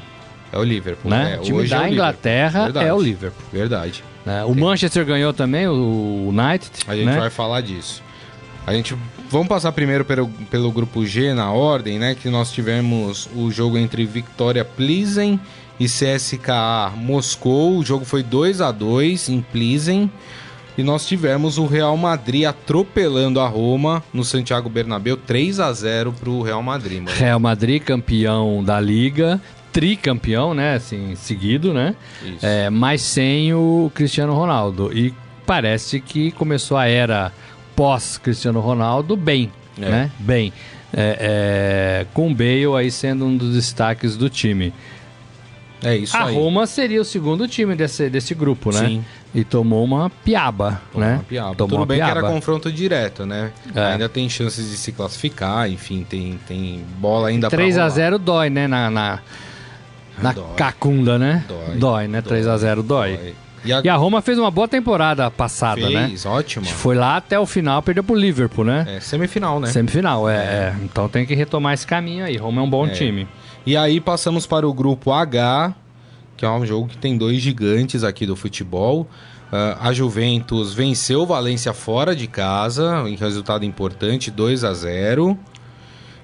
é 0.56 0.60
o 0.60 0.64
Liverpool, 0.64 1.10
né? 1.10 1.30
né? 1.30 1.38
o 1.38 1.42
time 1.42 1.64
é 1.64 1.68
da 1.68 1.82
o 1.82 1.88
Inglaterra 1.88 2.66
Liverpool. 2.66 2.82
é 2.82 2.92
o 2.92 2.96
Verdade. 2.96 3.04
Liverpool. 3.04 3.46
Verdade. 3.52 4.04
né? 4.24 4.44
O 4.44 4.54
Manchester 4.54 5.04
ganhou 5.04 5.32
também, 5.32 5.66
o 5.68 6.28
United, 6.28 6.70
A 6.86 6.94
gente 6.94 7.06
né? 7.06 7.18
vai 7.18 7.30
falar 7.30 7.60
disso. 7.60 8.02
A 8.66 8.72
gente 8.72 8.96
vamos 9.30 9.46
passar 9.46 9.70
primeiro 9.72 10.04
pelo, 10.04 10.28
pelo 10.50 10.72
grupo 10.72 11.06
G 11.06 11.32
na 11.34 11.52
ordem, 11.52 11.98
né? 12.00 12.16
Que 12.20 12.28
nós 12.28 12.50
tivemos 12.50 13.28
o 13.34 13.50
jogo 13.50 13.78
entre 13.78 14.04
Victoria 14.04 14.64
Plizen 14.64 15.38
e 15.78 15.86
CSKA 15.86 16.92
Moscou. 16.96 17.78
O 17.78 17.84
jogo 17.84 18.04
foi 18.04 18.24
2 18.24 18.60
a 18.60 18.72
2 18.72 19.28
em 19.28 19.40
Plizen. 19.40 20.10
E 20.78 20.82
nós 20.82 21.06
tivemos 21.06 21.56
o 21.56 21.64
Real 21.64 21.96
Madrid 21.96 22.44
atropelando 22.44 23.40
a 23.40 23.46
Roma 23.48 24.02
no 24.12 24.22
Santiago 24.22 24.68
Bernabéu 24.68 25.16
3 25.16 25.58
a 25.58 25.72
0 25.72 26.12
pro 26.12 26.42
Real 26.42 26.62
Madrid, 26.62 27.00
mano. 27.02 27.16
Real 27.16 27.40
Madrid 27.40 27.82
campeão 27.82 28.62
da 28.62 28.78
Liga, 28.78 29.40
tricampeão, 29.76 30.54
né? 30.54 30.74
Assim, 30.74 31.14
seguido, 31.16 31.74
né? 31.74 31.94
É, 32.40 32.70
mas 32.70 33.02
sem 33.02 33.52
o 33.52 33.92
Cristiano 33.94 34.32
Ronaldo. 34.32 34.90
E 34.96 35.12
parece 35.44 36.00
que 36.00 36.30
começou 36.30 36.78
a 36.78 36.86
era 36.86 37.30
pós-Cristiano 37.76 38.58
Ronaldo 38.58 39.14
bem, 39.18 39.52
É. 39.78 39.90
né? 39.90 40.10
Bem. 40.18 40.50
É, 40.94 41.18
é, 42.00 42.06
com 42.14 42.30
o 42.30 42.34
Bale 42.34 42.64
aí 42.78 42.90
sendo 42.90 43.26
um 43.26 43.36
dos 43.36 43.54
destaques 43.54 44.16
do 44.16 44.30
time. 44.30 44.72
É 45.82 45.94
isso 45.94 46.16
a 46.16 46.24
aí. 46.24 46.34
Roma 46.34 46.66
seria 46.66 47.02
o 47.02 47.04
segundo 47.04 47.46
time 47.46 47.74
desse, 47.74 48.08
desse 48.08 48.34
grupo, 48.34 48.72
né? 48.72 48.80
Sim. 48.80 49.04
E 49.34 49.44
tomou 49.44 49.84
uma 49.84 50.08
piaba, 50.08 50.80
Tomou 50.90 51.06
né? 51.06 51.14
uma 51.16 51.22
piaba. 51.22 51.54
Tomou 51.54 51.68
Tudo 51.68 51.78
uma 51.80 51.86
bem 51.86 51.98
que 51.98 52.04
piaba. 52.04 52.20
era 52.20 52.28
confronto 52.28 52.72
direto, 52.72 53.26
né? 53.26 53.52
É. 53.74 53.92
Ainda 53.92 54.08
tem 54.08 54.26
chances 54.30 54.70
de 54.70 54.76
se 54.78 54.90
classificar, 54.92 55.70
enfim, 55.70 56.06
tem, 56.08 56.40
tem 56.48 56.82
bola 56.98 57.28
ainda 57.28 57.50
pra 57.50 57.58
3 57.58 57.76
a 57.76 57.82
rolar. 57.82 57.94
0 57.94 58.18
dói, 58.18 58.48
né? 58.48 58.66
Na, 58.66 58.90
na, 58.90 59.18
na 60.22 60.32
Dói. 60.32 60.54
cacunda, 60.56 61.18
né? 61.18 61.44
Dói. 61.76 62.08
né? 62.08 62.22
3 62.22 62.46
a 62.46 62.56
0 62.56 62.82
dói. 62.82 63.34
E 63.64 63.72
a, 63.72 63.80
E 63.84 63.88
a 63.88 63.96
Roma 63.96 64.22
fez 64.22 64.38
uma 64.38 64.50
boa 64.50 64.68
temporada 64.68 65.30
passada, 65.30 65.88
né? 65.90 66.08
fez, 66.08 66.24
ótimo. 66.24 66.64
Foi 66.66 66.94
lá 66.94 67.16
até 67.16 67.38
o 67.38 67.46
final, 67.46 67.82
perdeu 67.82 68.04
pro 68.04 68.14
Liverpool, 68.14 68.64
né? 68.64 68.84
É, 68.88 69.00
semifinal, 69.00 69.58
né? 69.58 69.68
Semifinal, 69.68 70.28
é, 70.28 70.36
é. 70.36 70.74
Então 70.82 71.08
tem 71.08 71.26
que 71.26 71.34
retomar 71.34 71.74
esse 71.74 71.86
caminho 71.86 72.24
aí. 72.24 72.36
Roma 72.36 72.60
é 72.60 72.64
um 72.64 72.70
bom 72.70 72.88
time. 72.88 73.26
E 73.66 73.76
aí 73.76 74.00
passamos 74.00 74.46
para 74.46 74.66
o 74.66 74.72
grupo 74.72 75.12
H, 75.12 75.74
que 76.36 76.44
é 76.44 76.50
um 76.50 76.64
jogo 76.64 76.86
que 76.86 76.96
tem 76.96 77.16
dois 77.18 77.40
gigantes 77.40 78.04
aqui 78.04 78.24
do 78.24 78.36
futebol. 78.36 79.08
Ah, 79.50 79.88
a 79.88 79.92
Juventus 79.92 80.72
venceu 80.74 81.22
o 81.22 81.26
Valência 81.26 81.72
fora 81.72 82.14
de 82.14 82.26
casa, 82.26 83.04
em 83.08 83.16
resultado 83.16 83.64
importante, 83.64 84.30
2 84.30 84.64
a 84.64 84.72
0. 84.72 85.38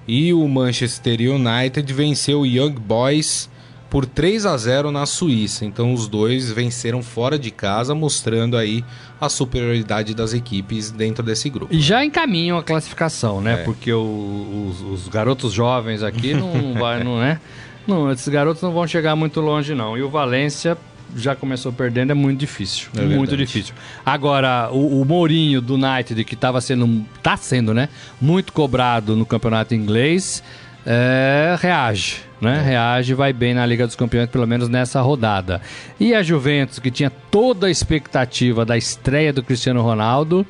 E 0.07 0.33
o 0.33 0.47
Manchester 0.49 1.21
United 1.21 1.93
venceu 1.93 2.41
o 2.41 2.47
Young 2.47 2.73
Boys 2.73 3.49
por 3.93 4.07
3 4.07 4.47
a 4.47 4.57
0 4.57 4.91
na 4.91 5.05
Suíça. 5.05 5.67
Então 5.67 5.93
os 5.93 6.09
dois 6.09 6.51
venceram 6.51 7.03
fora 7.03 7.39
de 7.39 7.51
casa, 7.51 7.95
mostrando 7.95 8.57
aí 8.57 8.83
a 9.21 9.29
superioridade 9.29 10.15
das 10.15 10.33
equipes 10.33 10.91
dentro 10.91 11.23
desse 11.23 11.51
grupo. 11.51 11.75
E 11.75 11.79
já 11.79 12.03
encaminham 12.03 12.57
a 12.57 12.63
classificação, 12.63 13.43
né? 13.43 13.53
É. 13.53 13.57
Porque 13.65 13.93
o- 13.93 14.71
os, 14.71 14.81
os 14.81 15.09
garotos 15.09 15.53
jovens 15.53 16.03
aqui 16.03 16.33
não 16.33 16.73
vai, 16.81 17.05
não 17.05 17.23
é? 17.23 17.39
Não, 17.87 18.11
esses 18.11 18.27
garotos 18.29 18.63
não 18.63 18.73
vão 18.73 18.87
chegar 18.87 19.15
muito 19.15 19.43
longe, 19.43 19.75
não. 19.75 19.95
E 19.99 20.03
o 20.03 20.09
Valência 20.09 20.79
já 21.15 21.37
começou 21.37 21.71
perdendo, 21.71 22.13
é 22.13 22.15
muito 22.15 22.39
difícil. 22.41 22.89
É 22.97 23.03
muito 23.03 23.29
verdade. 23.31 23.45
difícil. 23.45 23.75
Agora, 24.07 24.71
o, 24.73 25.03
o 25.03 25.05
Mourinho 25.05 25.61
do 25.61 25.75
United, 25.75 26.25
que 26.25 26.33
estava 26.33 26.63
sendo. 26.63 27.05
tá 27.23 27.37
sendo, 27.37 27.75
né? 27.75 27.91
Muito 28.19 28.55
cobrado 28.55 29.15
no 29.15 29.27
campeonato 29.27 29.75
inglês, 29.75 30.43
é, 30.87 31.57
reage. 31.59 32.21
Né? 32.41 32.61
Reage 32.61 33.13
e 33.13 33.15
vai 33.15 33.33
bem 33.33 33.55
na 33.55 33.65
Liga 33.65 33.87
dos 33.87 33.95
Campeões, 33.95 34.29
pelo 34.29 34.47
menos 34.47 34.69
nessa 34.69 35.01
rodada. 35.01 35.61
E 36.01 36.13
a 36.13 36.23
Juventus, 36.23 36.79
que 36.81 36.91
tinha 36.91 37.11
toda 37.31 37.69
a 37.69 37.71
expectativa 37.71 38.65
da 38.65 38.77
estreia 38.77 39.33
do 39.33 39.45
Cristiano 39.45 39.81
Ronaldo, 39.81 40.45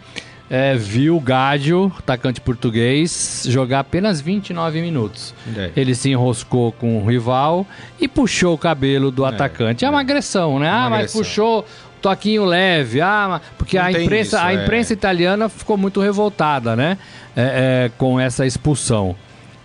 é, 0.49 0.75
viu 0.75 1.17
o 1.17 1.21
Gádio, 1.21 1.93
atacante 1.99 2.41
português, 2.41 3.45
jogar 3.49 3.81
apenas 3.81 4.21
29 4.21 4.81
minutos. 4.81 5.35
É. 5.57 5.71
Ele 5.77 5.95
se 5.95 6.11
enroscou 6.11 6.73
com 6.73 6.99
o 6.99 7.07
rival 7.07 7.67
e 8.01 8.09
puxou 8.09 8.55
o 8.55 8.59
cabelo 8.59 9.11
do 9.11 9.25
atacante. 9.25 9.85
É 9.85 9.91
uma 9.91 10.01
agressão, 10.01 10.59
né? 10.59 10.71
Uma 10.71 10.77
ah, 10.87 10.91
mas 10.91 10.99
agressão. 10.99 11.21
puxou 11.21 11.67
toquinho 12.03 12.45
leve. 12.45 13.01
Ah, 13.01 13.27
mas- 13.31 13.43
porque 13.57 13.79
Não 13.79 13.85
a 13.87 13.93
imprensa, 13.93 14.37
isso, 14.37 14.47
a 14.47 14.53
é. 14.53 14.63
imprensa 14.63 14.93
italiana 14.93 15.49
ficou 15.49 15.79
muito 15.79 16.01
revoltada, 16.01 16.77
né? 16.77 16.99
É, 17.35 17.87
é, 17.87 17.91
com 17.97 18.21
essa 18.21 18.45
expulsão. 18.45 19.17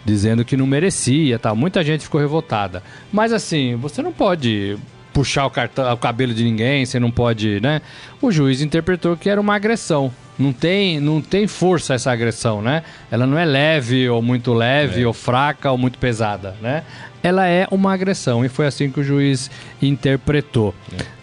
Dizendo 0.07 0.45
que 0.45 0.55
não 0.55 0.65
merecia, 0.65 1.37
tal. 1.37 1.53
Muita 1.53 1.83
gente 1.83 2.05
ficou 2.05 2.21
revoltada. 2.21 2.81
Mas 3.11 3.33
assim, 3.33 3.75
você 3.75 4.01
não 4.01 4.13
pode 4.13 4.77
puxar 5.13 5.45
o, 5.45 5.49
cartão, 5.49 5.91
o 5.93 5.97
cabelo 5.97 6.33
de 6.33 6.45
ninguém, 6.45 6.85
você 6.85 6.97
não 6.97 7.11
pode, 7.11 7.59
né? 7.59 7.81
O 8.21 8.31
juiz 8.31 8.61
interpretou 8.61 9.17
que 9.17 9.29
era 9.29 9.41
uma 9.41 9.53
agressão. 9.53 10.09
Não 10.39 10.53
tem, 10.53 11.01
não 11.01 11.19
tem 11.19 11.45
força 11.45 11.93
essa 11.93 12.09
agressão, 12.09 12.61
né? 12.61 12.83
Ela 13.11 13.27
não 13.27 13.37
é 13.37 13.43
leve 13.43 14.07
ou 14.07 14.21
muito 14.21 14.53
leve, 14.53 15.05
ou 15.05 15.11
fraca 15.11 15.69
ou 15.71 15.77
muito 15.77 15.97
pesada, 15.97 16.55
né? 16.61 16.83
Ela 17.21 17.47
é 17.47 17.67
uma 17.69 17.93
agressão 17.93 18.45
e 18.45 18.49
foi 18.49 18.65
assim 18.65 18.89
que 18.89 19.01
o 19.01 19.03
juiz 19.03 19.51
interpretou. 19.81 20.73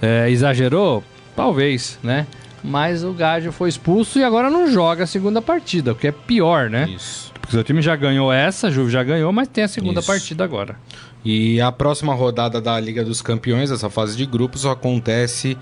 É, 0.02 0.28
exagerou? 0.28 1.02
Talvez, 1.34 1.98
né? 2.02 2.26
Mas 2.62 3.02
o 3.04 3.12
Gádio 3.12 3.50
foi 3.50 3.70
expulso 3.70 4.18
e 4.18 4.24
agora 4.24 4.50
não 4.50 4.70
joga 4.70 5.04
a 5.04 5.06
segunda 5.06 5.40
partida, 5.40 5.92
o 5.92 5.94
que 5.94 6.08
é 6.08 6.12
pior, 6.12 6.68
né? 6.68 6.86
Isso. 6.88 7.33
Porque 7.44 7.56
o 7.56 7.58
seu 7.58 7.64
time 7.64 7.82
já 7.82 7.94
ganhou 7.94 8.32
essa, 8.32 8.68
a 8.68 8.70
Juve 8.70 8.90
já 8.90 9.02
ganhou, 9.02 9.30
mas 9.32 9.48
tem 9.48 9.64
a 9.64 9.68
segunda 9.68 10.00
Isso. 10.00 10.06
partida 10.06 10.44
agora. 10.44 10.76
E 11.24 11.60
a 11.60 11.70
próxima 11.70 12.14
rodada 12.14 12.60
da 12.60 12.78
Liga 12.80 13.04
dos 13.04 13.20
Campeões, 13.22 13.70
essa 13.70 13.90
fase 13.90 14.16
de 14.16 14.24
grupos, 14.26 14.64
acontece 14.64 15.56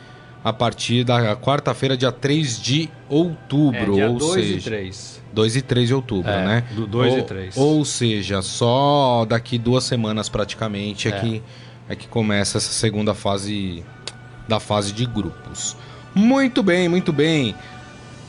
a 0.45 0.53
partir 0.53 1.05
da 1.05 1.37
quarta-feira, 1.37 1.97
dia 1.97 2.11
3 2.13 2.61
de 2.61 2.89
outubro. 3.09 3.97
ou 4.01 4.21
seja, 4.35 4.61
3. 4.71 5.23
2 5.33 5.57
e 5.57 5.63
3 5.63 5.89
de 5.89 5.95
outubro, 5.95 6.31
É, 6.31 6.45
né? 6.45 6.65
do 6.73 6.87
dois 6.87 7.15
e 7.15 7.19
Ou- 7.19 7.23
três. 7.25 7.57
Ou 7.57 7.85
seja, 7.85 8.43
só 8.43 9.25
daqui 9.29 9.57
duas 9.59 9.85
semanas 9.85 10.29
praticamente 10.29 11.09
é, 11.09 11.11
É. 11.13 11.21
que, 11.21 11.43
é 11.89 11.97
que 11.97 12.07
começa 12.09 12.59
essa 12.59 12.73
segunda 12.73 13.15
fase 13.15 13.83
da 14.49 14.59
fase 14.61 14.93
de 14.93 15.07
grupos. 15.07 15.77
Muito 16.15 16.63
bem, 16.63 16.89
muito 16.89 17.13
bem. 17.13 17.55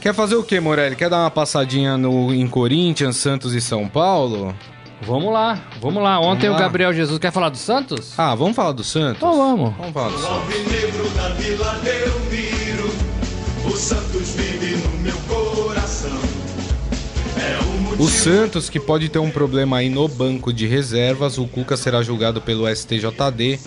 Quer 0.03 0.13
fazer 0.13 0.35
o 0.35 0.43
que, 0.43 0.59
Morelli? 0.59 0.97
Quer 0.97 1.09
dar 1.09 1.21
uma 1.21 1.31
passadinha 1.31 1.95
no, 1.95 2.33
em 2.33 2.45
Corinthians, 2.45 3.15
Santos 3.15 3.53
e 3.53 3.61
São 3.61 3.87
Paulo? 3.87 4.53
Vamos 5.01 5.31
lá, 5.31 5.61
vamos 5.81 6.03
lá. 6.03 6.19
Ontem 6.19 6.47
Vamos 6.47 6.57
o 6.57 6.59
lá. 6.59 6.59
Gabriel 6.59 6.93
Jesus 6.93 7.17
quer 7.17 7.31
falar 7.31 7.47
do 7.47 7.55
Santos? 7.57 8.13
Ah, 8.17 8.35
vamos 8.35 8.53
falar 8.53 8.73
do 8.73 8.83
Santos? 8.83 9.15
Então 9.15 9.37
vamos. 9.37 9.73
Vamos 9.77 9.93
falar 9.93 10.09
do 10.09 10.17
Santos. 10.17 10.27
Alvinegro 10.29 11.09
da 11.11 11.29
Vila 11.29 11.79
Belmiro, 11.81 12.93
o 13.65 13.71
Santos 13.77 14.29
vive 14.35 14.75
no 14.75 14.97
meu 14.97 15.15
coração. 15.19 16.19
É 17.37 17.95
o 17.97 18.03
O 18.03 18.09
Santos, 18.09 18.69
que 18.69 18.81
pode 18.81 19.07
ter 19.07 19.19
um 19.19 19.31
problema 19.31 19.77
aí 19.77 19.89
no 19.89 20.05
banco 20.09 20.51
de 20.51 20.67
reservas, 20.67 21.37
o 21.37 21.47
Cuca 21.47 21.77
será 21.77 22.03
julgado 22.03 22.41
pelo 22.41 22.67
STJD 22.67 23.57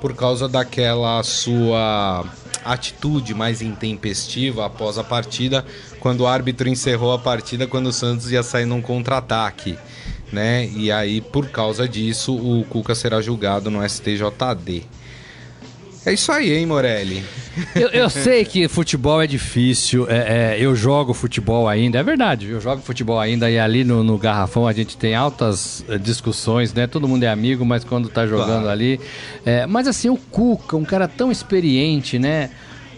por 0.00 0.14
causa 0.14 0.48
daquela 0.48 1.20
sua 1.24 2.24
atitude 2.64 3.34
mais 3.34 3.62
intempestiva 3.62 4.66
após 4.66 4.98
a 4.98 5.04
partida, 5.04 5.64
quando 6.00 6.20
o 6.20 6.26
árbitro 6.26 6.68
encerrou 6.68 7.12
a 7.12 7.18
partida, 7.18 7.66
quando 7.66 7.86
o 7.86 7.92
Santos 7.92 8.30
ia 8.30 8.42
sair 8.42 8.66
num 8.66 8.82
contra-ataque, 8.82 9.78
né? 10.32 10.68
E 10.74 10.90
aí, 10.90 11.20
por 11.20 11.48
causa 11.48 11.88
disso, 11.88 12.34
o 12.34 12.64
Cuca 12.64 12.94
será 12.94 13.20
julgado 13.20 13.70
no 13.70 13.86
STJD. 13.86 14.84
É 16.04 16.12
isso 16.12 16.32
aí, 16.32 16.52
hein, 16.52 16.66
Morelli? 16.66 17.22
Eu, 17.76 17.88
eu 17.90 18.10
sei 18.10 18.44
que 18.44 18.66
futebol 18.66 19.22
é 19.22 19.26
difícil, 19.26 20.06
é, 20.08 20.54
é, 20.54 20.56
eu 20.58 20.74
jogo 20.74 21.14
futebol 21.14 21.68
ainda, 21.68 21.98
é 21.98 22.02
verdade, 22.02 22.48
eu 22.50 22.60
jogo 22.60 22.82
futebol 22.82 23.20
ainda 23.20 23.48
e 23.48 23.58
ali 23.58 23.84
no, 23.84 24.02
no 24.02 24.18
Garrafão 24.18 24.66
a 24.66 24.72
gente 24.72 24.96
tem 24.96 25.14
altas 25.14 25.84
eh, 25.88 25.98
discussões, 25.98 26.72
né? 26.74 26.86
Todo 26.86 27.06
mundo 27.06 27.22
é 27.22 27.28
amigo, 27.28 27.64
mas 27.64 27.84
quando 27.84 28.08
tá 28.08 28.26
jogando 28.26 28.62
Claro. 28.62 28.68
ali. 28.70 28.98
é, 29.44 29.64
mas 29.66 29.86
assim, 29.86 30.08
o 30.08 30.16
Cuca, 30.16 30.76
um 30.76 30.84
cara 30.84 31.06
tão 31.06 31.30
experiente, 31.30 32.18
né? 32.18 32.50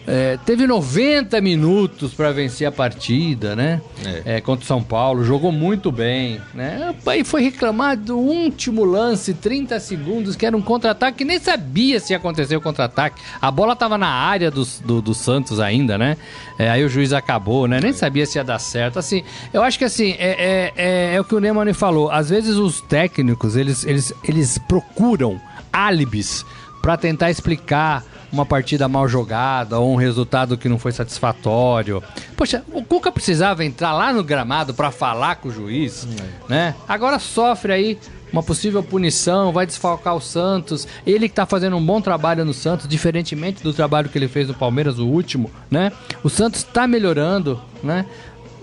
É, 0.07 0.39
teve 0.45 0.67
90 0.67 1.41
minutos 1.41 2.13
para 2.13 2.31
vencer 2.31 2.67
a 2.67 2.73
partida, 2.73 3.57
né? 3.57 3.81
É. 4.05 4.37
É, 4.37 4.41
contra 4.41 4.63
o 4.63 4.67
São 4.67 4.83
Paulo, 4.83 5.25
jogou 5.25 5.51
muito 5.51 5.91
bem, 5.91 6.41
né? 6.53 6.95
Aí 7.07 7.25
foi 7.25 7.43
reclamar 7.43 7.97
do 7.97 8.19
último 8.19 8.85
lance, 8.85 9.33
30 9.33 9.81
segundos, 9.81 10.37
que 10.37 10.45
era 10.45 10.55
um 10.55 10.61
contra-ataque, 10.61 11.19
que 11.19 11.25
nem 11.25 11.39
sabia 11.39 11.99
se 11.99 12.13
ia 12.13 12.19
acontecer 12.19 12.55
o 12.55 12.61
contra-ataque. 12.61 13.21
A 13.41 13.51
bola 13.51 13.75
tava 13.75 13.97
na 13.97 14.09
área 14.09 14.51
do, 14.51 14.65
do, 14.85 15.01
do 15.01 15.15
Santos 15.15 15.59
ainda, 15.59 15.97
né? 15.97 16.19
É, 16.59 16.69
aí 16.69 16.85
o 16.85 16.89
juiz 16.89 17.13
acabou, 17.15 17.67
né? 17.67 17.81
Nem 17.81 17.95
sabia 17.95 18.27
se 18.27 18.39
ia 18.39 18.45
dar 18.45 18.59
certo. 18.59 18.99
Assim, 18.99 19.25
eu 19.55 19.63
acho 19.63 19.79
que 19.79 19.85
assim, 19.85 20.15
é, 20.19 20.29
é, 20.29 20.73
é, 20.77 21.15
é 21.15 21.21
o 21.21 21.25
que 21.25 21.35
o 21.35 21.41
Neymar 21.41 21.73
falou. 21.73 22.11
Às 22.11 22.29
vezes 22.29 22.57
os 22.57 22.83
técnicos, 22.83 23.57
eles, 23.57 23.87
eles, 23.87 24.13
eles 24.23 24.59
procuram 24.59 25.41
álibis 25.73 26.45
para 26.83 26.99
tentar 26.99 27.31
explicar 27.31 28.05
uma 28.35 28.45
partida 28.45 28.89
mal 28.89 29.09
jogada 29.09 29.79
ou 29.79 29.93
um 29.93 29.97
resultado 29.97 30.59
que 30.59 30.69
não 30.69 30.79
foi 30.79 30.93
satisfatório. 30.93 32.03
Poxa, 32.37 32.65
o 32.73 32.83
Cuca 32.83 33.11
precisava 33.13 33.65
entrar 33.65 33.93
lá 33.93 34.13
no 34.13 34.25
gramado 34.25 34.75
para 34.75 34.91
falar 34.91 35.37
com 35.37 35.49
o 35.49 35.53
juiz, 35.53 36.07
né? 36.49 36.75
Agora 36.87 37.19
sofre 37.19 37.73
aí 37.73 37.99
uma 38.33 38.43
possível 38.43 38.83
punição, 38.83 39.53
vai 39.53 39.65
desfalcar 39.65 40.17
o 40.17 40.21
Santos. 40.21 40.89
Ele 41.07 41.29
que 41.29 41.35
tá 41.37 41.47
fazendo 41.47 41.77
um 41.77 41.85
bom 41.85 42.01
trabalho 42.01 42.45
no 42.45 42.53
Santos, 42.53 42.89
diferentemente 42.89 43.63
do 43.63 43.73
trabalho 43.73 44.09
que 44.09 44.19
ele 44.19 44.27
fez 44.27 44.49
no 44.49 44.55
Palmeiras, 44.55 44.99
o 44.99 45.07
último, 45.07 45.51
né? 45.71 45.93
O 46.23 46.29
Santos 46.29 46.65
tá 46.65 46.87
melhorando, 46.89 47.63
né? 47.83 48.05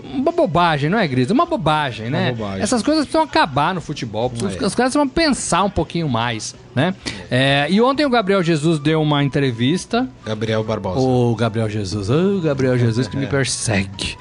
Uma 0.02 0.32
bobagem, 0.32 0.90
não 0.90 0.98
é, 0.98 1.06
Gris? 1.06 1.30
Uma 1.30 1.46
bobagem, 1.46 2.08
Uma 2.08 2.18
né? 2.18 2.32
bobagem. 2.32 2.62
Essas 2.62 2.82
coisas 2.82 3.04
precisam 3.04 3.22
acabar 3.22 3.74
no 3.74 3.80
futebol. 3.80 4.32
Os, 4.34 4.42
É. 4.42 4.46
os 4.46 4.74
caras 4.74 4.92
precisam 4.92 5.08
pensar 5.08 5.62
um 5.64 5.70
pouquinho 5.70 6.08
mais, 6.08 6.54
né? 6.74 6.94
É, 7.30 7.66
e 7.70 7.80
ontem 7.80 8.04
o 8.04 8.10
Gabriel 8.10 8.42
Jesus 8.42 8.78
deu 8.78 9.00
uma 9.00 9.22
entrevista. 9.24 10.08
Gabriel 10.24 10.62
Barbosa. 10.64 11.00
O 11.00 11.34
Gabriel 11.36 11.68
Jesus, 11.68 12.10
o 12.10 12.40
Gabriel 12.40 12.76
Jesus 12.78 13.06
que 13.06 13.16
me 13.16 13.26
persegue. 13.28 14.16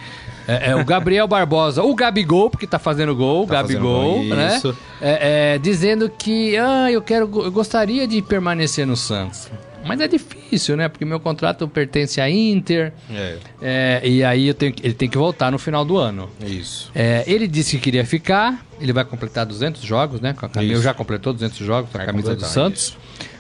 É, 0.47 0.71
é, 0.71 0.75
o 0.75 0.83
Gabriel 0.83 1.27
Barbosa, 1.27 1.83
o 1.83 1.93
Gabigol, 1.95 2.49
porque 2.49 2.65
tá 2.65 2.79
fazendo 2.79 3.15
gol, 3.15 3.45
Tá 3.45 3.61
Gabigol, 3.61 4.15
fazendo 4.15 4.27
gol, 4.29 4.35
né? 4.37 4.55
isso. 4.57 4.77
É, 4.99 5.53
é, 5.53 5.57
dizendo 5.59 6.09
que, 6.09 6.57
ah, 6.57 6.91
eu 6.91 7.01
quero, 7.01 7.29
eu 7.43 7.51
gostaria 7.51 8.07
de 8.07 8.21
permanecer 8.21 8.85
no 8.87 8.97
Santos. 8.97 9.49
Mas 9.85 9.99
é 9.99 10.07
difícil, 10.07 10.77
né? 10.77 10.87
Porque 10.87 11.03
meu 11.05 11.19
contrato 11.19 11.67
pertence 11.67 12.21
à 12.21 12.29
Inter. 12.29 12.93
É, 13.09 13.37
é, 13.61 14.01
e 14.03 14.23
aí 14.23 14.47
eu 14.47 14.53
tenho, 14.53 14.73
ele 14.83 14.93
tem 14.93 15.09
que 15.09 15.17
voltar 15.17 15.51
no 15.51 15.57
final 15.57 15.83
do 15.83 15.97
ano. 15.97 16.29
isso. 16.45 16.91
É, 16.93 17.23
ele 17.27 17.47
disse 17.47 17.77
que 17.77 17.83
queria 17.83 18.05
ficar, 18.05 18.65
ele 18.79 18.93
vai 18.93 19.03
completar 19.03 19.45
200 19.45 19.81
jogos, 19.81 20.21
né? 20.21 20.33
Com 20.33 20.45
a 20.45 20.49
camisa, 20.49 20.73
Isso. 20.73 20.83
já 20.83 20.93
completou 20.93 21.33
200 21.33 21.57
jogos 21.59 21.91
com 21.91 21.97
a 21.97 22.05
camisa 22.05 22.35
do 22.35 22.45
Santos. 22.45 22.97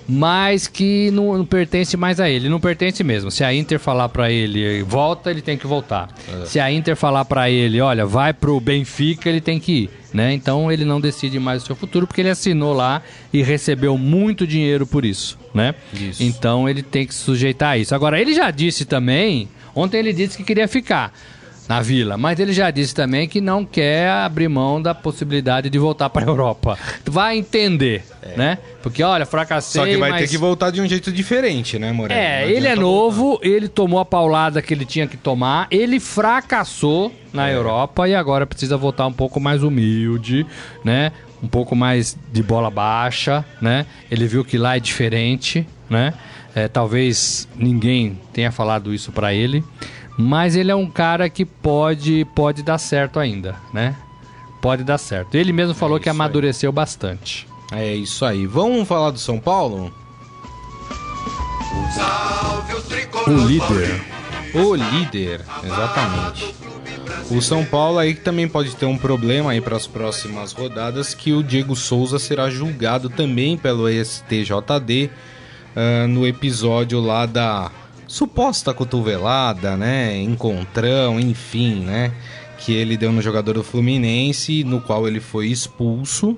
Mas 0.07 0.67
que 0.67 1.09
não, 1.11 1.37
não 1.37 1.45
pertence 1.45 1.95
mais 1.95 2.19
a 2.19 2.29
ele, 2.29 2.49
não 2.49 2.59
pertence 2.59 3.03
mesmo. 3.03 3.31
Se 3.31 3.43
a 3.43 3.53
Inter 3.53 3.79
falar 3.79 4.09
pra 4.09 4.31
ele 4.31 4.83
volta, 4.83 5.29
ele 5.29 5.41
tem 5.41 5.57
que 5.57 5.67
voltar. 5.67 6.09
É. 6.41 6.45
Se 6.45 6.59
a 6.59 6.71
Inter 6.71 6.95
falar 6.95 7.23
pra 7.23 7.49
ele, 7.49 7.79
olha, 7.79 8.05
vai 8.05 8.33
pro 8.33 8.59
Benfica, 8.59 9.29
ele 9.29 9.39
tem 9.39 9.59
que 9.59 9.71
ir, 9.83 9.89
né? 10.13 10.33
Então 10.33 10.71
ele 10.71 10.85
não 10.85 10.99
decide 10.99 11.39
mais 11.39 11.63
o 11.63 11.65
seu 11.65 11.75
futuro 11.75 12.05
porque 12.05 12.21
ele 12.21 12.29
assinou 12.29 12.73
lá 12.73 13.01
e 13.31 13.41
recebeu 13.41 13.97
muito 13.97 14.45
dinheiro 14.45 14.85
por 14.85 15.05
isso, 15.05 15.37
né? 15.53 15.75
Isso. 15.93 16.23
Então 16.23 16.67
ele 16.67 16.83
tem 16.83 17.05
que 17.05 17.13
se 17.13 17.21
sujeitar 17.21 17.71
a 17.71 17.77
isso. 17.77 17.95
Agora 17.95 18.19
ele 18.19 18.33
já 18.33 18.51
disse 18.51 18.85
também, 18.85 19.47
ontem 19.75 19.97
ele 19.97 20.13
disse 20.13 20.37
que 20.37 20.43
queria 20.43 20.67
ficar 20.67 21.13
na 21.69 21.79
Vila, 21.81 22.17
mas 22.17 22.37
ele 22.37 22.51
já 22.51 22.69
disse 22.69 22.93
também 22.93 23.29
que 23.29 23.39
não 23.39 23.63
quer 23.63 24.09
abrir 24.09 24.49
mão 24.49 24.81
da 24.81 24.93
possibilidade 24.93 25.69
de 25.69 25.79
voltar 25.79 26.09
para 26.09 26.25
a 26.25 26.27
Europa. 26.29 26.77
Vai 27.05 27.37
entender, 27.37 28.03
né? 28.35 28.57
Porque 28.83 29.01
olha, 29.01 29.25
fracassei, 29.25 29.81
É. 29.81 29.85
Só 29.85 29.89
que 29.89 29.97
vai 29.97 30.09
mas... 30.09 30.21
ter 30.21 30.27
que 30.27 30.37
voltar 30.37 30.69
de 30.71 30.81
um 30.81 30.87
jeito 30.87 31.11
diferente, 31.11 31.79
né, 31.79 31.93
Morelli? 31.93 32.19
É, 32.19 32.49
ele 32.51 32.67
é 32.67 32.75
novo, 32.75 33.39
ele 33.41 33.69
tomou 33.69 33.99
a 33.99 34.05
paulada 34.05 34.61
que 34.61 34.73
ele 34.73 34.85
tinha 34.85 35.07
que 35.07 35.15
tomar, 35.15 35.67
ele 35.71 35.99
fracassou 35.99 37.13
na 37.33 37.49
É. 37.49 37.55
Europa 37.55 38.07
e 38.07 38.15
agora 38.15 38.45
precisa 38.45 38.75
voltar 38.77 39.07
um 39.07 39.13
pouco 39.13 39.39
mais 39.39 39.63
humilde, 39.63 40.45
né? 40.83 41.11
Um 41.41 41.47
pouco 41.47 41.75
mais 41.75 42.17
de 42.31 42.43
bola 42.43 42.69
baixa, 42.69 43.43
né? 43.61 43.85
Ele 44.09 44.27
viu 44.27 44.43
que 44.45 44.57
lá 44.57 44.77
é 44.77 44.79
diferente, 44.79 45.67
né? 45.89 46.13
É, 46.53 46.67
talvez 46.67 47.47
ninguém 47.55 48.19
tenha 48.33 48.51
falado 48.51 48.93
isso 48.93 49.11
pra 49.11 49.33
ele, 49.33 49.63
mas 50.17 50.55
ele 50.55 50.69
é 50.69 50.75
um 50.75 50.89
cara 50.89 51.29
que 51.29 51.45
pode 51.45 52.25
pode 52.35 52.61
dar 52.61 52.77
certo 52.77 53.19
ainda, 53.19 53.55
né? 53.73 53.95
Pode 54.61 54.83
dar 54.83 54.97
certo. 54.97 55.33
Ele 55.35 55.51
mesmo 55.53 55.73
falou 55.73 55.99
que 55.99 56.09
É 56.09 56.11
aí. 56.11 56.15
amadureceu 56.15 56.71
bastante. 56.71 57.47
É 57.71 57.95
isso 57.95 58.25
aí. 58.25 58.45
Vamos 58.45 58.87
falar 58.87 59.11
do 59.11 59.17
São 59.17 59.39
Paulo? 59.39 59.91
Salve 61.95 62.73
o 62.75 62.81
tricolor 62.81 63.29
O 63.29 63.47
líder. 63.47 64.01
O 64.53 64.75
líder, 64.75 65.41
exatamente. 65.63 66.53
O 67.33 67.41
São 67.41 67.63
Paulo 67.63 67.97
aí 67.97 68.13
também 68.13 68.45
pode 68.45 68.75
ter 68.75 68.85
um 68.85 68.97
problema 68.97 69.51
aí 69.51 69.61
para 69.61 69.77
as 69.77 69.87
próximas 69.87 70.51
rodadas, 70.51 71.13
que 71.13 71.31
o 71.31 71.41
Diego 71.41 71.77
Souza 71.77 72.19
será 72.19 72.49
julgado 72.49 73.09
também 73.09 73.57
pelo 73.57 73.87
STJD 73.87 75.09
ah, 75.73 76.07
no 76.07 76.27
episódio 76.27 76.99
lá 76.99 77.25
da 77.25 77.71
suposta 78.05 78.73
cotovelada, 78.73 79.77
né, 79.77 80.21
encontrão, 80.21 81.17
enfim, 81.17 81.75
né, 81.75 82.11
que 82.59 82.73
ele 82.73 82.97
deu 82.97 83.13
no 83.13 83.21
jogador 83.21 83.53
do 83.53 83.63
Fluminense, 83.63 84.65
no 84.65 84.81
qual 84.81 85.07
ele 85.07 85.21
foi 85.21 85.47
expulso, 85.47 86.37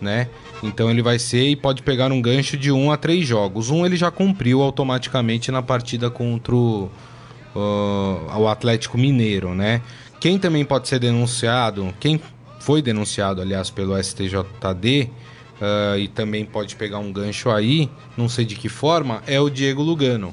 né? 0.00 0.28
Então 0.62 0.88
ele 0.88 1.02
vai 1.02 1.18
ser 1.18 1.48
e 1.48 1.56
pode 1.56 1.82
pegar 1.82 2.12
um 2.12 2.22
gancho 2.22 2.56
de 2.56 2.70
um 2.70 2.92
a 2.92 2.96
três 2.96 3.26
jogos. 3.26 3.68
Um 3.68 3.84
ele 3.84 3.96
já 3.96 4.12
cumpriu 4.12 4.62
automaticamente 4.62 5.50
na 5.50 5.60
partida 5.60 6.08
contra 6.08 6.54
o, 6.54 6.88
ah, 7.56 8.38
o 8.38 8.48
Atlético 8.48 8.96
Mineiro, 8.96 9.54
né? 9.54 9.82
Quem 10.22 10.38
também 10.38 10.64
pode 10.64 10.86
ser 10.86 11.00
denunciado, 11.00 11.92
quem 11.98 12.20
foi 12.60 12.80
denunciado, 12.80 13.42
aliás, 13.42 13.70
pelo 13.70 14.00
STJD 14.00 15.10
ah, 15.60 15.98
e 15.98 16.06
também 16.06 16.44
pode 16.44 16.76
pegar 16.76 17.00
um 17.00 17.12
gancho 17.12 17.50
aí, 17.50 17.90
não 18.16 18.28
sei 18.28 18.44
de 18.44 18.54
que 18.54 18.68
forma, 18.68 19.20
é 19.26 19.40
o 19.40 19.50
Diego 19.50 19.82
Lugano, 19.82 20.32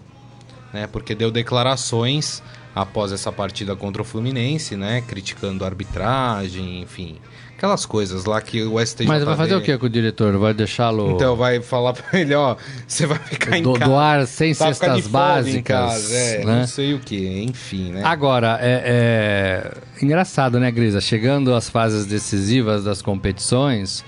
né? 0.72 0.86
Porque 0.86 1.16
deu 1.16 1.32
declarações 1.32 2.44
após 2.76 3.12
essa 3.12 3.32
partida 3.32 3.76
contra 3.76 4.04
o 4.04 4.06
Fluminense, 4.06 4.76
né? 4.76 5.02
Criticando 5.02 5.64
a 5.64 5.68
arbitragem, 5.68 6.84
enfim, 6.84 7.18
aquelas 7.60 7.86
coisas 7.86 8.24
lá 8.24 8.41
que 8.41 8.64
o 8.64 8.80
STJD. 8.80 9.05
Mas 9.05 9.24
vai 9.24 9.36
fazer 9.36 9.55
o 9.55 9.62
que 9.62 9.78
com 9.78 9.86
o 9.86 9.89
diretor? 9.89 10.38
Vai 10.38 10.53
deixá-lo 10.53 11.12
Então 11.12 11.36
vai 11.36 11.62
falar 11.62 11.91
pra 11.93 12.20
ele, 12.20 12.34
ó, 12.34 12.55
você 12.88 13.05
vai 13.05 13.20
ficar 13.20 13.57
em 13.57 13.62
do, 13.62 13.74
casa. 13.74 13.86
doar 13.86 14.26
sem 14.26 14.51
de 14.51 14.57
cestas 14.57 15.07
básicas? 15.07 15.64
casa, 15.64 16.16
é, 16.16 16.45
né? 16.45 16.60
não 16.60 16.68
sei 16.68 16.93
o 16.93 16.99
que, 16.99 17.43
enfim, 17.43 17.91
né? 17.91 18.01
Agora, 18.03 18.57
é, 18.62 19.74
é 20.01 20.03
engraçado, 20.03 20.57
né, 20.60 20.72
Grisa? 20.72 21.01
Chegando 21.01 21.53
às 21.53 21.70
fases 21.70 22.05
decisivas 22.05 22.86
das 22.86 23.01
competições, 23.01 24.05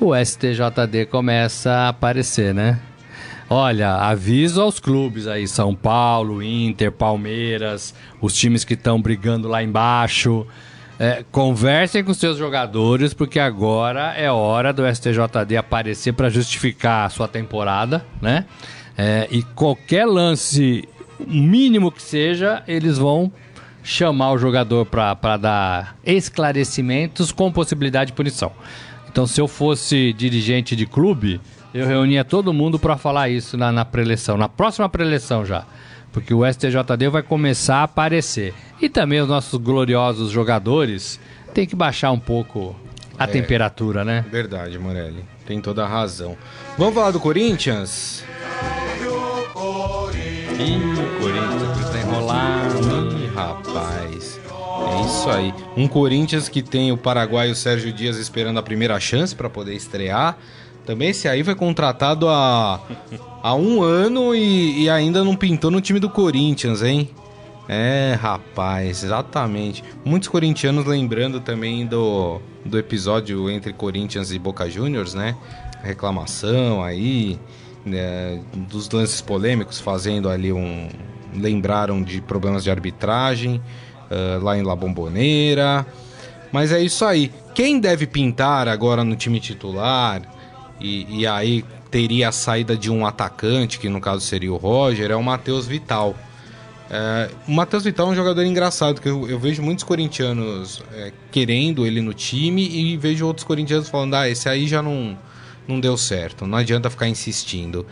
o 0.00 0.14
STJD 0.16 1.06
começa 1.10 1.70
a 1.70 1.88
aparecer, 1.90 2.54
né? 2.54 2.80
Olha, 3.48 3.94
aviso 3.94 4.60
aos 4.60 4.80
clubes 4.80 5.26
aí, 5.28 5.46
São 5.46 5.74
Paulo, 5.74 6.42
Inter, 6.42 6.90
Palmeiras, 6.90 7.94
os 8.20 8.34
times 8.34 8.64
que 8.64 8.74
estão 8.74 9.00
brigando 9.00 9.46
lá 9.46 9.62
embaixo. 9.62 10.46
É, 10.98 11.24
conversem 11.30 12.02
com 12.02 12.14
seus 12.14 12.38
jogadores, 12.38 13.12
porque 13.12 13.38
agora 13.38 14.14
é 14.16 14.30
hora 14.30 14.72
do 14.72 14.82
STJD 14.86 15.56
aparecer 15.58 16.12
para 16.12 16.30
justificar 16.30 17.06
a 17.06 17.10
sua 17.10 17.28
temporada, 17.28 18.04
né? 18.20 18.46
É, 18.96 19.28
e 19.30 19.42
qualquer 19.42 20.06
lance 20.06 20.88
mínimo 21.26 21.92
que 21.92 22.02
seja, 22.02 22.62
eles 22.66 22.96
vão 22.96 23.30
chamar 23.82 24.32
o 24.32 24.38
jogador 24.38 24.86
para 24.86 25.36
dar 25.36 25.96
esclarecimentos 26.04 27.30
com 27.30 27.52
possibilidade 27.52 28.10
de 28.10 28.16
punição. 28.16 28.50
Então, 29.08 29.26
se 29.26 29.40
eu 29.40 29.46
fosse 29.46 30.12
dirigente 30.12 30.74
de 30.74 30.86
clube, 30.86 31.40
eu 31.72 31.86
reunia 31.86 32.24
todo 32.24 32.52
mundo 32.52 32.78
para 32.78 32.96
falar 32.96 33.28
isso 33.28 33.56
na, 33.56 33.70
na 33.70 33.84
preleção, 33.84 34.36
na 34.36 34.48
próxima 34.48 34.88
preleção 34.88 35.44
já. 35.44 35.64
Porque 36.16 36.32
o 36.32 36.50
STJD 36.50 37.10
vai 37.10 37.22
começar 37.22 37.80
a 37.80 37.82
aparecer. 37.82 38.54
E 38.80 38.88
também 38.88 39.20
os 39.20 39.28
nossos 39.28 39.60
gloriosos 39.60 40.30
jogadores 40.30 41.20
têm 41.52 41.66
que 41.66 41.76
baixar 41.76 42.10
um 42.10 42.18
pouco 42.18 42.74
a 43.18 43.26
temperatura, 43.26 44.02
né? 44.02 44.24
Verdade, 44.30 44.78
Morelli. 44.78 45.22
Tem 45.44 45.60
toda 45.60 45.84
a 45.84 45.86
razão. 45.86 46.34
Vamos 46.78 46.94
falar 46.94 47.10
do 47.10 47.20
Corinthians? 47.20 48.24
Ih, 50.58 50.78
o 50.78 51.20
Corinthians 51.20 51.90
tá 51.90 51.98
enrolado. 51.98 53.18
Ih, 53.18 53.26
rapaz. 53.34 54.40
É 54.88 55.00
isso 55.04 55.28
aí. 55.28 55.52
Um 55.76 55.86
Corinthians 55.86 56.48
que 56.48 56.62
tem 56.62 56.92
o 56.92 56.96
paraguaio 56.96 57.54
Sérgio 57.54 57.92
Dias 57.92 58.16
esperando 58.16 58.58
a 58.58 58.62
primeira 58.62 58.98
chance 58.98 59.36
para 59.36 59.50
poder 59.50 59.74
estrear. 59.74 60.38
Também 60.86 61.10
esse 61.10 61.28
aí 61.28 61.42
foi 61.42 61.56
contratado 61.56 62.28
há, 62.28 62.80
há 63.42 63.54
um 63.56 63.82
ano 63.82 64.34
e, 64.34 64.84
e 64.84 64.88
ainda 64.90 65.24
não 65.24 65.34
pintou 65.34 65.70
no 65.70 65.80
time 65.80 65.98
do 65.98 66.08
Corinthians, 66.08 66.80
hein? 66.80 67.10
É, 67.68 68.16
rapaz, 68.20 69.02
exatamente. 69.02 69.82
Muitos 70.04 70.28
corintianos 70.28 70.86
lembrando 70.86 71.40
também 71.40 71.84
do, 71.84 72.40
do 72.64 72.78
episódio 72.78 73.50
entre 73.50 73.72
Corinthians 73.72 74.30
e 74.30 74.38
Boca 74.38 74.70
Juniors, 74.70 75.14
né? 75.14 75.36
Reclamação 75.82 76.82
aí, 76.84 77.38
né, 77.84 78.40
dos 78.54 78.88
lances 78.90 79.20
polêmicos, 79.20 79.80
fazendo 79.80 80.30
ali 80.30 80.52
um. 80.52 80.88
Lembraram 81.34 82.02
de 82.02 82.20
problemas 82.20 82.64
de 82.64 82.70
arbitragem 82.70 83.60
ah, 84.10 84.38
lá 84.40 84.56
em 84.56 84.62
La 84.62 84.76
Bombonera. 84.76 85.84
Mas 86.52 86.72
é 86.72 86.80
isso 86.80 87.04
aí. 87.04 87.30
Quem 87.54 87.80
deve 87.80 88.06
pintar 88.06 88.68
agora 88.68 89.04
no 89.04 89.16
time 89.16 89.40
titular, 89.40 90.22
e, 90.80 91.20
e 91.20 91.26
aí 91.26 91.64
teria 91.90 92.28
a 92.28 92.32
saída 92.32 92.76
de 92.76 92.90
um 92.90 93.06
atacante, 93.06 93.78
que 93.78 93.88
no 93.88 94.00
caso 94.00 94.20
seria 94.20 94.52
o 94.52 94.56
Roger, 94.56 95.10
é 95.10 95.16
o 95.16 95.22
Matheus 95.22 95.66
Vital. 95.66 96.14
É, 96.90 97.30
o 97.48 97.52
Matheus 97.52 97.82
Vital 97.84 98.08
é 98.08 98.10
um 98.10 98.14
jogador 98.14 98.44
engraçado, 98.44 99.00
que 99.00 99.08
eu, 99.08 99.28
eu 99.28 99.38
vejo 99.38 99.62
muitos 99.62 99.82
corintianos 99.84 100.82
é, 100.92 101.12
querendo 101.32 101.84
ele 101.86 102.00
no 102.00 102.14
time 102.14 102.68
e 102.68 102.96
vejo 102.96 103.26
outros 103.26 103.44
corintianos 103.44 103.88
falando: 103.88 104.14
ah, 104.14 104.28
esse 104.28 104.48
aí 104.48 104.66
já 104.68 104.80
não, 104.82 105.16
não 105.66 105.80
deu 105.80 105.96
certo, 105.96 106.46
não 106.46 106.58
adianta 106.58 106.88
ficar 106.90 107.08
insistindo. 107.08 107.84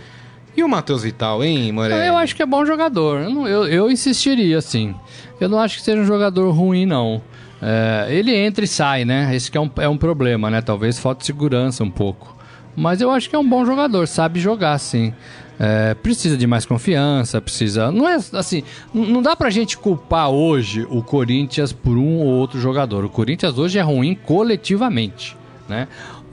E 0.57 0.63
o 0.63 0.69
Matheus 0.69 1.03
Vital, 1.03 1.43
hein, 1.43 1.73
Morelli? 1.73 2.07
Eu 2.07 2.17
acho 2.17 2.37
que 2.37 2.43
é 2.43 2.47
bom 2.47 2.65
jogador. 2.65 3.21
Eu, 3.23 3.31
não- 3.31 3.49
eu, 3.49 3.67
eu 3.67 3.91
insistiria, 3.91 4.61
sim. 4.61 4.95
Eu 5.41 5.49
não 5.49 5.59
acho 5.59 5.79
que 5.79 5.83
seja 5.83 6.01
um 6.01 6.05
jogador 6.07 6.49
ruim, 6.53 6.87
não. 6.87 7.21
É, 7.61 8.07
ele 8.11 8.33
entra 8.37 8.65
e 8.65 8.69
sai, 8.69 9.05
né? 9.05 9.35
Esse 9.35 9.51
é 9.57 9.61
um, 9.61 9.69
é 9.79 9.89
um 9.89 9.97
problema, 9.97 10.49
né? 10.51 10.61
Talvez 10.61 10.97
falta 11.01 11.25
segurança 11.25 11.83
um 11.83 11.91
pouco. 11.91 12.37
Mas 12.77 13.01
eu 13.01 13.11
acho 13.11 13.29
que 13.31 13.37
é 13.37 13.39
um 13.39 13.49
bom 13.49 13.65
jogador, 13.65 14.07
sabe 14.09 14.41
jogar, 14.41 14.79
sim. 14.79 15.13
É, 15.59 15.95
precisa 15.95 16.37
de 16.37 16.47
mais 16.47 16.67
confiança, 16.67 17.41
precisa. 17.41 17.91
Não 17.93 18.09
é 18.09 18.17
assim. 18.33 18.63
Não 18.93 19.23
dá 19.23 19.37
pra 19.37 19.51
gente 19.51 19.79
culpar 19.79 20.29
hoje 20.29 20.87
o 20.91 21.03
Corinthians 21.03 21.73
por 21.73 21.97
um 21.97 22.19
ou 22.19 22.27
outro 22.27 22.61
jogador. 22.61 23.05
O 23.05 23.09
Corinthians 23.09 23.57
hoje 23.57 23.79
é 23.79 23.83
ruim 23.83 24.15
coletivamente, 24.15 25.37
né? 25.69 25.87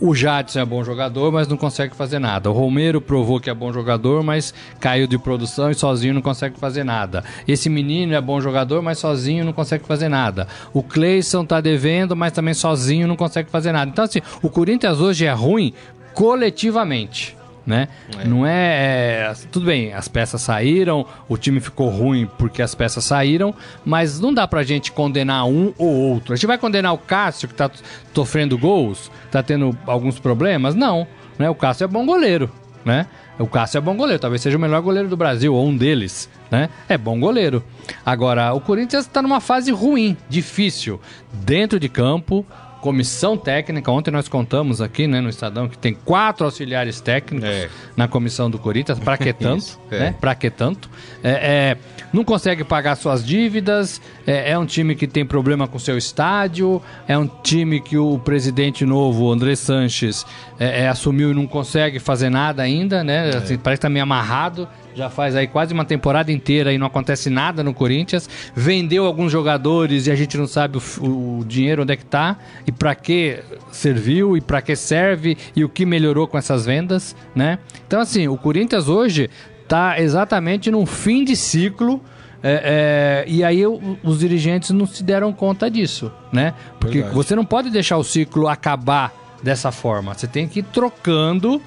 O 0.04 0.16
Jadson 0.16 0.60
é 0.60 0.66
bom 0.66 0.84
jogador, 0.84 1.32
mas 1.32 1.48
não 1.48 1.56
consegue 1.56 1.96
fazer 1.96 2.18
nada. 2.18 2.50
O 2.50 2.54
Romero 2.54 3.00
provou 3.00 3.40
que 3.40 3.52
é 3.52 3.54
bom 3.54 3.72
jogador, 3.72 4.24
mas 4.24 4.52
caiu 4.80 5.06
de 5.06 5.16
produção 5.20 5.70
e 5.70 5.76
sozinho 5.76 6.16
não 6.16 6.24
consegue 6.24 6.58
fazer 6.58 6.84
nada. 6.84 7.24
Esse 7.48 7.70
menino 7.70 8.16
é 8.16 8.20
bom 8.20 8.42
jogador, 8.42 8.82
mas 8.82 8.98
sozinho 8.98 9.46
não 9.46 9.54
consegue 9.54 9.86
fazer 9.86 10.10
nada. 10.10 10.48
O 10.74 10.82
Cleison 10.82 11.46
tá 11.46 11.62
devendo, 11.62 12.16
mas 12.16 12.32
também 12.32 12.56
sozinho 12.56 13.08
não 13.08 13.16
consegue 13.16 13.52
fazer 13.52 13.72
nada. 13.72 13.92
Então, 13.92 14.04
assim, 14.04 14.22
o 14.42 14.50
Corinthians 14.50 15.00
hoje 15.00 15.28
é 15.28 15.32
ruim 15.32 15.72
coletivamente. 16.14 17.38
Né? 17.66 17.88
Não 18.26 18.46
é, 18.46 19.30
é- 19.30 19.34
Tudo 19.52 19.68
bem, 19.68 19.94
as 19.94 20.08
peças 20.08 20.42
saíram, 20.42 21.06
o 21.30 21.38
time 21.38 21.60
ficou 21.60 21.90
ruim 21.90 22.28
porque 22.38 22.60
as 22.62 22.74
peças 22.74 23.04
saíram, 23.06 23.54
mas 23.86 24.20
não 24.20 24.34
dá 24.34 24.48
pra 24.48 24.64
gente 24.64 24.92
condenar 24.92 25.46
um 25.46 25.72
ou 25.78 25.94
outro. 25.94 26.34
A 26.34 26.36
gente 26.36 26.48
vai 26.48 26.58
condenar 26.58 26.92
o 26.92 26.98
Cássio, 26.98 27.48
que 27.48 27.54
tá 27.54 27.70
sofrendo 28.16 28.58
gols, 28.58 29.12
tá 29.30 29.44
tendo 29.44 29.78
alguns 29.86 30.20
problemas? 30.20 30.74
Não. 30.74 31.06
Né? 31.38 31.50
O 31.50 31.56
Cássio 31.56 31.86
é 31.86 31.88
bom 31.88 32.04
goleiro. 32.06 32.50
Né? 32.84 33.06
O 33.38 33.46
Cássio 33.46 33.78
é 33.78 33.82
bom 33.82 33.96
goleiro, 33.96 34.20
talvez 34.20 34.42
seja 34.42 34.58
o 34.58 34.60
melhor 34.60 34.82
goleiro 34.82 35.08
do 35.08 35.16
Brasil, 35.16 35.54
ou 35.54 35.68
um 35.68 35.78
deles. 35.78 36.28
Né? 36.50 36.68
É 36.90 36.98
bom 36.98 37.20
goleiro. 37.20 37.64
Agora, 38.04 38.54
o 38.54 38.60
Corinthians 38.60 39.06
está 39.06 39.22
numa 39.22 39.40
fase 39.40 39.72
ruim, 39.72 40.18
difícil, 40.28 41.00
dentro 41.32 41.80
de 41.80 41.88
campo. 41.88 42.44
Comissão 42.82 43.38
técnica, 43.38 43.92
ontem 43.92 44.10
nós 44.12 44.28
contamos 44.28 44.82
aqui 44.82 45.06
né, 45.08 45.22
no 45.22 45.30
Estadão 45.30 45.70
que 45.70 45.78
tem 45.78 45.94
quatro 45.94 46.46
auxiliares 46.46 47.00
técnicos 47.00 47.48
É. 47.48 47.70
na 47.96 48.08
comissão 48.08 48.50
do 48.50 48.58
Corinthians, 48.58 48.98
pra 49.00 49.18
que 49.18 49.32
tanto? 49.34 49.60
Isso, 49.60 49.80
é. 49.92 50.00
né? 50.00 50.16
Pra 50.20 50.34
que 50.34 50.50
tanto? 50.50 50.90
É, 51.24 51.30
é, 51.30 51.78
não 52.12 52.24
consegue 52.24 52.64
pagar 52.64 52.96
suas 52.96 53.24
dívidas, 53.26 54.02
é, 54.26 54.52
é 54.52 54.58
um 54.58 54.66
time 54.66 54.96
que 54.96 55.06
tem 55.08 55.24
problema 55.26 55.68
com 55.68 55.78
seu 55.78 55.98
estádio, 55.98 56.82
é 57.08 57.16
um 57.18 57.28
time 57.28 57.80
que 57.80 57.98
o 57.98 58.18
presidente 58.18 58.86
novo, 58.86 59.32
André 59.32 59.56
Sanches, 59.56 60.26
é, 60.60 60.84
é, 60.84 60.88
assumiu 60.88 61.32
e 61.32 61.34
não 61.36 61.46
consegue 61.46 62.00
fazer 62.00 62.30
nada 62.32 62.64
ainda, 62.64 63.04
né? 63.04 63.30
Assim, 63.36 63.58
parece 63.58 63.80
que 63.80 63.84
tá 63.84 63.90
meio 63.90 64.04
amarrado. 64.04 64.68
Já 64.96 65.10
faz 65.10 65.36
aí 65.36 65.48
quase 65.48 65.74
uma 65.74 65.86
temporada 65.86 66.32
inteira 66.32 66.74
e 66.74 66.78
não 66.78 66.88
acontece 66.88 67.30
nada 67.30 67.64
no 67.64 67.74
Corinthians. 67.74 68.30
Vendeu 68.56 69.06
alguns 69.06 69.32
jogadores 69.32 70.08
e 70.08 70.12
a 70.12 70.16
gente 70.16 70.38
não 70.38 70.48
sabe 70.48 70.78
o, 71.00 71.40
o 71.40 71.46
dinheiro 71.46 71.84
onde 71.84 71.94
é 71.94 71.96
que 71.96 72.06
tá 72.06 72.38
e 72.68 72.72
pra 72.72 72.94
que 72.96 73.40
serviu 73.72 74.36
e 74.36 74.42
pra 74.42 74.62
que 74.62 74.76
serve 74.76 75.38
e 75.56 75.64
o 75.64 75.70
que 75.70 75.86
melhorou 75.86 76.28
com 76.28 76.38
essas 76.38 76.66
vendas, 76.66 77.16
né? 77.36 77.60
Então 77.88 78.00
assim, 78.02 78.28
o 78.28 78.38
Corinthians 78.38 78.88
hoje 78.88 79.30
tá 79.68 80.00
exatamente 80.02 80.70
num 80.70 80.86
fim 80.86 81.24
de 81.24 81.36
ciclo 81.36 82.02
é, 82.44 83.24
é, 83.26 83.32
e 83.32 83.44
aí 83.44 83.66
o- 83.68 83.98
os 84.04 84.20
dirigentes 84.20 84.72
não 84.72 84.86
se 84.88 85.04
deram 85.04 85.32
conta 85.32 85.70
disso, 85.70 86.12
né? 86.34 86.54
Porque 86.80 86.96
Verdade. 86.98 87.16
você 87.16 87.36
não 87.36 87.46
pode 87.46 87.70
deixar 87.70 87.98
o 87.98 88.04
ciclo 88.04 88.48
acabar 88.48 89.14
dessa 89.44 89.72
forma. 89.72 90.14
Você 90.16 90.26
tem 90.28 90.48
que 90.48 90.60
ir 90.60 90.64
trocando 90.64 91.62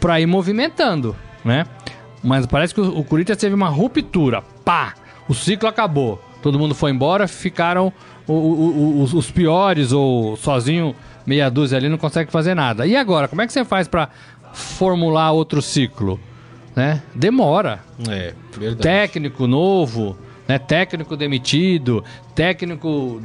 pra 0.00 0.18
ir 0.20 0.26
movimentando, 0.26 1.14
né? 1.44 1.66
Mas 2.22 2.46
parece 2.46 2.74
que 2.74 2.80
o, 2.80 3.04
Corinthians 3.04 3.38
teve 3.38 3.54
uma 3.54 3.68
ruptura. 3.68 4.42
Pá! 4.64 4.94
O 5.28 5.34
ciclo 5.34 5.68
acabou. 5.68 6.22
Todo 6.42 6.58
mundo 6.58 6.74
foi 6.74 6.90
embora, 6.90 7.26
ficaram 7.26 7.92
o- 8.26 8.32
o- 8.32 9.02
os, 9.02 9.12
os 9.14 9.30
piores 9.30 9.92
ou 9.92 10.36
sozinho, 10.36 10.94
meia 11.26 11.48
dúzia 11.50 11.76
ali, 11.78 11.88
não 11.88 11.98
consegue 11.98 12.30
fazer 12.30 12.54
nada. 12.54 12.86
E 12.86 12.96
agora, 12.96 13.26
como 13.28 13.42
é 13.42 13.46
que 13.46 13.52
você 13.52 13.64
faz 13.64 13.88
pra 13.88 14.08
formular 14.52 15.32
outro 15.32 15.60
ciclo? 15.60 16.20
Né? 16.74 17.02
Demora 17.14 17.80
É, 18.08 18.34
verdade. 18.56 18.82
técnico 18.82 19.46
novo, 19.46 20.16
né? 20.46 20.58
Técnico 20.58 21.16
demitido, 21.16 22.04
técnico 22.34 23.20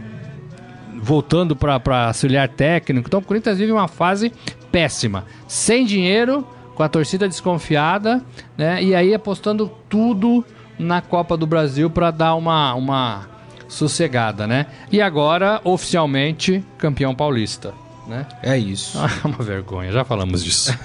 voltando 1.02 1.56
para 1.56 2.08
auxiliar 2.08 2.48
técnico. 2.50 3.08
Então 3.08 3.20
o 3.20 3.24
Corinthians 3.24 3.58
vive 3.58 3.72
uma 3.72 3.88
fase 3.88 4.32
péssima, 4.72 5.26
sem 5.48 5.86
dinheiro, 5.86 6.48
com 6.76 6.84
a 6.84 6.90
torcida 6.90 7.28
desconfiada, 7.28 8.24
né? 8.58 8.84
E 8.84 8.96
aí 8.96 9.14
apostando 9.14 9.72
tudo 9.90 10.46
na 10.78 11.02
Copa 11.02 11.38
do 11.38 11.46
Brasil 11.46 11.90
para 11.90 12.12
dar 12.12 12.36
uma 12.36 12.74
uma 12.74 13.30
sossegada, 13.68 14.46
né? 14.46 14.68
E 14.92 15.02
agora 15.02 15.62
oficialmente 15.64 16.64
campeão 16.78 17.16
paulista, 17.16 17.74
né? 18.08 18.26
É 18.44 18.58
isso. 18.58 18.98
É 18.98 19.10
uma 19.28 19.44
vergonha, 19.44 19.92
já 19.92 20.04
falamos 20.04 20.44
disso. 20.44 20.78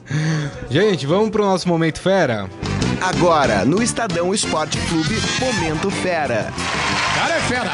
Gente, 0.70 1.06
vamos 1.06 1.30
pro 1.30 1.44
nosso 1.44 1.68
Momento 1.68 2.00
Fera? 2.00 2.48
Agora, 3.00 3.64
no 3.64 3.82
Estadão 3.82 4.32
Esporte 4.32 4.78
Clube, 4.88 5.16
Momento 5.40 5.90
Fera. 5.90 6.52
Cara 7.14 7.34
é 7.34 7.40
fera! 7.40 7.70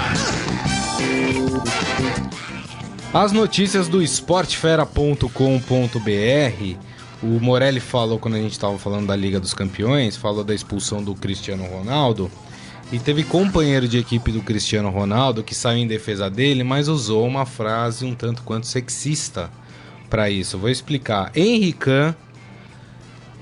As 3.13 3.33
notícias 3.33 3.89
do 3.89 4.03
esportefera.com.br. 4.03 6.90
O 7.23 7.39
Morelli 7.39 7.81
falou 7.81 8.19
quando 8.19 8.35
a 8.35 8.41
gente 8.41 8.53
estava 8.53 8.79
falando 8.79 9.07
da 9.07 9.15
Liga 9.15 9.39
dos 9.39 9.53
Campeões, 9.53 10.17
falou 10.17 10.43
da 10.43 10.55
expulsão 10.55 11.03
do 11.03 11.15
Cristiano 11.15 11.65
Ronaldo. 11.67 12.31
E 12.91 12.99
teve 12.99 13.23
companheiro 13.23 13.87
de 13.87 13.99
equipe 13.99 14.33
do 14.33 14.43
Cristiano 14.43 14.89
Ronaldo 14.89 15.45
que 15.45 15.55
saiu 15.55 15.79
em 15.79 15.87
defesa 15.87 16.31
dele, 16.31 16.65
mas 16.65 16.89
usou 16.89 17.27
uma 17.27 17.45
frase 17.45 18.07
um 18.07 18.15
tanto 18.15 18.43
quanto 18.43 18.67
sexista 18.67 19.51
para 20.09 20.31
isso. 20.31 20.59
Vou 20.59 20.71
explicar. 20.71 21.31
Henrican 21.37 22.17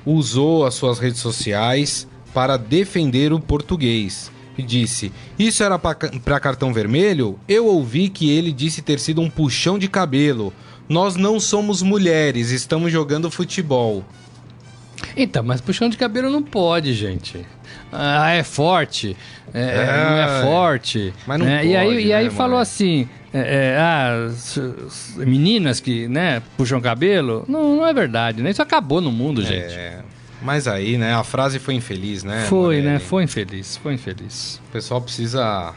usou 0.04 0.66
as 0.66 0.74
suas 0.74 0.98
redes 0.98 1.20
sociais 1.20 2.06
para 2.34 2.56
defender 2.56 3.32
o 3.32 3.40
português 3.40 4.30
e 4.58 4.62
disse: 4.62 5.12
Isso 5.38 5.62
era 5.62 5.78
para 5.78 6.40
cartão 6.40 6.72
vermelho? 6.72 7.38
Eu 7.48 7.66
ouvi 7.66 8.08
que 8.08 8.28
ele 8.30 8.52
disse 8.52 8.82
ter 8.82 8.98
sido 8.98 9.20
um 9.20 9.30
puxão 9.30 9.78
de 9.78 9.88
cabelo. 9.88 10.52
Nós 10.88 11.16
não 11.16 11.38
somos 11.38 11.82
mulheres, 11.82 12.50
estamos 12.50 12.90
jogando 12.90 13.30
futebol. 13.30 14.04
Então, 15.16 15.42
mas 15.42 15.60
puxão 15.60 15.88
de 15.88 15.96
cabelo 15.96 16.30
não 16.30 16.42
pode, 16.42 16.92
gente. 16.94 17.44
Ah, 17.92 18.30
é 18.30 18.42
forte. 18.42 19.16
É, 19.54 19.86
não 19.86 20.16
é 20.18 20.38
É, 20.40 20.42
forte. 20.42 21.14
mas 21.26 21.38
não? 21.38 21.46
E 21.46 21.76
aí, 21.76 21.88
pode, 21.88 22.06
e 22.06 22.12
aí 22.12 22.24
né, 22.24 22.30
falou 22.30 22.52
mano? 22.52 22.62
assim: 22.62 23.08
é, 23.32 23.74
é, 23.74 23.76
ah, 23.78 24.28
meninas 25.18 25.80
que, 25.80 26.08
né, 26.08 26.42
puxam 26.56 26.80
cabelo. 26.80 27.44
Não, 27.48 27.76
não 27.76 27.86
é 27.86 27.92
verdade, 27.92 28.42
né? 28.42 28.50
Isso 28.50 28.62
acabou 28.62 29.00
no 29.00 29.10
mundo, 29.12 29.42
gente. 29.42 29.72
É, 29.74 30.00
mas 30.42 30.66
aí, 30.68 30.96
né, 30.98 31.14
a 31.14 31.24
frase 31.24 31.58
foi 31.58 31.74
infeliz, 31.74 32.24
né? 32.24 32.44
foi, 32.48 32.76
Morelli? 32.76 32.82
né? 32.86 32.98
Foi 32.98 33.22
infeliz, 33.24 33.76
foi 33.76 33.94
infeliz. 33.94 34.60
O 34.68 34.72
pessoal 34.72 35.00
precisa. 35.00 35.74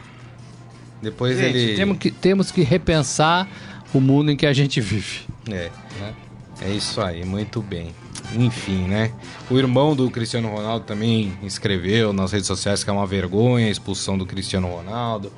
Depois 1.01 1.38
Gente, 1.38 1.57
ele. 1.57 1.76
temos, 1.76 1.97
que, 1.97 2.12
temos 2.12 2.51
que 2.51 2.62
repensar 2.62 3.47
o 3.94 4.00
mundo 4.00 4.32
em 4.32 4.36
que 4.36 4.46
a 4.46 4.54
gente 4.54 4.80
vive. 4.80 5.22
É. 5.50 5.70
É 6.62 6.70
isso 6.70 7.02
aí, 7.02 7.26
muito 7.26 7.62
bem. 7.62 7.94
Enfim, 8.36 8.88
né? 8.88 9.12
O 9.50 9.58
irmão 9.58 9.96
do 9.96 10.10
Cristiano 10.12 10.50
Ronaldo 10.50 10.86
também 10.86 11.34
escreveu 11.44 12.14
nas 12.14 12.32
redes 12.32 12.48
sociais 12.48 12.84
que 12.84 12.89
é 12.89 12.94
uma 12.94 13.06
vergonha 13.06 13.68
a 13.68 13.70
expulsão 13.70 14.18
do 14.18 14.26
Cristiano 14.26 14.68
Ronaldo. 14.68 15.32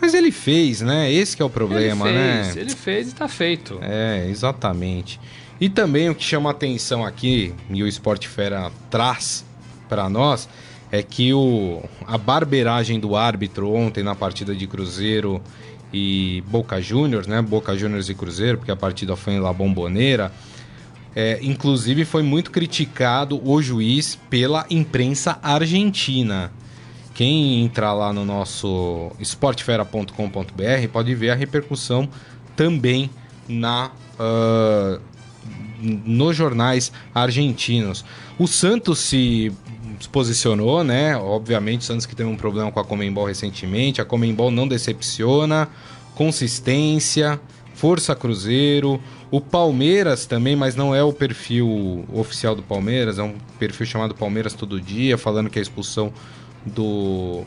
Mas 0.00 0.14
ele 0.14 0.32
fez, 0.32 0.80
né? 0.80 1.12
Esse 1.12 1.36
que 1.36 1.42
é 1.42 1.44
o 1.44 1.50
problema, 1.50 2.08
ele 2.08 2.18
né? 2.18 2.44
fez, 2.44 2.56
ele 2.56 2.70
fez 2.70 3.10
e 3.10 3.14
tá 3.14 3.28
feito. 3.28 3.78
É, 3.82 4.26
exatamente. 4.28 5.20
E 5.60 5.68
também 5.68 6.08
o 6.08 6.14
que 6.14 6.24
chama 6.24 6.50
atenção 6.50 7.04
aqui, 7.04 7.52
e 7.68 7.82
o 7.82 7.86
Esporte 7.86 8.26
Fera 8.26 8.72
traz 8.88 9.44
para 9.90 10.08
nós, 10.08 10.48
é 10.90 11.02
que 11.02 11.34
o, 11.34 11.82
a 12.06 12.16
barbeiragem 12.16 12.98
do 12.98 13.14
árbitro 13.14 13.70
ontem 13.70 14.02
na 14.02 14.14
partida 14.14 14.54
de 14.54 14.66
Cruzeiro 14.66 15.42
e 15.92 16.42
Boca 16.46 16.80
Juniors, 16.80 17.26
né? 17.26 17.40
Boca 17.42 17.76
Juniors 17.76 18.08
e 18.08 18.14
Cruzeiro, 18.14 18.58
porque 18.58 18.70
a 18.70 18.76
partida 18.76 19.16
foi 19.16 19.34
em 19.34 19.40
La 19.40 19.52
Bombonera. 19.52 20.32
É, 21.14 21.40
inclusive 21.42 22.04
foi 22.04 22.22
muito 22.22 22.50
criticado 22.50 23.40
o 23.44 23.60
juiz 23.60 24.16
pela 24.28 24.64
imprensa 24.70 25.38
argentina. 25.42 26.52
Quem 27.14 27.64
entrar 27.64 27.92
lá 27.92 28.12
no 28.12 28.24
nosso 28.24 29.10
esportefera.com.br 29.18 30.88
pode 30.92 31.14
ver 31.14 31.30
a 31.30 31.34
repercussão 31.34 32.08
também 32.54 33.10
na 33.48 33.90
ah, 34.20 35.00
nos 35.80 36.36
jornais 36.36 36.92
argentinos. 37.14 38.04
O 38.38 38.46
Santos 38.46 38.98
se 38.98 39.50
posicionou, 40.08 40.82
né? 40.82 41.16
Obviamente, 41.16 41.82
o 41.82 41.84
Santos 41.84 42.06
que 42.06 42.16
teve 42.16 42.28
um 42.28 42.36
problema 42.36 42.70
com 42.72 42.80
a 42.80 42.84
Comembol 42.84 43.26
recentemente. 43.26 44.00
A 44.00 44.04
Comembol 44.04 44.50
não 44.50 44.66
decepciona, 44.66 45.68
consistência, 46.14 47.40
força 47.74 48.14
Cruzeiro. 48.14 49.00
O 49.30 49.40
Palmeiras 49.40 50.26
também, 50.26 50.56
mas 50.56 50.74
não 50.74 50.94
é 50.94 51.02
o 51.02 51.12
perfil 51.12 52.04
oficial 52.12 52.54
do 52.56 52.62
Palmeiras, 52.62 53.18
é 53.18 53.22
um 53.22 53.34
perfil 53.58 53.86
chamado 53.86 54.14
Palmeiras 54.14 54.54
Todo 54.54 54.80
Dia, 54.80 55.16
falando 55.16 55.48
que 55.48 55.58
a 55.58 55.62
expulsão 55.62 56.12
do, 56.66 57.44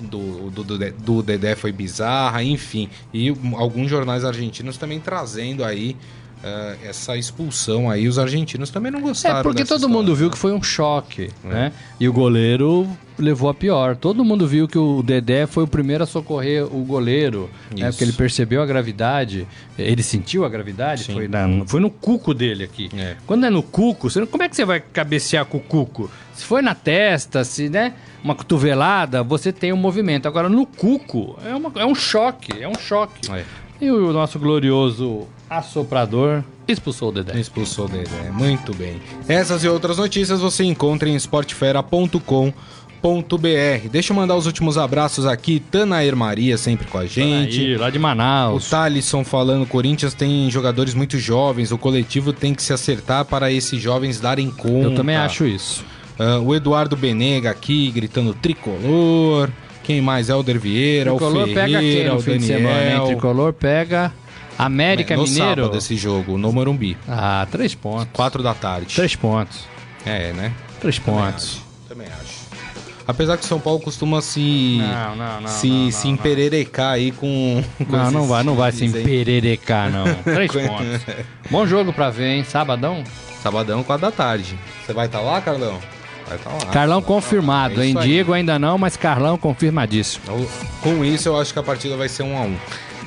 do, 0.00 0.50
do, 0.50 0.64
do 0.64 1.22
Dedé 1.22 1.54
foi 1.54 1.70
bizarra, 1.70 2.42
enfim. 2.42 2.88
E 3.12 3.28
alguns 3.56 3.90
jornais 3.90 4.24
argentinos 4.24 4.76
também 4.76 4.98
trazendo 5.00 5.64
aí 5.64 5.96
eh, 6.42 6.76
essa 6.84 7.16
expulsão 7.16 7.88
aí. 7.90 8.08
Os 8.08 8.18
argentinos 8.18 8.70
também 8.70 8.90
não 8.92 9.00
gostaram. 9.00 9.40
É 9.40 9.42
porque 9.42 9.64
todo 9.64 9.78
história, 9.78 9.94
mundo 9.96 10.14
viu 10.14 10.26
né? 10.26 10.32
que 10.32 10.38
foi 10.38 10.52
um 10.52 10.62
choque, 10.62 11.30
né? 11.44 11.72
E 12.00 12.08
o 12.08 12.12
goleiro 12.12 12.88
levou 13.18 13.48
a 13.48 13.54
pior. 13.54 13.94
Todo 13.96 14.24
mundo 14.24 14.46
viu 14.46 14.66
que 14.66 14.78
o 14.78 15.02
Dedé 15.02 15.46
foi 15.46 15.64
o 15.64 15.66
primeiro 15.68 16.02
a 16.02 16.06
socorrer 16.06 16.64
o 16.64 16.84
goleiro, 16.84 17.48
né? 17.70 17.88
Isso. 17.88 17.90
Porque 17.90 18.04
ele 18.04 18.12
percebeu 18.12 18.62
a 18.62 18.66
gravidade, 18.66 19.46
ele 19.78 20.02
sentiu 20.02 20.44
a 20.44 20.48
gravidade, 20.48 21.04
Sim. 21.04 21.12
foi, 21.14 21.28
na- 21.28 21.64
foi 21.66 21.80
no 21.80 21.90
cuco 21.90 22.32
dele 22.34 22.64
aqui. 22.64 22.90
É. 22.96 23.16
Quando 23.26 23.46
é 23.46 23.50
no 23.50 23.62
cuco, 23.62 24.10
você, 24.10 24.18
não- 24.20 24.26
como 24.26 24.42
é 24.42 24.48
que 24.48 24.56
você 24.56 24.64
vai 24.64 24.80
cabecear 24.80 25.44
com 25.44 25.58
o 25.58 25.60
cuco? 25.60 26.10
Se 26.34 26.44
foi 26.44 26.62
na 26.62 26.74
testa, 26.74 27.44
se, 27.44 27.68
né? 27.68 27.92
Uma 28.24 28.34
cotovelada, 28.34 29.22
você 29.22 29.52
tem 29.52 29.72
um 29.72 29.76
movimento. 29.76 30.26
Agora, 30.26 30.48
no 30.48 30.64
cuco, 30.64 31.36
é, 31.44 31.54
uma- 31.54 31.72
é 31.76 31.84
um 31.84 31.94
choque, 31.94 32.62
é 32.62 32.68
um 32.68 32.74
choque. 32.78 33.30
É. 33.30 33.44
E 33.80 33.90
o 33.90 34.12
nosso 34.12 34.38
glorioso 34.38 35.26
assoprador 35.58 36.42
expulsou 36.66 37.10
o 37.10 37.12
Dedé. 37.12 37.38
Expulsou 37.38 37.86
o 37.86 37.88
Dedé. 37.88 38.30
Muito 38.32 38.74
bem. 38.74 39.00
Essas 39.28 39.64
e 39.64 39.68
outras 39.68 39.98
notícias 39.98 40.40
você 40.40 40.64
encontra 40.64 41.08
em 41.08 41.14
esportefera.com.br. 41.14 42.52
Deixa 43.90 44.12
eu 44.12 44.16
mandar 44.16 44.36
os 44.36 44.46
últimos 44.46 44.78
abraços 44.78 45.26
aqui. 45.26 45.60
Tanaer 45.60 46.16
Maria 46.16 46.56
sempre 46.56 46.86
com 46.86 46.98
a 46.98 47.06
gente. 47.06 47.60
Aí, 47.60 47.76
lá 47.76 47.90
de 47.90 47.98
O 47.98 48.02
Manaus. 48.02 48.70
Thalisson 48.70 49.24
falando, 49.24 49.66
Corinthians 49.66 50.14
tem 50.14 50.50
jogadores 50.50 50.94
muito 50.94 51.18
jovens, 51.18 51.72
o 51.72 51.78
coletivo 51.78 52.32
tem 52.32 52.54
que 52.54 52.62
se 52.62 52.72
acertar 52.72 53.24
para 53.24 53.50
esses 53.52 53.80
jovens 53.80 54.20
darem 54.20 54.50
conta. 54.50 54.88
Eu 54.88 54.94
também 54.94 55.16
acho 55.16 55.44
isso. 55.44 55.84
Ah, 56.18 56.38
o 56.38 56.54
Eduardo 56.54 56.96
Benega 56.96 57.50
aqui, 57.50 57.90
gritando 57.90 58.32
tricolor. 58.34 59.50
Quem 59.82 60.00
mais? 60.00 60.28
Helder 60.28 60.60
Vieira, 60.60 61.10
Tricolor 61.10 61.42
o 61.42 61.46
Ferreira, 61.52 61.66
pega 61.66 61.80
quem 61.80 62.06
no 62.06 62.14
o 62.14 62.20
fim 62.20 62.38
de 62.38 62.44
semana? 62.44 62.78
Daniel. 62.78 63.06
Tricolor 63.06 63.52
pega 63.52 64.12
América 64.58 65.16
no 65.16 65.24
Mineiro. 65.24 65.62
sábado 65.62 65.78
esse 65.78 65.96
jogo, 65.96 66.36
no 66.38 66.52
Morumbi. 66.52 66.96
Ah, 67.08 67.46
três 67.50 67.74
pontos. 67.74 68.08
Quatro 68.12 68.42
da 68.42 68.54
tarde. 68.54 68.94
Três 68.94 69.16
pontos. 69.16 69.66
É, 70.04 70.32
né? 70.32 70.52
Três 70.80 70.98
Também 70.98 71.20
pontos. 71.22 71.44
acho. 71.44 71.62
Também 71.88 72.06
acho. 72.08 72.42
Apesar 73.06 73.36
que 73.36 73.44
o 73.44 73.46
São 73.46 73.58
Paulo 73.58 73.80
costuma 73.80 74.22
se 74.22 74.78
Não, 74.80 75.16
não, 75.16 75.40
não, 75.40 75.48
se, 75.48 75.90
se 75.90 76.08
empererecar 76.08 76.92
aí 76.92 77.10
com, 77.10 77.62
com 77.78 77.96
Não, 77.96 78.10
não 78.12 78.26
vai, 78.28 78.44
não 78.44 78.54
vai 78.54 78.70
se 78.70 78.84
empererecar, 78.84 79.90
não. 79.90 80.04
Três 80.22 80.52
pontos. 80.52 81.00
Bom 81.50 81.66
jogo 81.66 81.92
pra 81.92 82.10
ver, 82.10 82.28
hein? 82.36 82.44
Sabadão. 82.44 83.02
Sabadão, 83.42 83.82
quatro 83.82 84.02
da 84.02 84.12
tarde. 84.12 84.56
Você 84.86 84.92
vai 84.92 85.06
estar 85.06 85.20
lá, 85.20 85.40
Carlão? 85.40 85.80
Vai 86.28 86.36
estar 86.36 86.50
lá. 86.50 86.58
Carlão 86.72 87.02
confirmado, 87.02 87.82
É 87.82 87.86
hein? 87.86 87.96
Diego 88.00 88.32
ainda 88.32 88.56
não, 88.56 88.78
mas 88.78 88.96
Carlão 88.96 89.36
confirmadíssimo. 89.36 90.24
Com 90.80 91.04
isso, 91.04 91.28
eu 91.28 91.36
acho 91.38 91.52
que 91.52 91.58
a 91.58 91.62
partida 91.62 91.96
vai 91.96 92.08
ser 92.08 92.22
um 92.22 92.36
a 92.38 92.42
um. 92.42 92.56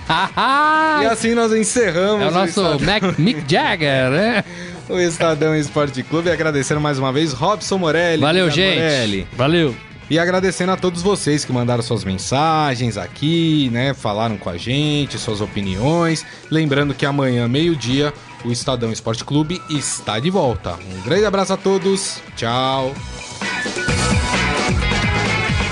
E 0.08 1.06
assim 1.08 1.34
nós 1.34 1.52
encerramos 1.52 2.22
É 2.22 2.28
o 2.28 2.32
nosso 2.32 2.62
Estadão, 2.62 2.80
Mac, 2.80 3.20
Mick 3.20 3.44
Jagger, 3.48 4.10
né? 4.12 4.44
o 4.90 5.00
Estadão 5.00 5.56
Esporte 5.56 6.04
Clube. 6.04 6.30
Agradecendo 6.30 6.80
mais 6.80 7.00
uma 7.00 7.12
vez 7.12 7.34
Robson 7.34 7.78
Morelli. 7.78 8.22
Valeu, 8.22 8.50
gente. 8.50 8.76
Morelli. 8.76 9.28
Valeu. 9.34 9.76
E 10.08 10.20
agradecendo 10.20 10.72
a 10.72 10.78
todos 10.78 11.02
vocês 11.02 11.44
que 11.44 11.52
mandaram 11.52 11.82
suas 11.82 12.04
mensagens 12.04 12.96
aqui, 12.96 13.70
né? 13.74 13.94
Falaram 13.96 14.38
com 14.38 14.50
a 14.50 14.58
gente, 14.58 15.18
suas 15.18 15.42
opiniões. 15.42 16.24
Lembrando 16.52 16.94
que 16.94 17.08
amanhã, 17.08 17.48
meio-dia, 17.48 18.14
o 18.44 18.52
Estadão 18.52 18.92
Esporte 18.92 19.26
Clube 19.26 19.60
está 19.68 20.20
de 20.20 20.30
volta. 20.30 20.78
Um 20.96 21.02
grande 21.02 21.26
abraço 21.26 21.54
a 21.54 21.58
todos. 21.58 22.22
Tchau. 22.36 22.94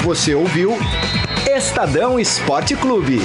Você 0.03 0.33
ouviu 0.33 0.75
Estadão 1.55 2.19
Esporte 2.19 2.75
Clube. 2.75 3.21